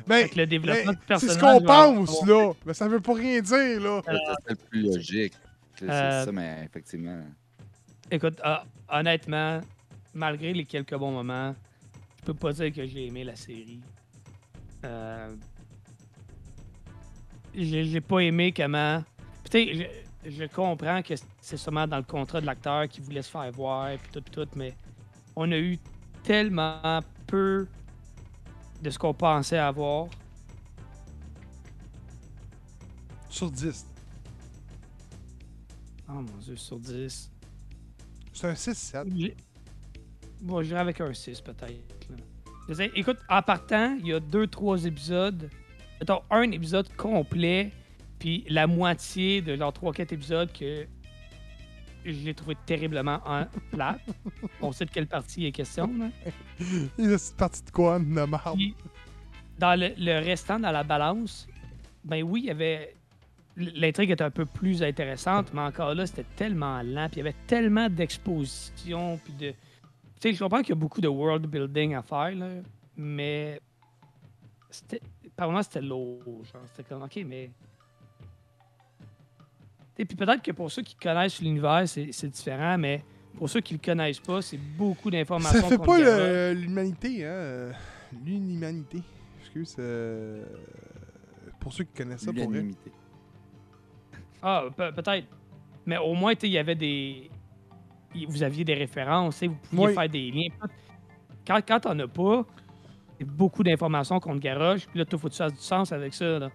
[0.06, 2.52] Ben, Fait que le développement ben, c'est ce qu'on pense, là.
[2.64, 4.02] Mais ça veut pas rien dire, là.
[4.06, 5.35] C'est le plus logique.
[5.78, 7.22] C'est Euh, ça, mais effectivement.
[8.10, 9.60] Écoute, ah, honnêtement,
[10.14, 11.55] malgré les quelques bons moments,
[12.20, 13.80] je peux pas dire que j'ai aimé la série.
[14.85, 15.35] Euh,
[17.55, 19.02] j'ai pas aimé comment.
[19.51, 19.86] Puis
[20.24, 23.51] je, je comprends que c'est sûrement dans le contrat de l'acteur qui voulait se faire
[23.52, 24.74] voir, puis tout, puis tout, mais
[25.36, 25.78] on a eu
[26.22, 27.66] tellement peu
[28.82, 30.06] de ce qu'on pensait avoir.
[33.28, 33.86] Sur 10.
[36.09, 37.30] Oh mon dieu, sur 10.
[38.32, 39.12] C'est un 6-7.
[39.16, 39.36] J'ai-
[40.40, 41.72] Bon, j'irai avec un 6 peut-être.
[42.68, 45.50] dire, écoute, en partant, il y a deux, trois épisodes.
[46.00, 47.72] Mettons, un épisode complet,
[48.20, 50.86] puis la moitié de genre 3-4 épisodes que
[52.12, 54.01] j'ai trouvé terriblement en plate.
[54.62, 55.90] On sait de quelle partie il est question.
[56.98, 58.59] Cette partie de quoi, de marde.
[59.59, 61.48] Dans le, le restant, dans la balance,
[62.05, 62.94] ben oui, il y avait.
[63.56, 67.28] L'intrigue était un peu plus intéressante, mais encore là, c'était tellement lent, puis il y
[67.28, 69.51] avait tellement d'exposition, puis de.
[69.51, 69.56] Tu
[70.20, 72.48] sais, je comprends qu'il y a beaucoup de world building à faire, là,
[72.97, 73.60] mais.
[75.35, 76.22] Par moment, c'était lourd.
[76.24, 77.51] Genre, c'était comme, OK, mais.
[79.99, 83.03] Et puis peut-être que pour ceux qui connaissent l'univers, c'est différent, mais
[83.37, 85.61] pour ceux qui le connaissent pas, c'est beaucoup d'informations.
[85.61, 87.29] Ça fait pas le- l'humanité, hein.
[87.31, 87.73] euh,
[88.25, 89.03] L'unhumanité.
[89.41, 89.77] Excuse.
[89.79, 90.45] euh,
[91.61, 92.43] Pour ceux qui connaissent ça, pour.
[92.51, 92.93] L'unanimité.
[94.43, 95.27] Ah, pe- peut-être.
[95.85, 97.31] Mais au moins, tu sais, il y avait des.
[98.29, 99.95] Vous aviez des références, tu sais, vous pouviez Oui.
[99.95, 100.49] faire des liens.
[101.47, 102.47] Quand, quand t'en as pas,
[103.19, 105.93] c'est beaucoup d'informations qu'on te garoche, puis là, il faut que tu fasses du sens
[105.93, 106.39] avec ça.
[106.39, 106.51] Là.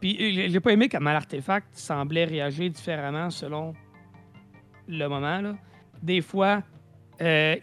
[0.00, 3.74] Puis euh, j'ai pas aimé comment l'artefact semblait réagir différemment selon
[4.86, 5.54] le moment.
[6.02, 6.62] Des fois,
[7.20, 7.56] euh,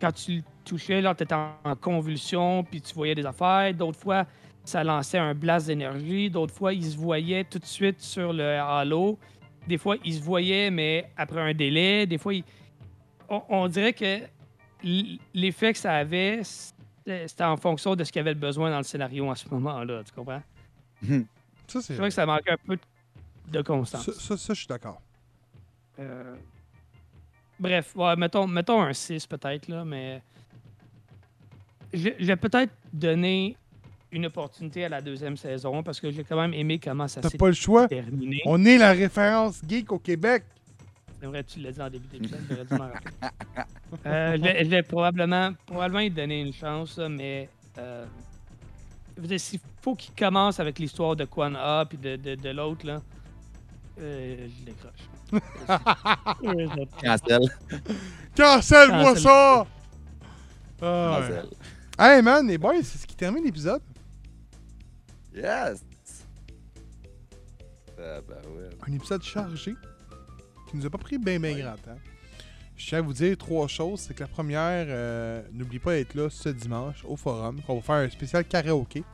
[0.00, 3.72] quand tu le touchais, là, t'étais en, convulsion, puis tu voyais des affaires.
[3.74, 4.26] D'autres fois,
[4.64, 6.30] ça lançait un blast d'énergie.
[6.30, 9.18] D'autres fois, il se voyait tout de suite sur le halo.
[9.66, 12.06] Des fois, il se voyait, mais après un délai.
[12.06, 12.32] Des fois,
[13.28, 14.20] on, dirait que
[15.34, 19.30] l'effet que ça avait, c'était en fonction de ce qu'il avait besoin dans le scénario
[19.30, 20.02] à ce moment-là.
[20.04, 20.42] Tu comprends?
[21.68, 21.96] Ça, c'est.
[21.96, 22.78] Que ça manquait un peu
[23.48, 24.04] de constance.
[24.06, 25.00] Ça, ça, ça, je suis d'accord.
[25.98, 26.34] Euh,
[27.60, 30.22] Bref, ouais, mettons, mettons un 6 peut-être, là, mais.
[31.92, 33.56] Je je vais peut-être donner
[34.10, 37.28] une opportunité à la deuxième saison parce que j'ai quand même aimé comment ça T'as
[37.30, 37.88] s'est pas le choix.
[37.88, 38.40] terminé.
[38.46, 40.44] On est la référence geek au Québec.
[41.20, 42.90] C'est vrai, tu l'as dit en début d'épisode, j'aurais dû m'en.
[44.06, 47.48] Euh, je, vais, je vais probablement, probablement lui donner une chance, mais.
[47.78, 48.04] Euh,
[49.38, 53.00] s'il faut qu'il commence avec l'histoire de Quan A puis de, de, de l'autre, là,
[54.00, 55.08] euh, je décroche.
[57.02, 57.40] Cancel.
[58.36, 59.22] Cancelle-moi Cancel.
[59.22, 59.66] ça!
[60.82, 61.28] Ah, ouais.
[61.28, 61.46] Cancel.
[61.98, 63.82] Hey man, les boys, c'est ce qui termine l'épisode.
[65.34, 65.84] Yes!
[67.98, 68.68] Ah, ben ouais.
[68.86, 69.74] Un épisode chargé
[70.68, 71.98] qui nous a pas pris bien, bien grand temps.
[72.82, 74.00] Je tiens à vous dire trois choses.
[74.00, 77.80] C'est que la première, euh, n'oublie pas d'être là ce dimanche au forum, qu'on va
[77.80, 79.04] faire un spécial karaoké.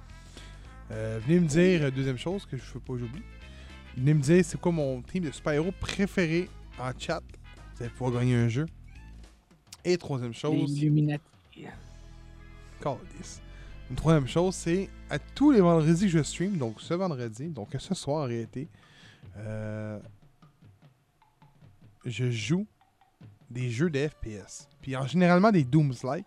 [0.90, 3.22] Euh, venez me dire, euh, deuxième chose que je ne veux pas que j'oublie.
[3.94, 7.22] Venez me dire c'est quoi mon team de super-héros préféré en chat?
[7.76, 8.64] Vous allez pouvoir gagner un jeu.
[9.84, 10.78] Et troisième chose.
[10.78, 11.22] Illuminati.
[12.80, 13.42] Calisse.
[13.90, 17.68] Une troisième chose, c'est à tous les vendredis que je stream, donc ce vendredi, donc
[17.78, 18.66] ce soir en réalité,
[19.36, 19.98] euh,
[22.06, 22.66] je joue
[23.50, 24.68] des jeux de FPS.
[24.80, 26.26] Puis en généralement des Dooms-like.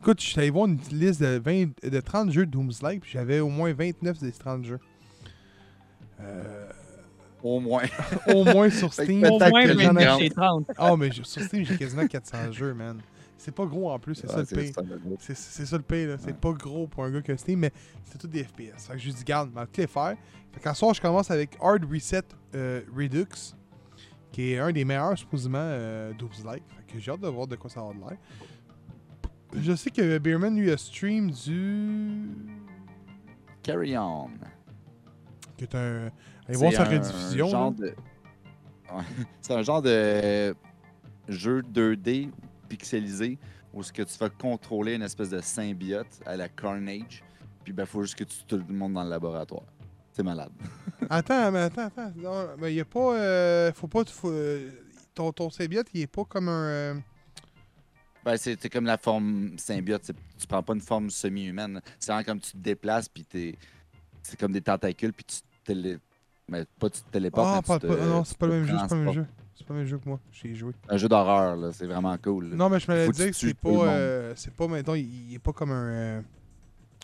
[0.00, 3.10] Écoute, je suis allé voir une liste de, 20, de 30 jeux de Dooms-like, puis
[3.12, 4.80] j'avais au moins 29 des 30 jeux.
[6.20, 6.68] Euh,
[7.42, 7.82] Au moins.
[8.34, 9.24] au moins sur Steam.
[9.24, 10.70] Au moins que j'en ai 29 chez 30.
[10.76, 13.00] Ah, mais sur Steam, j'ai quasiment 400 jeux, man.
[13.38, 14.72] C'est pas gros en plus, c'est ça Ah, le pire.
[14.74, 15.16] ça, le gros.
[15.20, 16.16] C'est ça le pay, là.
[16.18, 16.32] C'est Ouais.
[16.32, 17.72] pas gros pour un gars que Steam, mais
[18.04, 18.86] c'est tout des FPS.
[18.86, 20.16] Fait que je dis, garde, tout les faire.
[20.52, 22.22] Fait qu'en soir, je commence avec Hard Reset
[22.54, 23.26] euh, Redux,
[24.32, 26.12] qui est un des meilleurs, supposément, euh,
[26.44, 26.62] Like.
[26.68, 28.18] Fait que j'ai hâte de voir de quoi ça va de l'air.
[29.54, 32.30] Je sais que Beerman, lui, a stream du.
[33.62, 34.30] Carry on.
[35.56, 36.10] qui est un.
[36.48, 37.70] Allez voir C'est sa un rediffusion.
[37.72, 37.94] de-.
[39.40, 40.54] C'est un genre de
[41.28, 42.30] jeu 2D
[42.68, 43.38] pixelisé
[43.72, 47.22] où ce que tu vas contrôler une espèce de symbiote à la Carnage.
[47.64, 49.62] Puis ben faut juste que tu tues tout le monde dans le laboratoire.
[50.12, 50.52] C'est malade.
[51.10, 52.12] Attends, mais attends, attends.
[52.16, 53.16] Non, mais il a pas.
[53.16, 54.04] euh, faut pas.
[54.04, 54.70] faut, euh,
[55.14, 56.64] ton, ton symbiote, il est pas comme un.
[56.66, 56.94] euh,
[58.24, 60.10] Ben, c'est comme la forme symbiote.
[60.38, 61.80] Tu prends pas une forme semi-humaine.
[61.98, 63.56] C'est vraiment comme tu te déplaces, puis t'es.
[64.22, 65.98] C'est comme des tentacules, puis tu te télé...
[66.48, 67.64] Mais pas tu te téléportes.
[67.68, 69.26] Ah, tu te- non, c'est pas le même jeu, c'est pas le même jeu.
[69.56, 70.20] C'est pas le même jeu que moi.
[70.30, 70.72] J'ai joué.
[70.88, 71.72] Un jeu d'horreur, là.
[71.72, 72.50] C'est vraiment cool.
[72.50, 72.56] là.
[72.56, 74.36] Non, mais je me l'ai dit que c'est pas.
[74.36, 76.22] c'est pas, mettons, il, il est pas comme un.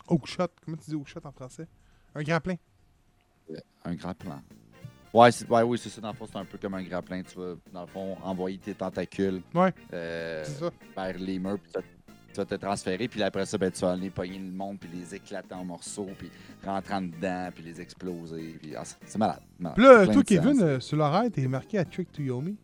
[0.07, 0.47] Hookshot.
[0.63, 1.67] Comment tu dis hookshot en français?
[2.15, 2.55] Un grappin.
[3.85, 4.41] Un grappin.
[5.13, 6.01] Ouais, c'est- ouais, oui, c'est ça.
[6.01, 7.21] Dans le fond, c'est un peu comme un grappin.
[7.23, 9.73] Tu vas, dans le fond, envoyer tes tentacules Ouais.
[9.93, 10.71] euh, C'est ça.
[10.95, 13.07] vers les murs, puis tu vas- te transférer.
[13.07, 16.07] Puis après ça, ben, tu vas aller pogner le monde, puis les éclater en morceaux,
[16.17, 16.29] puis
[16.63, 18.55] rentrer en dedans, puis les exploser.
[18.61, 19.41] Puis, ah, c'est- c'est malade.
[19.57, 19.75] malade.
[19.75, 22.55] Puis là, toi, Kevin, euh, sur l'horaire, t'es marqué à Trick to Yomi.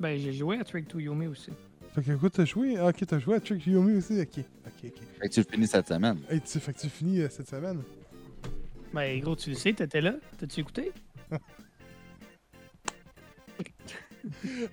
[0.00, 1.50] Ben, j'ai joué à Trick to Yomi aussi.
[1.94, 2.76] Fait que, écoute, t'as joué.
[2.78, 4.18] Ah, ok, t'as joué à Trick to Yomi aussi.
[4.20, 4.44] Ok, ok,
[4.84, 4.92] ok.
[5.20, 6.18] Fait que tu le finis cette semaine.
[6.30, 7.82] Hey, tu, fait que tu finis euh, cette semaine.
[8.92, 10.14] Ben, gros, tu le sais, t'étais là.
[10.38, 10.92] T'as-tu écouté?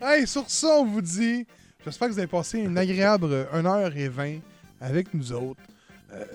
[0.02, 1.48] Hey, sur ça, on vous dit.
[1.86, 4.42] J'espère que vous avez passé une agréable 1h20
[4.82, 5.62] avec nous autres.
[6.12, 6.26] Euh,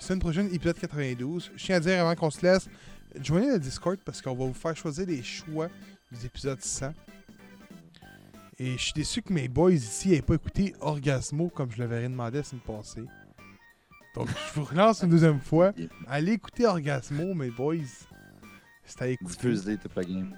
[0.00, 1.52] semaine prochaine, épisode 92.
[1.56, 2.68] Je tiens à dire avant qu'on se laisse,
[3.22, 5.68] joignez le Discord parce qu'on va vous faire choisir les choix
[6.10, 6.92] des épisodes 100.
[8.58, 12.02] Et je suis déçu que mes boys ici n'aient pas écouté Orgasmo comme je l'avais
[12.02, 13.04] demandé la semaine passée.
[14.16, 15.72] Donc, je vous relance une deuxième fois.
[16.08, 17.76] Allez écouter Orgasmo, mes boys.
[18.84, 19.32] C'est à écouter.
[19.34, 20.34] Diffuse-les, t'es pas game.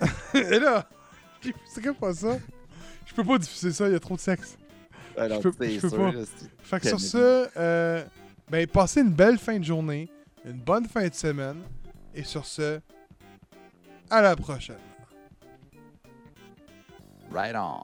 [0.34, 0.88] Et là,
[1.66, 2.38] c'est comme pas ça?
[3.06, 4.56] Je peux pas diffuser ça, il y a trop de sexe.
[5.16, 6.12] Alors, peux- c'est je peux sûr, pas.
[6.12, 8.04] là, c'est- Fait que sur ce, euh,
[8.50, 10.08] ben, passez une belle fin de journée,
[10.44, 11.62] une bonne fin de semaine.
[12.14, 12.80] Et sur ce,
[14.10, 14.76] à la prochaine.
[17.32, 17.80] Right on.